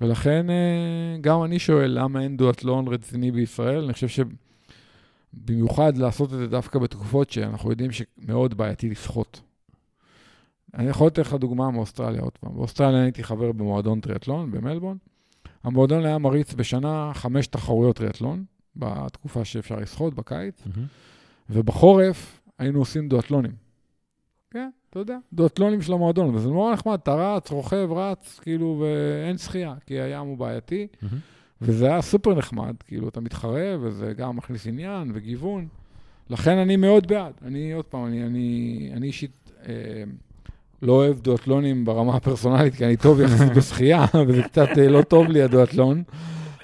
ולכן 0.00 0.50
אה, 0.50 1.16
גם 1.20 1.44
אני 1.44 1.58
שואל, 1.58 1.98
למה 2.00 2.22
אין 2.22 2.36
דואטלון 2.36 2.88
רציני 2.88 3.30
בישראל? 3.30 3.84
אני 3.84 3.92
חושב 3.92 4.24
שבמיוחד 5.34 5.96
לעשות 5.96 6.32
את 6.32 6.38
זה 6.38 6.46
דווקא 6.46 6.78
בתקופות 6.78 7.30
שאנחנו 7.30 7.70
יודעים 7.70 7.90
שמאוד 7.90 8.54
בעייתי 8.54 8.90
לשחות. 8.90 9.40
אני 10.74 10.88
יכול 10.88 11.06
לתת 11.06 11.18
לך 11.18 11.34
דוגמה 11.34 11.70
מאוסטרליה 11.70 12.20
עוד 12.20 12.38
פעם. 12.40 12.54
באוסטרליה 12.54 12.98
אני 12.98 13.06
הייתי 13.06 13.24
חבר 13.24 13.52
במועדון 13.52 14.00
טריאטלון 14.00 14.50
במלבורן. 14.50 14.96
המועדון 15.64 16.04
היה 16.04 16.18
מריץ 16.18 16.54
בשנה 16.54 17.10
חמש 17.14 17.46
תחרויות 17.46 17.96
טריאטלון, 17.96 18.44
בתקופה 18.76 19.44
שאפשר 19.44 19.76
לשחות, 19.76 20.14
בקיץ, 20.14 20.62
ובחורף 21.50 22.40
היינו 22.58 22.78
עושים 22.78 23.08
דואטלונים. 23.08 23.52
כן, 24.52 24.68
אתה 24.90 24.98
יודע, 24.98 25.18
דואטלונים 25.32 25.82
של 25.82 25.92
המועדון, 25.92 26.34
וזה 26.34 26.48
נורא 26.48 26.72
נחמד, 26.72 26.98
אתה 27.02 27.14
רץ, 27.14 27.50
רוכב, 27.50 27.88
רץ, 27.92 28.38
כאילו, 28.42 28.84
ואין 28.84 29.38
שחייה, 29.38 29.74
כי 29.86 30.00
הים 30.00 30.26
הוא 30.26 30.38
בעייתי, 30.38 30.86
וזה 31.62 31.86
היה 31.86 32.02
סופר 32.02 32.34
נחמד, 32.34 32.74
כאילו, 32.86 33.08
אתה 33.08 33.20
מתחרה, 33.20 33.76
וזה 33.80 34.12
גם 34.16 34.36
מכניס 34.36 34.66
עניין 34.66 35.10
וגיוון. 35.14 35.68
לכן 36.30 36.58
אני 36.58 36.76
מאוד 36.76 37.06
בעד. 37.06 37.32
אני, 37.42 37.72
עוד 37.72 37.84
פעם, 37.84 38.06
אני, 38.06 38.26
אני, 38.26 38.90
אני 38.92 39.06
אישית 39.06 39.52
אה, 39.68 39.74
לא 40.82 40.92
אוהב 40.92 41.20
דואטלונים 41.20 41.84
ברמה 41.84 42.16
הפרסונלית, 42.16 42.74
כי 42.74 42.84
אני 42.84 42.96
טוב 42.96 43.20
יחסית 43.20 43.52
בשחייה, 43.58 44.04
וזה 44.28 44.42
קצת 44.42 44.68
אה, 44.78 44.88
לא 44.88 45.02
טוב 45.02 45.28
לי 45.28 45.42
הדואטלון, 45.42 46.02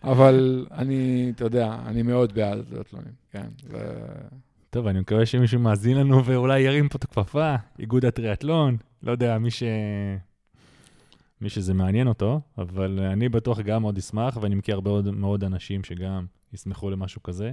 אבל 0.04 0.66
אני, 0.72 1.32
אתה 1.36 1.44
יודע, 1.44 1.76
אני 1.86 2.02
מאוד 2.02 2.32
בעד 2.32 2.58
דואטלונים, 2.70 3.12
כן. 3.32 3.46
זה... 3.70 3.78
טוב, 4.70 4.86
אני 4.86 5.00
מקווה 5.00 5.26
שמישהו 5.26 5.60
מאזין 5.60 5.96
לנו 5.96 6.24
ואולי 6.24 6.60
ירים 6.60 6.88
פה 6.88 6.96
את 6.96 7.04
הכפפה, 7.04 7.54
איגוד 7.78 8.04
הטריאטלון, 8.04 8.76
לא 9.02 9.12
יודע, 9.12 9.38
מי 9.38 9.50
ש... 9.50 9.62
מי 11.40 11.48
שזה 11.48 11.74
מעניין 11.74 12.08
אותו, 12.08 12.40
אבל 12.58 13.00
אני 13.12 13.28
בטוח 13.28 13.60
גם 13.60 13.82
מאוד 13.82 13.98
אשמח, 13.98 14.38
ואני 14.40 14.54
מכיר 14.54 14.74
הרבה 14.74 14.90
מאוד, 14.90 15.10
מאוד 15.10 15.44
אנשים 15.44 15.84
שגם 15.84 16.26
ישמחו 16.52 16.90
למשהו 16.90 17.22
כזה. 17.22 17.52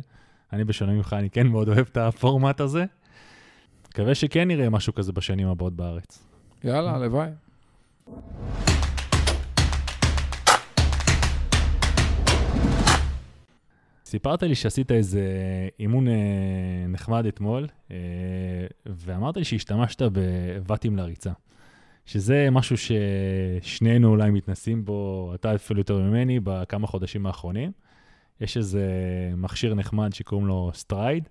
אני 0.54 0.64
בשונה 0.64 0.94
ממך, 0.94 1.16
אני 1.20 1.30
כן 1.30 1.48
מאוד 1.48 1.68
אוהב 1.68 1.86
את 1.92 1.98
הפורמט 1.98 2.60
הזה. 2.60 2.86
מקווה 3.90 4.16
שכן 4.16 4.48
נראה 4.48 4.70
משהו 4.70 4.94
כזה 4.94 5.12
בשנים 5.12 5.48
הבאות 5.48 5.74
בארץ. 5.74 6.28
יאללה, 6.64 6.96
הלוואי. 6.96 7.30
סיפרת 14.16 14.44
לי 14.44 14.56
שעשית 14.56 14.92
איזה 14.92 15.22
אימון 15.80 16.08
אה, 16.08 16.14
נחמד 16.88 17.26
אתמול, 17.26 17.68
אה, 17.92 17.98
ואמרת 18.86 19.38
לי 19.38 19.44
שהשתמשת 19.44 20.02
בבתים 20.02 20.98
לריצה. 20.98 21.32
שזה 22.06 22.48
משהו 22.52 22.76
ששנינו 22.78 24.10
אולי 24.10 24.32
מתנסים 24.32 24.86
בו, 24.86 25.32
אתה 25.36 25.56
אפילו 25.56 25.80
יותר 25.80 25.98
ממני, 25.98 26.40
בכמה 26.44 26.88
חודשים 26.88 27.26
האחרונים. 27.26 27.72
יש 28.42 28.58
איזה 28.58 28.86
מכשיר 29.38 29.74
נחמד 29.74 30.14
שקוראים 30.14 30.48
לו 30.48 30.72
Stryd, 30.74 31.30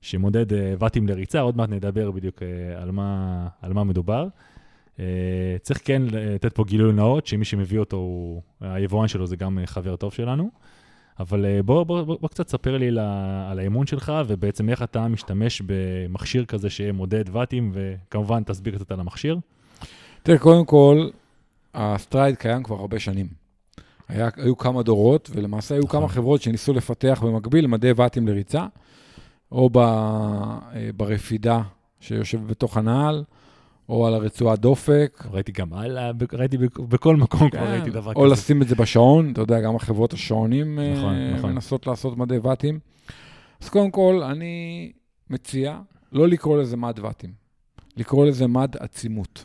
שמודד 0.00 0.52
אה, 0.52 0.74
ואטים 0.78 1.08
לריצה, 1.08 1.40
עוד 1.40 1.56
מעט 1.56 1.68
נדבר 1.68 2.10
בדיוק 2.10 2.42
על 2.76 2.90
מה, 2.90 3.48
על 3.62 3.72
מה 3.72 3.84
מדובר. 3.84 4.28
צריך 5.62 5.80
כן 5.84 6.02
לתת 6.10 6.52
פה 6.52 6.64
גילוי 6.64 6.92
נאות, 6.92 7.26
שמי 7.26 7.44
שמביא 7.44 7.78
אותו, 7.78 8.40
היבואן 8.60 9.08
שלו 9.08 9.26
זה 9.26 9.36
גם 9.36 9.58
חבר 9.66 9.96
טוב 9.96 10.12
שלנו. 10.12 10.50
אבל 11.20 11.44
אה, 11.46 11.62
בוא, 11.62 11.84
בוא, 11.84 12.02
בוא, 12.02 12.16
בוא 12.20 12.28
קצת 12.28 12.48
ספר 12.48 12.76
לי 12.76 12.88
על 12.88 12.98
ה- 12.98 13.48
על 13.50 13.58
האימון 13.58 13.86
שלך, 13.86 14.12
ובעצם 14.26 14.68
איך 14.68 14.82
אתה 14.82 15.08
משתמש 15.08 15.62
במכשיר 15.66 16.44
כזה 16.44 16.70
שמודד 16.70 17.24
ואטים, 17.32 17.72
וכמובן 17.74 18.42
תסביר 18.42 18.74
קצת 18.76 18.90
על 18.90 19.00
המכשיר. 19.00 19.38
תראה, 20.22 20.38
קודם 20.38 20.64
כל, 20.64 21.08
ה-Stryd 21.74 22.36
קיים 22.36 22.62
כבר 22.62 22.76
הרבה 22.76 22.98
שנים. 22.98 23.26
היה, 24.08 24.28
היו 24.36 24.56
כמה 24.58 24.82
דורות, 24.82 25.30
ולמעשה 25.34 25.74
היו 25.74 25.82
נכון. 25.84 26.00
כמה 26.00 26.08
חברות 26.08 26.42
שניסו 26.42 26.72
לפתח 26.72 27.22
במקביל 27.26 27.66
מדי 27.66 27.92
ואטים 27.96 28.28
לריצה, 28.28 28.66
או 29.52 29.70
ב, 29.70 29.78
אה, 29.78 30.90
ברפידה 30.96 31.62
שיושב 32.00 32.46
בתוך 32.46 32.76
הנעל, 32.76 33.24
או 33.90 34.06
על 34.06 34.14
הרצועת 34.14 34.58
דופק. 34.58 35.24
ראיתי 35.30 35.52
גם 35.52 35.72
הלאה, 35.72 36.10
ראיתי 36.32 36.58
בכ- 36.58 36.80
בכל 36.80 37.16
מקום 37.16 37.50
כבר 37.50 37.60
כן, 37.60 37.72
ראיתי 37.72 37.90
דבר 37.90 38.12
או 38.16 38.22
כזה. 38.24 38.32
לשים 38.32 38.62
את 38.62 38.68
זה 38.68 38.74
בשעון, 38.74 39.32
אתה 39.32 39.40
יודע, 39.40 39.60
גם 39.60 39.76
החברות 39.76 40.12
השעונים 40.12 40.78
אה, 40.78 40.94
נכון, 40.96 41.14
נכון. 41.36 41.52
מנסות 41.52 41.86
לעשות 41.86 42.18
מדי 42.18 42.38
ואטים. 42.38 42.78
אז 43.60 43.68
קודם 43.68 43.90
כל, 43.90 44.22
אני 44.22 44.92
מציע 45.30 45.80
לא 46.12 46.28
לקרוא 46.28 46.58
לזה 46.62 46.76
מד 46.76 46.98
ואטים, 47.02 47.30
לקרוא 47.96 48.26
לזה 48.26 48.46
מד 48.46 48.76
עצימות. 48.80 49.44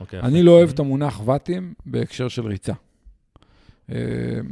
אוקיי, 0.00 0.20
אני. 0.20 0.42
לא 0.42 0.50
אוהב 0.50 0.70
את 0.70 0.78
המונח 0.78 1.20
ואטים 1.24 1.74
בהקשר 1.86 2.28
של 2.28 2.46
ריצה. 2.46 2.72
אה, 3.90 3.96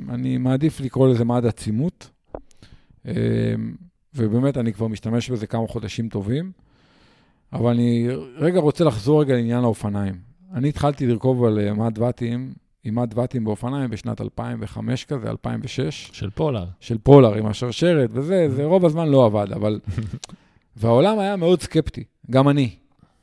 אני 0.09 0.39
מעדיף 0.39 0.81
לקרוא 0.81 1.09
לזה 1.09 1.25
מד 1.25 1.47
עצימות, 1.47 2.11
אה, 3.07 3.13
ובאמת, 4.15 4.57
אני 4.57 4.73
כבר 4.73 4.87
משתמש 4.89 5.31
בזה 5.31 5.47
כמה 5.47 5.67
חודשים 5.69 6.09
טובים, 6.09 6.53
אבל 7.53 7.71
אני 7.71 8.09
רגע 8.37 8.61
רוצה 8.61 8.85
לחזור 8.85 9.21
רגע 9.21 9.35
לעניין 9.35 9.65
האופניים. 9.65 10.15
אני 10.55 10.69
התחלתי 10.69 11.07
לרכוב 11.07 11.45
על 11.45 11.59
אה, 11.59 11.75
מד 11.75 11.99
ואטים, 11.99 12.53
עם 12.85 12.95
מד 12.95 13.13
ואטים 13.15 13.45
באופניים 13.45 13.91
בשנת 13.91 14.21
2005 14.21 15.05
כזה, 15.05 15.31
2006, 15.31 16.11
של 16.13 16.31
פולר. 16.31 16.65
של 16.81 16.99
פולר 16.99 17.35
עם 17.35 17.47
השרשרת 17.47 18.11
וזה, 18.13 18.49
זה 18.51 18.65
רוב 18.65 18.85
הזמן 18.85 19.09
לא 19.09 19.27
עבד, 19.27 19.53
אבל... 19.53 19.81
והעולם 20.77 21.19
היה 21.19 21.37
מאוד 21.37 21.63
סקפטי, 21.63 22.05
גם 22.31 22.49
אני. 22.49 22.71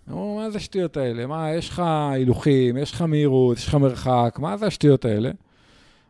אמרו, 0.09 0.36
מה 0.36 0.49
זה 0.49 0.57
השטויות 0.57 0.97
האלה? 0.97 1.28
מה, 1.28 1.51
יש 1.53 1.69
לך 1.69 1.84
הילוכים, 2.11 2.78
יש 2.78 2.91
לך 2.91 3.01
מהירות, 3.01 3.57
יש 3.57 3.67
לך 3.67 3.76
מרחק, 3.76 4.38
מה 4.41 4.57
זה 4.57 4.67
השטויות 4.67 5.05
האלה? 5.05 5.32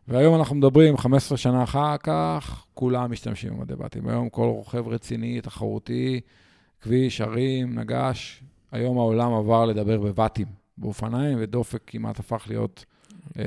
והיום 0.08 0.34
אנחנו 0.34 0.56
מדברים, 0.56 0.96
15 0.96 1.38
שנה 1.38 1.62
אחר 1.62 1.96
כך, 1.96 2.64
כולם 2.74 3.12
משתמשים 3.12 3.56
במדי 3.56 3.76
בתים. 3.76 4.08
היום 4.08 4.28
כל 4.28 4.46
רוכב 4.46 4.88
רציני, 4.88 5.40
תחרותי, 5.40 6.20
כביש, 6.86 7.20
ערים, 7.20 7.78
נגש, 7.78 8.42
היום 8.72 8.98
העולם 8.98 9.32
עבר 9.32 9.64
לדבר 9.64 10.00
בבתים, 10.00 10.46
באופניים, 10.78 11.38
ודופק 11.40 11.82
כמעט 11.86 12.18
הפך 12.18 12.44
להיות 12.48 12.84
אה, 13.38 13.44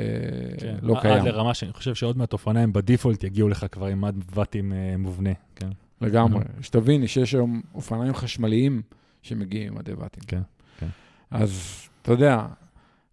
כן. 0.57 0.75
לא 0.81 0.95
עד 0.95 1.01
קיים. 1.01 1.25
לרמה 1.25 1.53
שאני 1.53 1.73
חושב 1.73 1.95
שעוד 1.95 2.17
מעט 2.17 2.33
אופניים 2.33 2.73
בדיפולט 2.73 3.23
יגיעו 3.23 3.49
לך 3.49 3.65
כבר 3.71 3.85
עם 3.85 4.01
מד 4.01 4.15
ואטים 4.35 4.73
אה, 4.73 4.95
מובנה, 4.97 5.29
כן. 5.55 5.69
לגמרי. 6.01 6.43
שתבין 6.61 7.07
שיש 7.07 7.33
היום 7.33 7.61
אופניים 7.75 8.13
חשמליים 8.13 8.81
שמגיעים 9.21 9.67
עם 9.67 9.77
מדי 9.77 9.95
ואטים. 9.95 10.23
כן, 10.27 10.41
כן. 10.79 10.87
אז 11.31 11.81
אתה 12.01 12.11
יודע, 12.11 12.45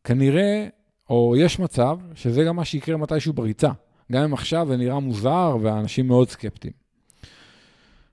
כנראה, 0.05 0.69
או 1.11 1.35
יש 1.39 1.59
מצב, 1.59 1.99
שזה 2.15 2.45
גם 2.45 2.57
מה 2.57 2.65
שיקרה 2.65 2.97
מתישהו 2.97 3.33
בריצה. 3.33 3.71
גם 4.13 4.23
אם 4.23 4.35
עכשיו 4.35 4.67
זה 4.69 4.77
נראה 4.77 5.01
מוזר 5.01 5.57
והאנשים 5.63 6.07
מאוד 6.07 6.29
סקפטיים. 6.29 6.86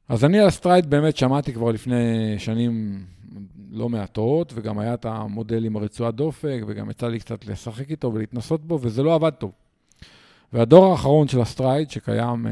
אז 0.09 0.25
אני 0.25 0.39
על 0.39 0.47
ה-Stryd 0.47 0.89
באמת 0.89 1.17
שמעתי 1.17 1.53
כבר 1.53 1.71
לפני 1.71 2.35
שנים 2.37 3.05
לא 3.71 3.89
מעטות, 3.89 4.53
וגם 4.55 4.79
היה 4.79 4.93
את 4.93 5.05
המודל 5.05 5.65
עם 5.65 5.75
הרצועת 5.75 6.15
דופק, 6.15 6.59
וגם 6.67 6.89
יצא 6.89 7.07
לי 7.07 7.19
קצת 7.19 7.45
לשחק 7.45 7.91
איתו 7.91 8.13
ולהתנסות 8.13 8.65
בו, 8.65 8.79
וזה 8.81 9.03
לא 9.03 9.15
עבד 9.15 9.29
טוב. 9.29 9.51
והדור 10.53 10.91
האחרון 10.91 11.27
של 11.27 11.41
ה-Stryd, 11.41 11.89
שקיים 11.89 12.47
אה, 12.47 12.51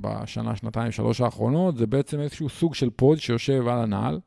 בשנה, 0.00 0.56
שנתיים, 0.56 0.92
שלוש 0.92 1.20
האחרונות, 1.20 1.76
זה 1.76 1.86
בעצם 1.86 2.20
איזשהו 2.20 2.48
סוג 2.48 2.74
של 2.74 2.90
pod 2.90 3.18
שיושב 3.18 3.68
על 3.68 3.78
הנעל, 3.78 4.20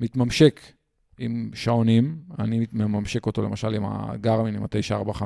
מתממשק 0.00 0.60
עם 1.18 1.50
שעונים, 1.54 2.18
אני 2.38 2.66
מממשק 2.72 3.26
אותו 3.26 3.42
למשל 3.42 3.74
עם 3.74 3.84
הגרמין, 3.86 4.56
עם 4.56 4.62
ה-945, 4.62 5.22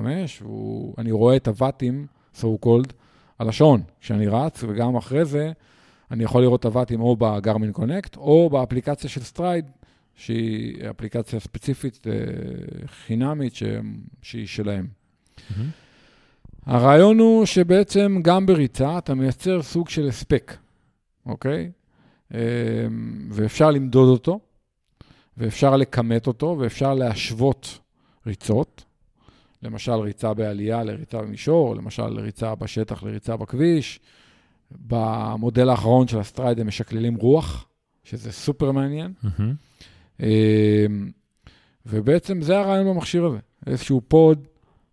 ואני 0.96 1.12
רואה 1.12 1.36
את 1.36 1.48
הוואטים, 1.48 2.06
so 2.40 2.46
called, 2.64 2.92
על 3.38 3.48
השעון 3.48 3.82
כשאני 4.00 4.26
רץ, 4.26 4.64
וגם 4.68 4.96
אחרי 4.96 5.24
זה 5.24 5.52
אני 6.10 6.24
יכול 6.24 6.42
לראות 6.42 6.60
את 6.60 6.64
הוואטים 6.64 7.00
או 7.00 7.16
בגרמין 7.16 7.72
קונקט, 7.72 8.16
או 8.16 8.50
באפליקציה 8.50 9.10
של 9.10 9.20
Stryd, 9.20 9.64
שהיא 10.14 10.90
אפליקציה 10.90 11.40
ספציפית 11.40 12.06
אה, 12.06 12.12
חינמית 12.86 13.54
ש... 13.54 13.62
שהיא 14.22 14.46
שלהם. 14.46 14.86
מהמם. 15.50 15.70
הרעיון 16.66 17.18
הוא 17.18 17.46
שבעצם 17.46 18.20
גם 18.22 18.46
בריצה 18.46 18.98
אתה 18.98 19.14
מייצר 19.14 19.62
סוג 19.62 19.88
של 19.88 20.08
הספק, 20.08 20.56
אוקיי? 21.26 21.70
אמ, 22.34 22.38
ואפשר 23.30 23.70
למדוד 23.70 24.08
אותו, 24.08 24.40
ואפשר 25.36 25.76
לכמת 25.76 26.26
אותו, 26.26 26.56
ואפשר 26.58 26.94
להשוות 26.94 27.78
ריצות. 28.26 28.84
למשל, 29.62 29.92
ריצה 29.92 30.34
בעלייה 30.34 30.84
לריצה 30.84 31.22
במישור, 31.22 31.76
למשל, 31.76 32.20
ריצה 32.20 32.54
בשטח 32.54 33.02
לריצה 33.02 33.36
בכביש. 33.36 34.00
במודל 34.86 35.68
האחרון 35.68 36.08
של 36.08 36.18
ה-Stryd 36.18 36.60
הם 36.60 36.66
משקללים 36.66 37.14
רוח, 37.14 37.66
שזה 38.04 38.32
סופר 38.32 38.72
מעניין. 38.72 39.12
אמ, 40.20 40.26
ובעצם 41.86 42.42
זה 42.42 42.58
הרעיון 42.58 42.94
במכשיר 42.94 43.24
הזה, 43.24 43.38
איזשהו 43.66 44.00
pod 44.08 44.46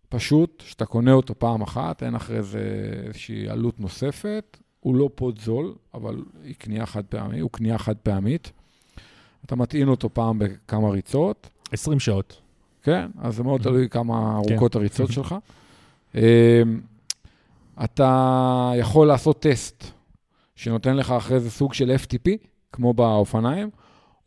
פשוט, 0.09 0.63
שאתה 0.65 0.85
קונה 0.85 1.11
אותו 1.11 1.39
פעם 1.39 1.61
אחת, 1.61 2.03
אין 2.03 2.15
אחרי 2.15 2.43
זה 2.43 2.91
איזושהי 3.05 3.49
עלות 3.49 3.79
נוספת. 3.79 4.57
הוא 4.79 4.95
לא 4.95 5.09
pod 5.15 5.39
זול, 5.39 5.75
אבל 5.93 6.23
היא 6.43 6.55
קנייה 6.57 6.85
חד 6.85 7.05
פעמית, 7.05 7.41
הוא 7.41 7.49
קנייה 7.51 7.77
חד 7.77 7.95
פעמית. 7.95 8.51
אתה 9.45 9.55
מטעין 9.55 9.87
אותו 9.87 10.09
פעם 10.13 10.39
בכמה 10.39 10.89
ריצות, 10.89 11.49
20 11.71 11.99
שעות. 11.99 12.41
כן? 12.83 13.07
אז 13.21 13.35
זה 13.35 13.43
מאוד. 13.43 13.61
תלוי 13.61 13.89
כמה 13.89 14.39
כן. 14.43 14.51
ארוכות 14.51 14.75
הריצות 14.75 15.11
שלך. 15.11 15.35
אתה 17.83 18.71
יכול 18.75 19.07
לעשות 19.07 19.41
טסט 19.41 19.83
שנותן 20.55 20.95
לך 20.95 21.11
אחרי 21.11 21.39
זה 21.39 21.51
סוג 21.51 21.73
של 21.73 21.95
FTP, 22.03 22.31
כמו 22.71 22.93
באופניים, 22.93 23.69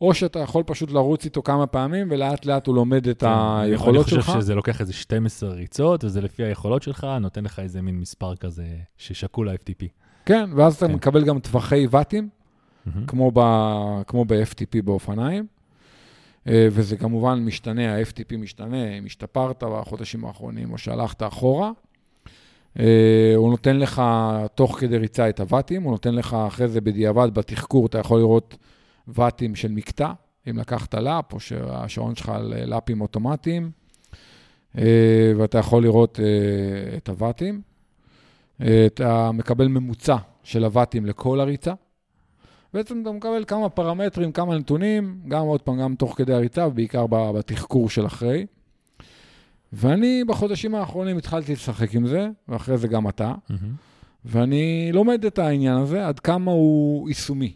או 0.01 0.13
שאתה 0.13 0.39
יכול 0.39 0.63
פשוט 0.63 0.91
לרוץ 0.91 1.25
איתו 1.25 1.43
כמה 1.43 1.67
פעמים, 1.67 2.07
ולאט 2.11 2.45
לאט 2.45 2.67
הוא 2.67 2.75
לומד 2.75 3.07
את 3.07 3.23
היכולות 3.27 4.07
שלך. 4.07 4.09
כן, 4.09 4.15
אני 4.15 4.23
חושב 4.23 4.39
שזה 4.41 4.55
לוקח 4.55 4.81
איזה 4.81 4.93
12 4.93 5.49
ריצות, 5.49 6.03
וזה 6.03 6.21
לפי 6.21 6.43
היכולות 6.43 6.83
שלך, 6.83 7.07
נותן 7.21 7.43
לך 7.43 7.59
איזה 7.59 7.81
מין 7.81 7.99
מספר 7.99 8.35
כזה 8.35 8.65
ששקול 8.97 9.49
ל-FTP. 9.49 9.85
כן, 10.25 10.49
ואז 10.55 10.75
אתה 10.75 10.87
כן. 10.87 10.93
מקבל 10.93 11.23
גם 11.23 11.39
טווחי 11.39 11.87
ואטים, 11.89 12.29
מהמם. 12.85 13.05
כמו, 13.05 13.31
ב, 13.33 13.39
כמו 14.07 14.25
ב-FTP 14.25 14.81
באופניים. 14.83 15.47
אה, 16.47 16.67
וזה 16.71 16.97
כמובן 16.97 17.39
משתנה, 17.39 17.95
ה-FTP 17.95 18.37
משתנה, 18.37 18.97
אם 18.97 19.05
השתפרת 19.05 19.63
בחודשים 19.67 20.25
האחרונים 20.25 20.71
או 20.71 20.77
שהלכת 20.77 21.23
אחורה. 21.23 21.71
אה, 22.79 23.33
הוא 23.35 23.51
נותן 23.51 23.77
לך 23.77 24.01
תוך 24.55 24.79
כדי 24.79 24.97
ריצה 24.97 25.29
את 25.29 25.39
הוואטים, 25.39 25.83
הוא 25.83 25.91
נותן 25.91 26.15
לך 26.15 26.33
אחרי 26.33 26.67
זה 26.67 26.81
בדיעבד 26.81 27.33
בתחקור, 27.33 27.85
אתה 27.85 27.99
יכול 27.99 28.19
לראות 28.19 28.57
ואטים 29.07 29.55
של 29.55 29.71
מקטע, 29.71 30.11
אם 30.49 30.57
לקחת 30.57 30.95
לאפ 30.95 31.33
או 31.33 31.39
שהשעון 31.39 32.15
שלך 32.15 32.29
על 32.29 32.53
לאפים 32.65 33.01
אוטומטיים, 33.01 33.71
אה, 34.77 35.33
ואתה 35.37 35.57
יכול 35.57 35.83
לראות 35.83 36.19
אה, 36.19 36.97
את 36.97 37.09
הוואטים. 37.09 37.61
אה, 38.61 38.85
אתה 38.85 39.31
מקבל 39.31 39.67
ממוצע 39.67 40.17
של 40.43 40.63
הוואטים 40.63 41.05
לכל 41.05 41.39
הריצה. 41.39 41.73
בעצם 42.73 43.01
אתה 43.01 43.11
מקבל 43.11 43.43
כמה 43.47 43.69
פרמטרים, 43.69 44.31
כמה 44.31 44.57
נתונים, 44.57 45.21
גם 45.27 45.45
עוד 45.45 45.61
פעם, 45.61 45.79
גם 45.79 45.95
תוך 45.95 46.17
כדי 46.17 46.33
הריצה, 46.33 46.67
ובעיקר 46.67 47.05
בתחקור 47.07 47.89
של 47.89 48.05
אחרי. 48.05 48.45
ואני 49.73 50.23
בחודשים 50.27 50.75
האחרונים 50.75 51.17
התחלתי 51.17 51.53
לשחק 51.53 51.95
עם 51.95 52.07
זה, 52.07 52.29
ואחרי 52.47 52.77
זה 52.77 52.87
גם 52.87 53.09
אתה, 53.09 53.33
מהמם. 53.49 53.73
ואני 54.25 54.89
לומד 54.93 55.25
את 55.25 55.39
העניין 55.39 55.77
הזה, 55.77 56.07
עד 56.07 56.19
כמה 56.19 56.51
הוא 56.51 57.09
יישומי. 57.09 57.53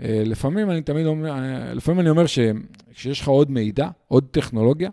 אה, 0.00 0.22
לפעמים 0.26 0.70
אני 0.70 0.82
תמיד 0.82 1.06
אומר, 1.06 1.30
אה, 1.30 1.74
לפעמים 1.74 2.00
אני 2.00 2.10
אומר 2.10 2.24
שכשיש 2.26 3.20
לך 3.20 3.28
עוד 3.28 3.50
מידע, 3.50 3.88
עוד 4.08 4.26
טכנולוגיה, 4.30 4.90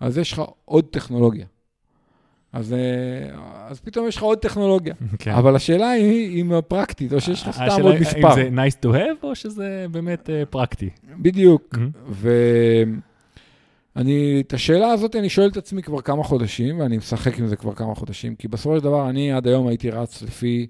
אז 0.00 0.18
יש 0.18 0.32
לך 0.32 0.42
עוד 0.64 0.84
טכנולוגיה. 0.84 1.46
אז, 2.52 2.72
אה, 2.72 2.78
אז 3.68 3.80
פתאום 3.80 4.08
יש 4.08 4.16
לך 4.16 4.22
עוד 4.22 4.38
טכנולוגיה. 4.38 4.94
כן. 5.18 5.30
אבל 5.30 5.56
השאלה 5.56 5.90
היא 5.90 6.42
אם 6.42 6.52
פרקטית, 6.68 7.12
או 7.12 7.20
שיש 7.20 7.42
לך 7.42 7.50
סתם 7.50 7.82
עוד 7.82 7.94
מספר. 8.00 8.28
האם 8.28 8.34
זה 8.34 8.50
nice 8.66 8.84
to 8.84 8.88
have, 8.88 9.22
או 9.22 9.34
שזה 9.34 9.86
באמת 9.90 10.30
אה, 10.30 10.42
פרקטי? 10.50 10.90
בדיוק. 11.18 11.76
מהמם. 11.76 13.00
ואני, 13.96 14.42
את 14.46 14.52
השאלה 14.52 14.90
הזאת 14.90 15.16
אני 15.16 15.28
שואל 15.28 15.48
את 15.48 15.56
עצמי 15.56 15.82
כבר 15.82 16.00
כמה 16.00 16.22
חודשים, 16.24 16.80
ואני 16.80 16.96
משחק 16.96 17.38
עם 17.38 17.46
זה 17.46 17.56
כבר 17.56 17.74
כמה 17.74 17.94
חודשים, 17.94 18.36
כי 18.36 18.48
בסופו 18.48 18.78
של 18.78 18.84
דבר 18.84 19.10
אני 19.10 19.32
עד 19.32 19.46
היום 19.46 19.66
הייתי 19.66 19.90
רץ 19.90 20.22
לפי 20.22 20.66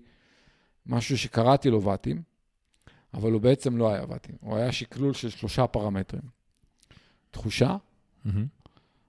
משהו 0.87 1.19
שקראתי 1.19 1.71
לו 1.71 1.83
ואטים, 1.83 2.23
אבל 3.15 3.33
הוא 3.33 3.41
בעצם 3.41 3.77
לא 3.77 3.93
היה 3.93 4.05
ואטים, 4.09 4.35
הוא 4.41 4.57
היה 4.57 4.73
שקלול 4.73 5.13
של 5.13 5.29
שלושה 5.29 5.67
פרמטרים. 5.67 6.23
תחושה, 7.31 7.77
מהמם. 8.25 8.47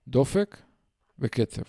דופק 0.08 0.58
וקצב. 1.20 1.62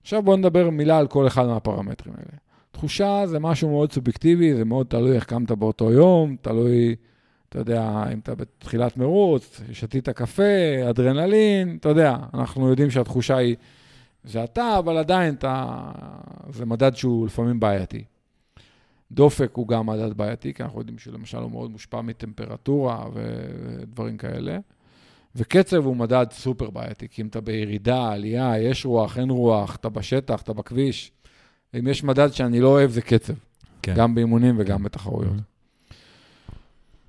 עכשיו 0.00 0.22
בואו 0.22 0.36
נדבר 0.36 0.70
מילה 0.70 0.98
על 0.98 1.08
כל 1.08 1.26
אחד 1.26 1.46
מהפרמטרים 1.46 2.14
האלה. 2.14 2.38
תחושה 2.70 3.22
זה 3.26 3.38
משהו 3.38 3.70
מאוד 3.70 3.92
סובייקטיבי, 3.92 4.54
זה 4.54 4.64
מאוד 4.64 4.86
תלוי 4.86 5.16
איך 5.16 5.24
קמת 5.24 5.50
באותו 5.50 5.92
יום, 5.92 6.36
תלוי, 6.40 6.96
אתה 7.50 7.58
יודע, 7.58 8.04
אם 8.12 8.18
אתה 8.18 8.34
בתחילת 8.34 8.96
מרוץ, 8.96 9.60
שתית 9.72 10.08
קפה, 10.08 10.42
אדרנלין, 10.90 11.76
אתה 11.80 11.88
יודע, 11.88 12.16
אנחנו 12.34 12.68
יודעים 12.68 12.90
שהתחושה 12.90 13.36
היא 13.36 13.56
זה 14.24 14.44
אתה, 14.44 14.78
אבל 14.78 14.96
עדיין 14.96 15.34
אתה... 15.34 15.74
זה 16.52 16.66
מדד 16.66 16.96
שהוא 16.96 17.26
לפעמים 17.26 17.60
בעייתי. 17.60 18.04
דופק 19.12 19.50
הוא 19.54 19.68
גם 19.68 19.86
מדד 19.86 20.16
בעייתי, 20.16 20.54
כי 20.54 20.62
אנחנו 20.62 20.78
יודעים 20.78 20.98
שלמשל 20.98 21.38
הוא 21.38 21.50
מאוד 21.50 21.70
מושפע 21.70 22.00
מטמפרטורה 22.00 23.04
ודברים 23.12 24.16
כאלה. 24.16 24.58
וקצב 25.36 25.84
הוא 25.84 25.96
מדד 25.96 26.26
סופר 26.30 26.70
בעייתי, 26.70 27.08
כי 27.08 27.22
אם 27.22 27.26
אתה 27.26 27.40
בירידה, 27.40 28.12
עלייה, 28.12 28.58
יש 28.58 28.86
רוח, 28.86 29.18
אין 29.18 29.30
רוח, 29.30 29.76
אתה 29.76 29.88
בשטח, 29.88 30.42
אתה 30.42 30.52
בכביש. 30.52 31.12
אם 31.78 31.86
יש 31.86 32.04
מדד 32.04 32.32
שאני 32.32 32.60
לא 32.60 32.68
אוהב, 32.68 32.90
זה 32.90 33.02
קצב. 33.02 33.34
כן. 33.82 33.94
גם 33.96 34.14
באימונים 34.14 34.54
וגם. 34.58 34.82
בתחרויות. 34.82 35.32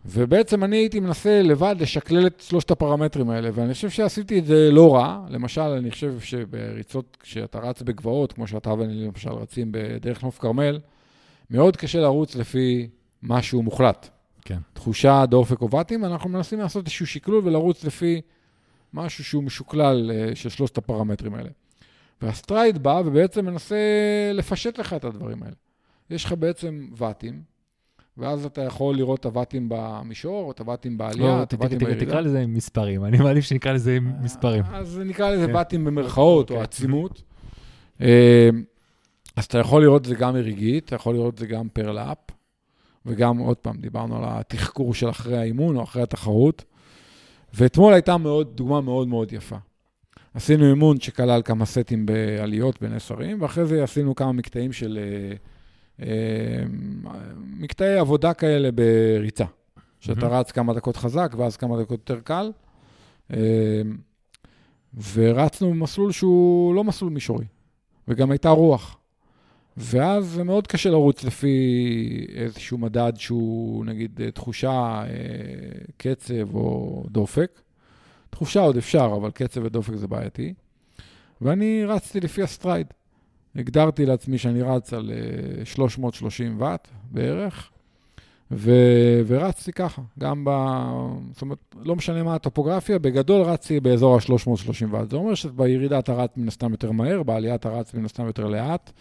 ובעצם 0.06 0.64
אני 0.64 0.78
הייתי 0.78 1.00
מנסה 1.00 1.42
לבד 1.42 1.76
לשקלל 1.80 2.28
את 2.28 2.44
שלושת 2.48 2.72
הפרמטרים 2.72 3.30
האלה, 3.30 3.50
ואני 3.54 3.74
חושב 3.74 3.90
שעשיתי 3.90 4.40
את 4.40 4.46
זה 4.46 4.70
לא 4.72 4.96
רע. 4.96 5.26
למשל, 5.30 5.62
אני 5.62 5.92
חושב 5.92 6.20
שבריצות, 6.20 7.18
כשאתה 7.20 7.60
רץ 7.60 7.82
בגבעות, 7.82 8.34
כמו 8.34 8.48
שאתה 8.48 8.74
ואני 8.74 9.06
למשל 9.06 9.30
רצים 9.30 9.68
בדרך 9.72 10.24
נוף 10.24 10.40
כרמל, 10.40 10.80
מאוד 11.50 11.78
קשה 11.78 12.00
לרוץ 12.00 12.36
לפי 12.36 12.90
משהו 13.24 13.64
מוחלט. 13.64 14.10
כן. 14.46 14.58
תחושה, 14.74 15.26
דופק 15.26 15.62
או 15.62 15.72
ואטים, 15.72 16.06
אנחנו 16.06 16.30
מנסים 16.30 16.60
לעשות 16.60 16.86
איזשהו 16.86 17.08
שקלול 17.08 17.42
ולרוץ 17.44 17.84
לפי 17.84 18.22
משהו 18.94 19.24
שהוא 19.24 19.44
משוקלל 19.44 20.12
אה, 20.14 20.36
של 20.36 20.50
שלושת 20.50 20.78
הפרמטרים 20.78 21.34
האלה. 21.34 21.50
וה-Stryd 22.22 22.84
בא 22.84 23.02
ובעצם 23.06 23.46
מנסה 23.46 23.76
לפשט 24.34 24.78
לך 24.78 24.94
את 24.94 25.04
הדברים 25.06 25.44
האלה. 25.44 25.56
יש 26.10 26.26
לך 26.26 26.34
בעצם 26.34 26.88
ואטים, 26.98 27.42
ואז 28.18 28.46
אתה 28.46 28.62
יכול 28.62 28.96
לראות 28.96 29.20
את 29.20 29.26
הוואטים 29.26 29.66
במישור, 29.70 30.52
את 30.52 30.60
הוואטים 30.60 30.98
בעלייה, 30.98 31.38
לא, 31.38 31.44
את 31.44 31.54
הוואטים 31.54 31.78
בירידה. 31.78 32.06
תקרא 32.06 32.22
לזה 32.22 32.48
מספרים, 32.48 33.06
אני 33.06 33.18
מעדיף 33.18 33.46
שנקרא 33.46 33.72
לזה 33.72 33.98
מספרים. 34.00 34.64
אז 34.72 35.02
נקרא 35.06 35.32
לזה 35.32 35.48
כן. 35.48 35.56
ואטים 35.56 35.86
במרכאות, 35.86 36.50
או 36.50 36.56
אוקיי. 36.56 36.64
עצימות. 36.64 37.24
אה, 38.02 38.50
אז 39.36 39.46
אתה 39.46 39.58
יכול 39.58 39.82
לראות 39.82 40.02
את 40.02 40.06
זה 40.08 40.16
גם 40.16 40.34
מרגעית, 40.34 40.86
אתה 40.86 40.96
יכול 40.96 41.16
לראות 41.16 41.34
את 41.34 41.40
זה 41.40 41.48
גם 41.48 41.70
per 41.74 41.92
lap, 41.92 42.18
וגם, 43.06 43.38
עוד 43.38 43.58
פעם, 43.58 43.78
דיברנו 43.78 44.18
על 44.18 44.24
התחקור 44.28 44.94
של 44.94 45.10
אחרי 45.10 45.38
האימון 45.38 45.76
או 45.76 45.84
אחרי 45.84 46.04
התחרות. 46.04 46.64
ואתמול 47.54 47.94
הייתה 47.94 48.18
מאוד, 48.18 48.52
דוגמה 48.56 48.82
מאוד 48.82 49.08
מאוד 49.08 49.34
יפה. 49.34 49.58
עשינו 50.34 50.70
אימון 50.70 51.00
שכלל 51.00 51.42
כמה 51.46 51.66
סטים 51.66 52.06
בעליות 52.06 52.82
בין 52.82 52.94
עשרים, 52.94 53.42
ואחרי 53.42 53.66
זה 53.66 53.84
עשינו 53.84 54.16
כמה 54.16 54.32
מקטעים 54.32 54.74
של... 54.74 55.00
אה, 55.02 55.04
אה, 55.04 55.36
מקטעי 57.60 58.00
עבודה 58.00 58.34
כאלה 58.34 58.70
בריצה. 58.72 59.46
שאתה 60.02 60.28
רץ 60.28 60.52
כמה 60.52 60.74
דקות 60.74 60.98
חזק, 60.98 61.34
ואז 61.38 61.58
כמה 61.58 61.82
דקות 61.82 62.10
יותר 62.10 62.20
קל. 62.20 62.52
אה, 63.34 63.82
ורצנו 65.14 65.70
במסלול 65.70 66.12
שהוא 66.12 66.76
לא 66.76 66.84
מסלול 66.84 67.12
מישורי, 67.12 67.46
וגם 68.08 68.32
הייתה 68.32 68.50
רוח. 68.50 68.98
ואז 69.78 70.26
זה 70.26 70.44
מאוד 70.44 70.68
קשה 70.68 70.90
לרוץ 70.90 71.24
לפי 71.24 72.28
איזשהו 72.36 72.78
מדד 72.78 73.14
שהוא, 73.16 73.86
נגיד, 73.86 74.22
תחושה, 74.34 75.04
אה, 75.04 75.08
קצב 75.98 76.56
או 76.56 77.04
דופק. 77.10 77.62
תחושה 78.30 78.60
עוד 78.60 78.78
אפשר, 78.78 79.14
אבל 79.18 79.32
קצב 79.32 79.64
ודופק 79.64 79.96
זה 79.96 80.08
בעייתי. 80.08 80.54
ואני 81.42 81.86
רצתי 81.86 82.20
לפי 82.20 82.44
ה-Stryd. 82.44 82.88
הגדרתי 83.56 84.06
לעצמי 84.06 84.38
שאני 84.38 84.62
רץ 84.62 84.94
על 84.94 85.12
330 85.64 86.48
אה, 86.48 86.68
ואט 86.68 86.88
בערך, 87.12 87.72
ו... 88.52 88.72
ורצתי 89.28 89.72
ככה, 89.72 90.02
גם 90.20 90.46
ב... 90.46 90.50
זאת 91.34 91.42
אומרת, 91.42 91.76
לא 91.84 91.96
משנה 91.96 92.24
מה 92.24 92.36
הטופוגרפיה, 92.36 93.00
בגדול 93.00 93.42
רצתי 93.42 93.80
באזור 93.80 94.16
ה-330 94.16 94.86
ואט. 94.92 95.10
זה 95.10 95.16
אומר 95.16 95.36
שבירידה 95.36 96.00
אתה 96.00 96.14
רץ 96.14 96.38
מן 96.38 96.48
הסתם 96.48 96.72
יותר 96.72 96.92
מהר, 96.92 97.24
בעלייה 97.24 97.56
אתה 97.56 97.70
רץ 97.70 97.94
מן 97.94 98.06
הסתם 98.06 98.26
יותר 98.26 98.48
לאט. 98.48 98.92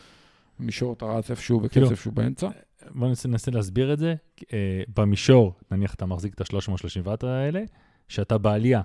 מישור 0.61 0.93
אתה 0.93 1.07
רץ 1.07 1.31
איפשהו 1.31 1.61
בקצב 1.61 1.73
כאילו, 1.73 1.97
שהוא 1.97 2.13
באמצע. 2.13 2.49
בוא 2.91 3.09
ננסה 3.27 3.51
להסביר 3.51 3.93
את 3.93 3.99
זה. 3.99 4.15
אה, 4.53 4.83
במישור, 4.97 5.53
נניח 5.71 5.95
אתה 5.95 6.07
מחזיק 6.07 6.35
את 6.35 6.41
ה-330 6.41 7.01
ואט 7.05 7.25
האלה, 7.25 7.63
שאתה 8.09 8.39
בעלייה, 8.39 8.81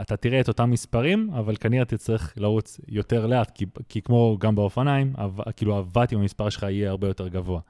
אתה 0.00 0.16
תראה 0.16 0.40
את 0.40 0.48
אותם 0.48 0.70
מספרים, 0.70 1.30
אבל 1.32 1.56
כנראה 1.56 1.84
תצטרך 1.84 2.34
לרוץ 2.36 2.80
יותר 2.88 3.26
לאט, 3.26 3.50
כי, 3.50 3.66
כי 3.88 4.02
כמו 4.02 4.36
גם 4.40 4.54
באופניים, 4.54 5.12
כאילו 5.56 5.76
הוואטים 5.76 6.18
המספר 6.18 6.48
שלך 6.48 6.62
יהיה 6.62 6.90
הרבה 6.90 7.06
יותר 7.06 7.28
גבוה. 7.28 7.60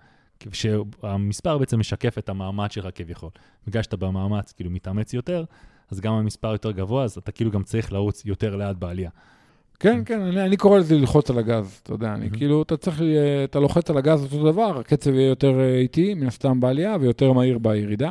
שהמספר 0.52 1.58
בעצם 1.58 1.80
משקף 1.80 2.18
את 2.18 2.28
המאמץ 2.28 2.72
שלך 2.72 2.86
כביכול. 2.94 3.30
בגלל 3.66 3.82
שאתה 3.82 3.96
במאמץ, 3.96 4.52
כאילו 4.52 4.70
מתאמץ 4.70 5.14
יותר, 5.14 5.44
אז 5.90 6.00
גם 6.00 6.12
המספר 6.12 6.52
יותר 6.52 6.70
גבוה, 6.70 7.04
אז 7.04 7.18
אתה 7.18 7.32
כאילו 7.32 7.50
גם 7.50 7.62
צריך 7.62 7.92
לרוץ 7.92 8.24
יותר 8.24 8.56
לאט 8.56 8.76
בעלייה. 8.76 9.10
כן, 9.80 10.02
כן, 10.04 10.20
אני, 10.20 10.42
אני 10.42 10.56
קורא 10.56 10.78
לזה 10.78 10.94
ללחוץ 10.94 11.30
על 11.30 11.38
הגז, 11.38 11.80
אתה 11.82 11.92
יודע, 11.92 12.14
אני 12.14 12.26
mm-hmm. 12.26 12.36
כאילו, 12.36 12.62
אתה 12.62 12.76
צריך, 12.76 13.00
אתה 13.44 13.60
לוחץ 13.60 13.90
על 13.90 13.96
הגז 13.96 14.22
אותו 14.22 14.52
דבר, 14.52 14.78
הקצב 14.78 15.14
יהיה 15.14 15.28
יותר 15.28 15.60
אה, 15.60 15.78
איטי, 15.78 16.14
מן 16.14 16.26
הסתם 16.26 16.60
בעלייה, 16.60 16.96
ויותר 17.00 17.32
מהיר 17.32 17.58
בירידה. 17.58 18.10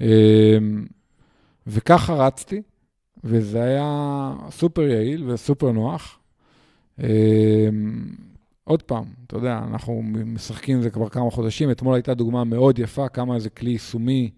אמ, 0.00 0.06
וככה 1.66 2.14
רצתי, 2.14 2.62
וזה 3.24 3.62
היה 3.62 4.32
סופר 4.50 4.82
יעיל 4.82 5.30
וסופר 5.30 5.72
נוח. 5.72 6.18
אמ, 7.02 7.06
עוד 8.64 8.82
פעם, 8.82 9.04
אתה 9.26 9.36
יודע, 9.36 9.60
אנחנו 9.70 10.02
משחקים 10.04 10.76
עם 10.76 10.82
זה 10.82 10.90
כבר 10.90 11.08
כמה 11.08 11.30
חודשים, 11.30 11.70
אתמול 11.70 11.94
הייתה 11.94 12.14
דוגמה 12.14 12.44
מאוד 12.44 12.78
יפה, 12.78 13.08
כמה 13.08 13.34
איזה 13.34 13.50
כלי 13.50 13.70
יישומי 13.70 14.30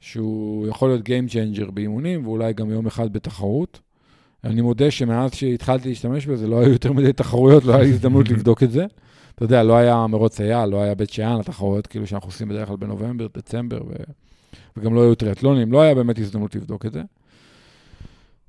שהוא 0.00 0.66
יכול 0.66 0.88
להיות 0.88 1.00
Game 1.00 1.32
Changer 1.32 1.70
באימונים, 1.70 2.26
ואולי 2.26 2.52
גם 2.52 2.70
יום 2.70 2.86
אחד 2.86 3.12
בתחרות. 3.12 3.80
אני 4.44 4.60
מודה 4.60 4.90
שמאז 4.90 5.34
שהתחלתי 5.34 5.88
להשתמש 5.88 6.26
בזה, 6.26 6.46
לא 6.46 6.60
היו 6.60 6.72
יותר 6.72 6.92
מדי 6.92 7.12
תחרויות, 7.12 7.64
לא 7.64 7.76
לי 7.76 7.88
הזדמנות 7.88 8.28
לבדוק 8.28 8.62
את 8.62 8.70
זה. 8.70 8.86
אתה 9.34 9.44
יודע, 9.44 9.62
לא 9.62 9.76
היה 9.76 10.06
מרוץ 10.06 10.40
אייל, 10.40 10.70
לא 10.70 10.82
היה 10.82 10.94
בית 10.94 11.10
שאן, 11.10 11.40
התחרויות 11.40 11.86
כאילו 11.86 12.06
שאנחנו 12.06 12.28
עושים 12.28 12.48
בדרך 12.48 12.68
כלל 12.68 12.76
בנובמבר, 12.76 13.26
דצמבר, 13.36 13.82
ו... 13.88 13.92
וגם 14.76 14.94
לא 14.94 15.02
היו 15.02 15.14
טריאטלונים, 15.14 15.72
לא 15.72 15.82
היה 15.82 15.94
באמת 15.94 16.18
הזדמנות 16.18 16.54
לבדוק 16.54 16.86
את 16.86 16.92
זה. 16.92 17.02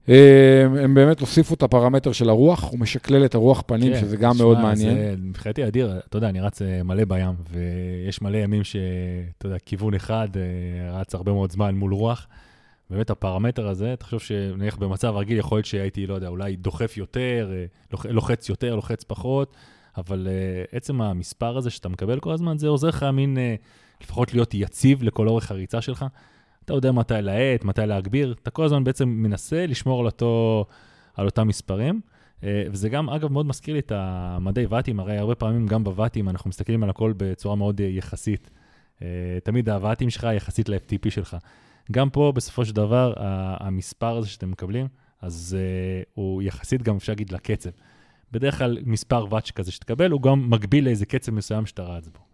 הם, 0.07 0.77
הם 0.77 0.93
באמת 0.93 1.19
הוסיפו 1.19 1.53
את 1.53 1.63
הפרמטר 1.63 2.11
של 2.11 2.29
הרוח, 2.29 2.71
הוא 2.71 2.79
משקלל 2.79 3.25
את 3.25 3.35
הרוח 3.35 3.63
פנים, 3.65 3.93
כן, 3.93 3.99
שזה 3.99 4.17
גם 4.17 4.33
שמה, 4.33 4.43
מאוד 4.43 4.59
מעניין. 4.59 4.97
מבחינתי 5.19 5.67
אדיר, 5.67 5.99
אתה 6.09 6.17
יודע, 6.17 6.29
אני 6.29 6.41
רץ 6.41 6.61
אה, 6.61 6.83
מלא 6.83 7.05
בים, 7.05 7.35
ויש 7.51 8.21
מלא 8.21 8.37
ימים 8.37 8.63
שאתה 8.63 9.45
יודע, 9.45 9.57
כיוון 9.65 9.93
אחד, 9.93 10.27
אה, 10.35 10.99
רץ 10.99 11.15
הרבה 11.15 11.31
מאוד 11.31 11.51
זמן 11.51 11.75
מול 11.75 11.93
רוח. 11.93 12.27
באמת 12.89 13.09
הפרמטר 13.09 13.67
הזה, 13.67 13.95
תחשוב 13.99 14.19
שנניח 14.19 14.77
במצב 14.77 15.13
רגיל 15.15 15.37
יכול 15.37 15.57
להיות 15.57 15.65
שהייתי, 15.65 16.07
לא 16.07 16.13
יודע, 16.13 16.27
אולי 16.27 16.55
דוחף 16.55 16.97
יותר, 16.97 17.51
אה, 17.53 18.11
לוחץ 18.11 18.49
יותר, 18.49 18.75
לוחץ 18.75 19.03
פחות, 19.03 19.55
אבל 19.97 20.27
עצם 20.71 21.01
המספר 21.01 21.57
הזה 21.57 21.69
שאתה 21.69 21.89
מקבל 21.89 22.19
כל 22.19 22.31
הזמן, 22.31 22.57
זה 22.57 22.67
עוזר 22.67 22.87
לך 22.87 23.03
מין, 23.03 23.37
לפחות 24.03 24.33
להיות 24.33 24.53
יציב 24.53 25.03
לכל 25.03 25.27
אורך 25.27 25.51
הריצה 25.51 25.81
שלך. 25.81 26.05
אתה 26.67 26.75
יודע 26.75 26.91
מתי 26.91 27.13
להאט, 27.21 27.63
מתי 27.63 27.81
להגביר, 27.85 28.35
אתה 28.43 28.49
כל 28.49 28.65
הזמן 28.65 28.83
בעצם 28.83 29.09
מנסה 29.09 29.65
לשמור 29.65 29.99
על, 29.99 30.05
אותו, 30.05 30.65
על 31.13 31.25
אותם 31.25 31.47
מספרים. 31.47 32.01
Uh, 32.37 32.43
וזה 32.71 32.89
גם, 32.89 33.09
אגב, 33.09 33.31
מאוד 33.31 33.45
מזכיר 33.45 33.73
לי 33.73 33.79
את 33.79 33.91
המדי 33.95 34.65
ואטים, 34.65 34.99
הרי 34.99 35.17
הרבה 35.17 35.35
פעמים 35.35 35.67
גם 35.67 35.83
בוואטים 35.83 36.29
אנחנו 36.29 36.49
מסתכלים 36.49 36.83
על 36.83 36.89
הכל 36.89 37.13
בצורה 37.17 37.55
מאוד 37.55 37.79
יחסית. 37.79 38.49
Uh, 38.99 39.01
תמיד 39.43 39.69
הוואטים 39.69 40.09
שלך 40.09 40.27
יחסית 40.35 40.69
ל-FTP 40.69 41.09
שלך. 41.09 41.37
גם 41.91 42.09
פה, 42.09 42.31
בסופו 42.35 42.65
של 42.65 42.75
דבר, 42.75 43.13
המספר 43.59 44.17
הזה 44.17 44.27
שאתם 44.27 44.51
מקבלים, 44.51 44.87
אז 45.21 45.57
הוא 46.13 46.41
יחסית 46.41 46.83
גם, 46.83 46.95
אפשר 46.95 47.11
להגיד, 47.11 47.31
לקצב. 47.31 47.69
בדרך 48.31 48.57
כלל 48.57 48.77
מספר 48.85 49.25
ואץ' 49.29 49.51
כזה 49.51 49.71
שתקבל, 49.71 50.11
הוא 50.11 50.21
גם 50.21 50.49
מקביל 50.49 50.85
לאיזה 50.85 51.05
קצב 51.05 51.31
מסוים 51.31 51.65
שאתה 51.65 51.83
רץ 51.83 52.07
בו. 52.07 52.26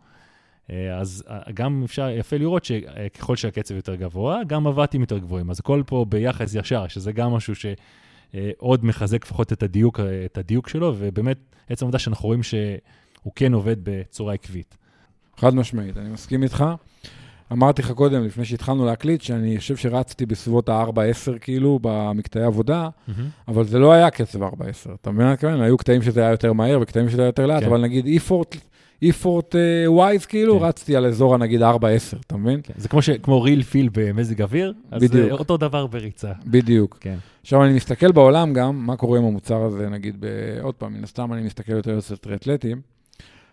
Uh, 0.67 0.73
אז 1.01 1.23
uh, 1.27 1.51
גם 1.53 1.81
אפשר, 1.85 2.09
יפה 2.09 2.37
לראות 2.37 2.65
שככל 2.65 3.35
שהקצב 3.35 3.75
יותר 3.75 3.95
גבוה, 3.95 4.41
גם 4.47 4.67
הוואטים 4.67 5.01
יותר 5.01 5.17
גבוהים. 5.17 5.49
אז 5.49 5.59
הכל 5.59 5.83
פה 5.85 6.05
ביחס 6.09 6.55
ישר, 6.55 6.87
שזה 6.87 7.11
גם 7.11 7.31
משהו 7.31 7.53
שעוד 7.55 8.85
מחזק 8.85 9.23
לפחות 9.25 9.53
את 9.53 9.63
הדיוק, 9.63 9.99
את 10.25 10.37
הדיוק 10.37 10.69
שלו, 10.69 10.93
ובאמת, 10.97 11.37
עצם 11.69 11.85
העובדה 11.85 11.99
שאנחנו 11.99 12.27
רואים 12.27 12.43
שהוא 12.43 13.31
כן 13.35 13.53
עובד 13.53 13.75
בצורה 13.83 14.33
עקבית. 14.33 14.77
חד 15.37 15.55
משמעית, 15.55 15.97
אני 15.97 16.09
מסכים 16.09 16.43
איתך. 16.43 16.65
אמרתי 17.51 17.81
לך 17.81 17.91
קודם, 17.91 18.23
לפני 18.23 18.45
שהתחלנו 18.45 18.85
להקליט, 18.85 19.21
שאני 19.21 19.57
חושב 19.57 19.75
שרצתי 19.75 20.25
בסביבות 20.25 20.69
ה-4-10 20.69 21.39
כאילו, 21.41 21.79
במקטעי 21.81 22.43
עבודה, 22.43 22.89
mm-hmm. 22.89 23.11
אבל 23.47 23.63
זה 23.63 23.79
לא 23.79 23.91
היה 23.93 24.09
קצב 24.09 24.43
4-10. 24.43 24.45
אתה 25.01 25.11
מבין 25.11 25.25
מה 25.25 25.29
אני 25.29 25.33
מתכוון? 25.33 25.61
היו 25.61 25.77
קטעים 25.77 26.01
שזה 26.01 26.21
היה 26.21 26.31
יותר 26.31 26.53
מהר 26.53 26.79
וקטעים 26.81 27.09
שזה 27.09 27.21
היה 27.21 27.27
יותר 27.27 27.45
לאט, 27.45 27.59
כן. 27.59 27.69
אבל 27.69 27.81
נגיד 27.81 28.05
אי-פורט... 28.05 28.55
אי-פורט 29.01 29.55
ווייז, 29.87 30.25
כאילו, 30.25 30.59
כן. 30.59 30.65
רצתי 30.65 30.95
על 30.95 31.05
אזור 31.05 31.35
הנגיד 31.35 31.61
4-10, 31.61 31.65
אתה 32.27 32.37
מבין? 32.37 32.59
כן. 32.63 32.73
זה 32.77 32.89
כמו, 32.89 33.01
ש... 33.01 33.09
כמו 33.09 33.41
ריל 33.41 33.63
פיל 33.63 33.89
במזג 33.93 34.41
אוויר, 34.41 34.73
אז 34.91 35.01
בדיוק. 35.03 35.27
זה 35.27 35.31
אותו 35.31 35.57
דבר 35.57 35.87
בריצה. 35.87 36.31
בדיוק. 36.45 36.97
כן. 37.01 37.17
עכשיו, 37.41 37.63
אני 37.63 37.73
מסתכל 37.73 38.11
בעולם 38.11 38.53
גם, 38.53 38.85
מה 38.85 38.95
קורה 38.95 39.19
עם 39.19 39.25
המוצר 39.25 39.61
הזה, 39.63 39.89
נגיד, 39.89 40.15
ב... 40.19 40.27
עוד 40.61 40.75
פעם, 40.75 40.93
מן 40.93 41.03
הסתם 41.03 41.33
אני 41.33 41.41
מסתכל 41.41 41.71
יותר 41.71 41.97
אצל 41.97 42.15
טריאטלטים, 42.15 42.81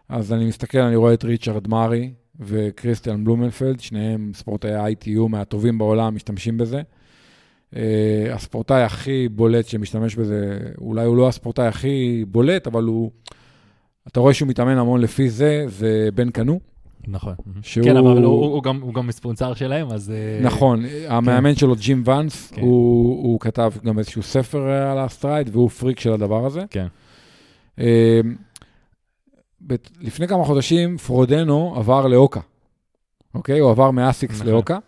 אז 0.08 0.32
אני 0.32 0.44
מסתכל, 0.44 0.78
אני 0.78 0.96
רואה 0.96 1.14
את 1.14 1.24
ריצ'רד 1.24 1.68
מארי, 1.68 2.10
וקריסטיאן 2.40 3.24
בלומנפלד, 3.24 3.80
שניהם 3.80 4.32
ספורטאי 4.34 4.92
ITU 4.92 5.28
מהטובים 5.28 5.78
בעולם, 5.78 6.14
משתמשים 6.14 6.58
בזה. 6.58 6.82
אה, 7.76 8.34
הספורטאי 8.34 8.82
הכי 8.82 9.28
בולט 9.28 9.66
שמשתמש 9.66 10.16
בזה, 10.16 10.58
אולי 10.80 11.04
הוא 11.04 11.16
לא 11.16 11.28
הספורטאי 11.28 11.66
הכי 11.66 12.24
בולט, 12.28 12.66
אבל 12.66 12.84
הוא, 12.84 13.10
אתה 14.12 14.20
רואה 14.20 14.34
שהוא 14.34 14.48
מתאמן 14.48 14.78
המון 14.78 15.00
לפי 15.00 15.30
זה, 15.30 15.64
זה 15.68 16.08
בן 16.14 16.30
קנוט. 16.30 16.60
נכון. 17.08 17.34
שהוא... 17.62 17.84
כן, 17.84 17.96
אבל 17.96 18.24
הוא, 18.24 18.46
הוא, 18.46 18.62
גם, 18.62 18.80
הוא 18.80 18.94
גם 18.94 19.06
מספונסר 19.06 19.54
שלהם, 19.54 19.90
אז... 19.90 20.10
אה, 20.10 20.44
נכון, 20.46 20.82
המאמן 21.08 21.54
שלו, 21.54 21.76
ג'ים 21.76 22.02
ואנס, 22.06 22.50
כן. 22.50 22.60
הוא, 22.62 23.22
הוא 23.24 23.40
כתב 23.40 23.72
גם 23.84 23.98
איזשהו 23.98 24.22
ספר 24.22 24.68
אה, 24.68 24.92
על 24.92 24.98
ה 24.98 25.06
Stryd, 25.06 25.50
והוא 25.52 25.68
פריק 25.70 26.00
של 26.00 26.12
הדבר 26.12 26.46
הזה. 26.46 26.64
כן. 26.70 26.86
אה, 27.78 28.20
בת- 29.60 29.90
לפני 30.00 30.28
כמה 30.28 30.44
חודשים 30.44 30.96
פרודנו 30.98 31.74
עבר 31.76 32.06
ל 32.06 32.12
Hoka, 32.12 32.40
אוקיי? 33.34 33.58
הוא 33.58 33.70
עבר 33.70 33.90
מ 33.90 33.98
Asics 33.98 34.34
נכון. 34.34 34.46
ל 34.46 34.52
Hoka, 34.52 34.78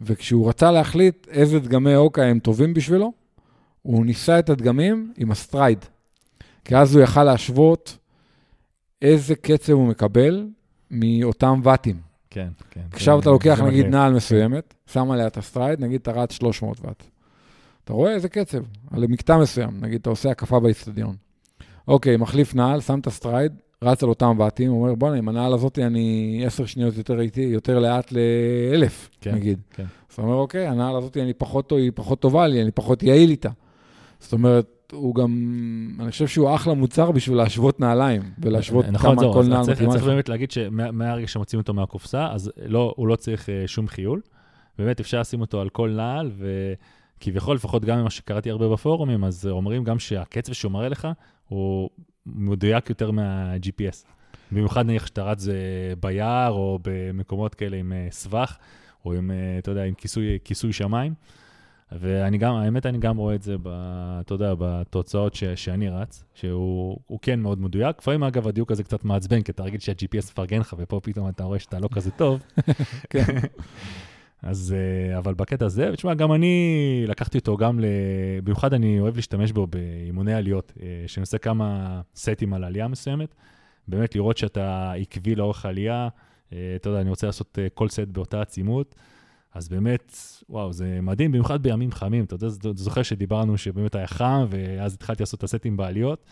וכשהוא 0.00 0.48
רצה 0.48 0.70
להחליט 0.72 1.26
איזה 1.30 1.60
דגמי 1.60 1.96
Hoka 1.96 2.22
הם 2.24 2.38
טובים 2.38 2.74
בשבילו, 2.74 3.12
הוא 3.82 4.06
ניסה 4.06 4.38
את 4.38 4.50
הדגמים 4.50 5.12
עם 5.16 5.30
ה 5.30 5.38
Stryd. 5.38 5.84
כי 6.64 6.76
אז 6.76 6.94
הוא 6.94 7.02
יכל 7.02 7.24
להשוות 7.24 7.98
איזה 9.04 9.34
קצב 9.34 9.72
הוא 9.72 9.86
מקבל 9.86 10.46
מאותם 10.90 11.60
ואטים. 11.62 11.96
כן, 12.30 12.48
כן. 12.70 12.80
עכשיו 12.92 13.20
אתה 13.20 13.30
לוקח 13.30 13.60
נגיד. 13.60 13.86
נעל 13.86 14.12
מסוימת, 14.12 14.74
שם 14.92 15.10
עליה 15.10 15.26
את 15.26 15.36
ה 15.36 15.42
Stryd, 15.42 15.80
נגיד 15.80 16.00
אתה 16.00 16.12
רץ 16.12 16.32
300 16.32 16.80
ואט. 16.84 17.02
אתה 17.84 17.92
רואה 17.92 18.14
איזה 18.14 18.28
קצב, 18.28 18.58
על 18.90 19.06
מקטע 19.08 19.38
מסוים, 19.38 19.70
נגיד 19.80 20.00
אתה 20.00 20.10
עושה 20.10 20.30
הקפה 20.30 20.60
באיצטדיון. 20.60 21.16
אוקיי, 21.88 22.16
מחליף 22.16 22.54
נעל, 22.54 22.80
שם 22.80 22.98
את 22.98 23.06
ה 23.06 23.13
Stryd, 23.13 23.52
רץ 23.82 24.02
על 24.02 24.08
אותם 24.08 24.36
ואטים, 24.38 24.70
אומר 24.70 24.94
בוא'נה, 24.94 25.16
עם 25.16 25.28
הנעל 25.28 25.54
הזאת 25.54 25.78
אני 25.78 26.42
10 26.46 26.66
שניות 26.66 26.96
יותר 26.96 27.20
איטי, 27.20 27.40
יותר 27.40 27.78
לאט 27.78 28.12
לאלף, 28.12 29.10
כן, 29.20 29.34
נגיד. 29.34 29.58
כן. 29.70 29.82
אז 29.82 30.14
אתה 30.14 30.22
אומר, 30.22 30.34
אוקיי, 30.34 30.66
הנעל 30.66 30.96
הזאת 30.96 31.16
אני 31.16 31.32
פחות, 31.32 31.72
היא 31.72 31.92
פחות 31.94 32.20
טובה 32.20 32.46
לי, 32.46 32.62
אני 32.62 32.70
פחות 32.70 33.02
יעיל 33.02 33.30
איתה. 33.30 33.50
זאת 34.20 34.32
אומרת, 34.32 34.73
הוא 34.92 35.14
גם, 35.14 35.30
אני 36.00 36.10
חושב 36.10 36.26
שהוא 36.26 36.54
אחלה 36.54 36.74
מוצר 36.74 37.10
בשביל 37.10 37.36
להשוות 37.36 37.80
נעליים, 37.80 38.22
ולהשוות 38.38 38.86
נכון, 38.86 39.16
כמה 39.18 39.32
כל 39.32 39.44
נעל 39.44 39.64
צריך, 39.64 39.76
מתאימה 39.76 39.92
צריך 39.92 40.04
לך. 40.04 40.10
באמת 40.10 40.28
להגיד 40.28 40.50
שמהרגע 40.50 41.26
שמוציאים 41.26 41.60
אותו 41.60 41.74
מהקופסה, 41.74 42.28
אז 42.32 42.52
לא, 42.66 42.94
הוא 42.96 43.08
לא 43.08 43.16
צריך 43.16 43.48
אה, 43.48 43.62
שום 43.66 43.88
כיול. 43.88 44.20
באמת 44.78 45.00
אפשר 45.00 45.20
לשים 45.20 45.40
אותו 45.40 45.60
על 45.60 45.68
כל 45.68 45.90
נעל, 45.90 46.30
וכביכול, 47.18 47.56
לפחות 47.56 47.84
גם 47.84 47.98
ממה 47.98 48.10
שקראתי 48.10 48.50
הרבה 48.50 48.68
בפורומים, 48.68 49.24
אז 49.24 49.46
אומרים 49.46 49.84
גם 49.84 49.98
שהקצב 49.98 50.52
שהוא 50.52 50.72
מראה 50.72 50.88
לך, 50.88 51.08
הוא 51.48 51.90
מדויק 52.26 52.90
יותר 52.90 53.10
מה-GPS. 53.10 54.06
במיוחד 54.52 54.86
נניח 54.86 55.06
שאתה 55.06 55.22
רץ 55.22 55.48
אה, 55.48 55.54
ביער, 56.00 56.50
או 56.50 56.78
במקומות 56.82 57.54
כאלה 57.54 57.76
עם 57.76 57.92
אה, 57.92 58.06
סבך, 58.10 58.56
או 59.04 59.12
עם, 59.12 59.30
אתה 59.58 59.70
יודע, 59.70 59.84
עם 59.84 59.94
כיסוי, 59.94 60.38
כיסוי 60.44 60.72
שמיים. 60.72 61.14
ואני 61.92 62.38
גם, 62.38 62.54
האמת, 62.54 62.86
אני 62.86 62.98
גם 62.98 63.16
רואה 63.16 63.34
את 63.34 63.42
זה, 63.42 63.56
ב, 63.62 63.68
אתה 64.20 64.34
יודע, 64.34 64.54
בתוצאות 64.58 65.34
ש, 65.34 65.44
שאני 65.44 65.88
רץ, 65.88 66.24
שהוא 66.34 66.98
הוא 67.06 67.18
כן 67.22 67.40
מאוד 67.40 67.60
מדויק. 67.60 67.96
לפעמים, 67.98 68.24
אגב, 68.24 68.48
הדיוק 68.48 68.70
הזה 68.70 68.82
קצת 68.82 69.04
מעצבן, 69.04 69.42
כי 69.42 69.52
אתה 69.52 69.62
רגיל 69.62 69.80
שה-GPS 69.80 70.30
מפרגן 70.30 70.60
לך, 70.60 70.74
ופה 70.78 71.00
פתאום 71.02 71.28
אתה 71.28 71.44
רואה 71.44 71.58
שאתה 71.58 71.78
לא 71.78 71.88
כזה 71.92 72.10
טוב. 72.10 72.42
כן. 73.10 73.24
אז, 74.42 74.74
אה, 74.76 75.18
אבל 75.18 75.34
בקטע 75.34 75.66
הזה, 75.66 75.90
ותשמע, 75.92 76.14
גם 76.14 76.32
אני 76.32 77.04
לקחתי 77.08 77.38
אותו 77.38 77.56
גם 77.56 77.80
ל... 77.80 77.84
במיוחד 78.44 78.74
אני 78.74 79.00
אוהב 79.00 79.16
להשתמש 79.16 79.52
בו 79.52 79.66
באימוני 79.66 80.34
עליות, 80.34 80.72
אה, 80.82 81.04
שאני 81.06 81.22
עושה 81.22 81.38
כמה 81.38 82.00
סטים 82.16 82.54
על 82.54 82.64
עלייה 82.64 82.88
מסוימת, 82.88 83.34
באמת 83.88 84.14
לראות 84.14 84.36
שאתה 84.36 84.92
עקבי 84.92 85.34
לאורך 85.34 85.64
העלייה, 85.64 86.08
אה, 86.52 86.72
אתה 86.76 86.88
יודע, 86.88 87.00
אני 87.00 87.10
רוצה 87.10 87.26
לעשות 87.26 87.58
כל 87.74 87.88
סט 87.88 88.08
באותה 88.08 88.40
עצימות, 88.40 88.94
אז 89.54 89.68
באמת, 89.68 90.16
וואו, 90.48 90.72
זה 90.72 90.98
מדהים, 91.02 91.32
במיוחד 91.32 91.62
בימים 91.62 91.92
חמים, 91.92 92.24
אתה 92.24 92.34
יודע, 92.34 92.48
זוכר 92.74 93.02
שדיברנו 93.02 93.58
שבאמת 93.58 93.94
היה 93.94 94.06
חם, 94.06 94.46
ואז 94.50 94.94
התחלתי 94.94 95.22
לעשות 95.22 95.38
את 95.38 95.44
הסטים 95.44 95.76
בעליות, 95.76 96.24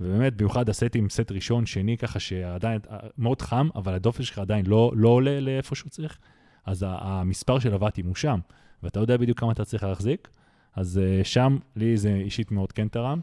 ובאמת, 0.00 0.36
במיוחד 0.36 0.68
הסטים, 0.68 1.08
סט 1.08 1.32
ראשון, 1.32 1.66
שני, 1.66 1.96
ככה 1.96 2.20
שעדיין, 2.20 2.80
אה, 2.90 2.98
מאוד 3.18 3.42
חם, 3.42 3.68
אבל 3.74 3.94
הדופן 3.94 4.22
שלך 4.22 4.38
עדיין 4.38 4.66
לא, 4.66 4.92
לא 4.94 5.08
עולה 5.08 5.40
לאיפה 5.40 5.74
שהוא 5.74 5.90
צריך. 5.90 6.18
אז 6.66 6.84
המספר 6.88 7.58
של 7.58 7.72
הוואטים 7.72 8.06
הוא 8.06 8.14
שם, 8.14 8.38
ואתה 8.82 9.00
יודע 9.00 9.16
בדיוק 9.16 9.40
כמה 9.40 9.52
אתה 9.52 9.64
צריך 9.64 9.84
להחזיק, 9.84 10.28
אז 10.76 11.00
uh, 11.00 11.24
שם 11.24 11.58
לי 11.76 11.96
זה 11.96 12.14
אישית 12.14 12.50
מאוד 12.50 12.72
כן 12.72 12.88
תרם. 12.88 13.20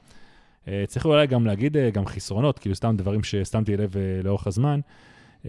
Uh, 0.65 0.67
צריך 0.87 1.05
אולי 1.05 1.27
גם 1.27 1.45
להגיד 1.45 1.77
גם 1.93 2.05
חסרונות, 2.05 2.59
כאילו 2.59 2.75
סתם 2.75 2.95
דברים 2.97 3.23
ששמתי 3.23 3.77
לב 3.77 3.95
לאורך 4.23 4.47
הזמן. 4.47 4.79
Uh, 5.45 5.47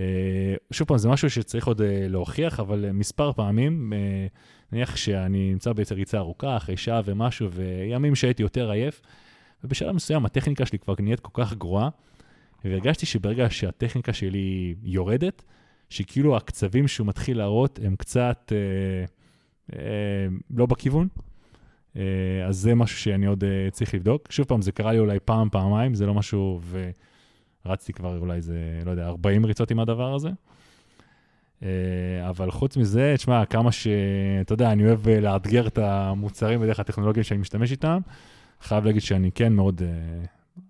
שוב 0.71 0.89
פעם, 0.89 0.99
זה 0.99 1.09
משהו 1.09 1.31
שצריך 1.31 1.67
עוד 1.67 1.81
uh, 1.81 1.85
להוכיח, 2.09 2.61
אבל 2.61 2.85
uh, 2.89 2.93
מספר 2.93 3.33
פעמים, 3.33 3.93
נניח 4.73 4.97
שאני 4.97 5.51
נמצא 5.51 5.73
באיזה 5.73 5.95
ריצה 5.95 6.19
ארוכה, 6.19 6.57
אחרי 6.57 6.77
שעה 6.77 7.01
ומשהו, 7.05 7.51
וימים 7.53 8.15
שהייתי 8.15 8.43
יותר 8.43 8.71
עייף, 8.71 9.03
ובשלב 9.65 9.93
מסוים 9.93 10.27
הטכניקה 10.27 10.67
שלי 10.67 10.79
כבר 10.79 10.95
נהיית 10.99 11.21
כל 11.21 11.45
כך 11.45 11.55
גרועה, 11.55 11.89
והרגשתי 12.65 13.07
שברגע 13.07 13.47
שהטכניקה 13.51 14.13
שלי 14.13 14.75
יורדת, 14.83 15.43
שכאילו 15.91 16.37
הקצבים 16.37 16.89
שהוא 16.89 17.07
מתחיל 17.07 17.39
להראות 17.39 17.79
הם 17.83 17.97
קצת 17.97 18.53
אה, 18.53 19.05
אה, 19.79 20.27
לא 20.51 20.67
בכיוון. 20.67 21.09
אה, 21.97 22.03
אז 22.47 22.57
זה 22.57 22.75
משהו 22.75 22.99
שאני 22.99 23.27
עוד 23.27 23.45
אה, 23.45 23.71
צריך 23.71 23.95
לבדוק. 23.95 24.33
שוב 24.33 24.47
פעם, 24.47 24.63
זה 24.63 24.73
קרה 24.73 24.93
לי 24.93 24.99
אולי 24.99 25.19
פעם, 25.25 25.49
פעמיים, 25.51 25.95
זה 25.95 26.07
לא 26.07 26.15
משהו, 26.15 26.61
ורצתי 27.67 27.93
כבר 27.93 28.19
אולי 28.19 28.37
איזה, 28.37 28.81
לא 28.85 28.91
יודע, 28.91 29.07
40 29.07 29.45
ריצות 29.45 29.71
עם 29.71 29.81
הדבר 29.81 30.15
הזה. 30.15 30.29
אה, 31.63 32.29
אבל 32.29 32.51
חוץ 32.51 32.77
מזה, 32.77 33.15
תשמע, 33.17 33.45
כמה 33.45 33.73
ש... 33.73 33.87
אתה 34.41 34.53
יודע, 34.53 34.73
אני 34.73 34.87
אוהב 34.87 35.09
אה, 35.09 35.21
לאתגר 35.21 35.67
את 35.67 35.79
המוצרים 35.79 36.61
בדרך 36.61 36.81
הטכנולוגיה 36.81 37.25
שאני 37.25 37.41
משתמש 37.41 37.71
איתם. 37.73 37.99
חייב 38.61 38.85
להגיד 38.85 39.03
שאני 39.03 39.31
כן 39.33 39.53
מאוד, 39.53 39.83
אה, 39.83 40.25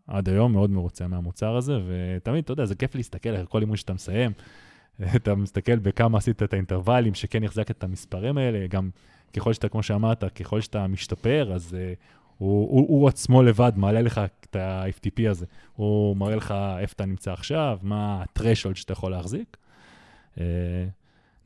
עד 0.06 0.28
היום, 0.28 0.52
מאוד 0.52 0.70
מרוצה 0.70 1.06
מהמוצר 1.06 1.56
הזה, 1.56 1.78
ותמיד, 1.86 2.44
אתה 2.44 2.52
יודע, 2.52 2.64
זה 2.64 2.74
כיף 2.74 2.94
להסתכל 2.94 3.28
על 3.28 3.46
כל 3.46 3.60
אימון 3.60 3.76
שאתה 3.76 3.92
מסיים. 3.92 4.32
אתה 5.16 5.34
מסתכל 5.34 5.76
בכמה 5.76 6.18
עשית 6.18 6.42
את 6.42 6.52
האינטרוולים, 6.52 7.14
שכן 7.14 7.42
יחזק 7.44 7.70
את 7.70 7.84
המספרים 7.84 8.38
האלה, 8.38 8.66
גם 8.66 8.90
ככל 9.36 9.52
שאתה, 9.52 9.68
כמו 9.68 9.82
שאמרת, 9.82 10.24
ככל 10.24 10.60
שאתה 10.60 10.86
משתפר, 10.86 11.52
אז 11.54 11.76
הוא, 12.38 12.68
הוא, 12.70 12.88
הוא 12.88 13.08
עצמו 13.08 13.42
לבד 13.42 13.72
מעלה 13.76 14.00
לך 14.00 14.20
את 14.40 14.56
ה-FTP 14.56 15.30
הזה. 15.30 15.46
הוא 15.72 16.16
מראה 16.16 16.36
לך 16.36 16.54
איפה 16.78 16.92
אתה 16.96 17.06
נמצא 17.06 17.32
עכשיו, 17.32 17.78
מה 17.82 18.22
ה-threshold 18.22 18.74
שאתה 18.74 18.92
יכול 18.92 19.10
להחזיק. 19.10 19.56
Uh, 20.34 20.38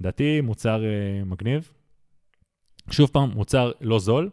לדעתי, 0.00 0.40
מוצר 0.40 0.82
uh, 0.82 1.24
מגניב. 1.24 1.72
שוב 2.90 3.10
פעם, 3.12 3.30
מוצר 3.30 3.72
לא 3.80 3.98
זול, 3.98 4.30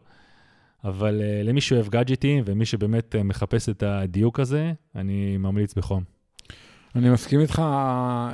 אבל 0.83 1.21
uh, 1.21 1.47
למי 1.47 1.61
שאוהב 1.61 1.89
גאדג'טים 1.89 2.43
ומי 2.47 2.65
שבאמת 2.65 3.15
uh, 3.15 3.23
מחפש 3.23 3.69
את 3.69 3.83
הדיוק 3.83 4.39
הזה, 4.39 4.73
אני 4.95 5.37
ממליץ 5.37 5.73
בחום. 5.73 6.03
אני 6.95 7.09
מסכים 7.09 7.39
איתך, 7.39 7.61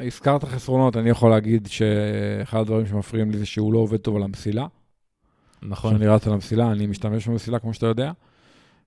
הזכרת 0.07 0.43
חסרונות, 0.43 0.97
אני 0.97 1.09
יכול 1.09 1.29
להגיד 1.29 1.67
שאחד 1.67 2.59
הדברים 2.59 2.85
שמפריעים 2.85 3.31
לי 3.31 3.37
זה 3.37 3.45
שהוא 3.45 3.73
לא 3.73 3.79
עובד 3.79 3.97
טוב 3.97 4.15
על 4.15 4.23
המסילה. 4.23 4.67
נכון. 5.69 5.95
כשאני 5.95 6.07
רץ 6.07 6.27
על 6.27 6.33
המסילה, 6.33 6.71
אני 6.71 6.87
משתמש 6.87 7.27
במסילה, 7.27 7.59
כמו 7.59 7.73
שאתה 7.73 7.85
יודע. 7.85 8.11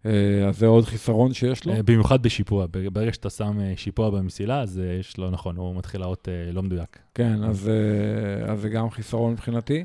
אה, 0.06 0.48
אז 0.48 0.58
זה 0.58 0.66
עוד 0.66 0.84
חיסרון 0.84 1.34
שיש 1.34 1.64
לו. 1.64 1.72
אה, 1.72 1.82
במיוחד 1.82 2.22
בשיפוע, 2.22 2.66
ברגע 2.92 3.12
שאתה 3.12 3.30
שם 3.30 3.60
אה, 3.60 3.72
שיפוע 3.76 4.10
במסילה, 4.10 4.60
אז 4.60 4.80
יש 5.00 5.18
לו, 5.18 5.30
נכון, 5.30 5.56
הוא 5.56 5.76
מתחיל 5.76 6.00
להראות 6.00 6.28
אה, 6.28 6.52
לא 6.52 6.62
מדויק. 6.62 6.98
כן, 7.14 7.44
אז, 7.44 7.70
אז 8.46 8.60
זה 8.60 8.68
גם 8.68 8.90
חיסרון 8.90 9.32
מבחינתי. 9.32 9.84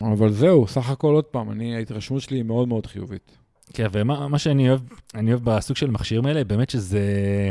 אבל 0.00 0.32
זהו, 0.32 0.66
סך 0.66 0.90
הכל 0.90 1.14
עוד 1.14 1.24
פעם, 1.24 1.50
אני, 1.50 1.76
ההתרשמות 1.76 2.22
שלי 2.22 2.36
היא 2.36 2.44
מאוד 2.44 2.68
מאוד 2.68 2.86
חיובית. 2.86 3.38
כן, 3.72 3.86
ומה 3.92 4.28
מה 4.28 4.38
שאני 4.38 4.68
אוהב, 4.68 4.80
אני 5.14 5.30
אוהב 5.32 5.44
בסוג 5.44 5.76
של 5.76 5.90
מכשירים 5.90 6.26
האלה, 6.26 6.44
באמת 6.44 6.70
שזה, 6.70 7.00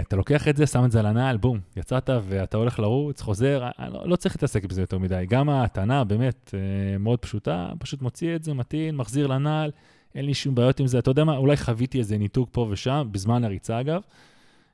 אתה 0.08 0.16
לוקח 0.16 0.48
את 0.48 0.58
זה, 0.58 0.68
שם 0.68 0.86
את 0.86 0.92
זה 0.92 1.00
על 1.00 1.06
הנעל, 1.06 1.38
בום, 1.38 1.60
יצאת 1.78 2.10
ואתה 2.28 2.58
הולך 2.58 2.80
לרוץ, 2.80 3.22
חוזר, 3.22 3.64
אה, 3.64 3.90
לא, 3.90 4.10
לא 4.10 4.16
צריך 4.16 4.36
להתעסק 4.36 4.66
בזה 4.66 4.82
יותר 4.82 4.98
מדי. 4.98 5.26
גם 5.30 5.50
ההטענה 5.50 6.04
באמת 6.04 6.54
אה, 6.54 6.98
מאוד 6.98 7.20
פשוטה, 7.20 7.70
פשוט 7.80 8.02
מוציא 8.02 8.36
את 8.36 8.44
זה, 8.44 8.54
מטעין, 8.54 8.96
מחזיר 8.96 9.28
לנעל, 9.28 9.72
אין 10.16 10.26
לי 10.26 10.34
שום 10.34 10.56
בעיות 10.56 10.80
עם 10.80 10.88
זה. 10.88 11.00
אתה 11.00 11.12
יודע 11.12 11.24
מה, 11.24 11.38
אולי 11.38 11.58
חוויתי 11.58 12.00
איזה 12.00 12.18
ניתוק 12.18 12.50
פה 12.52 12.68
ושם, 12.70 13.08
בזמן 13.12 13.44
הריצה 13.44 13.80
אגב, 13.80 14.02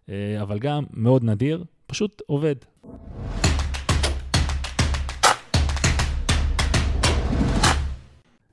אה, 0.09 0.41
אבל 0.41 0.59
גם 0.59 0.83
מאוד 0.93 1.23
נדיר, 1.23 1.63
פשוט 1.87 2.21
עובד. 2.25 2.55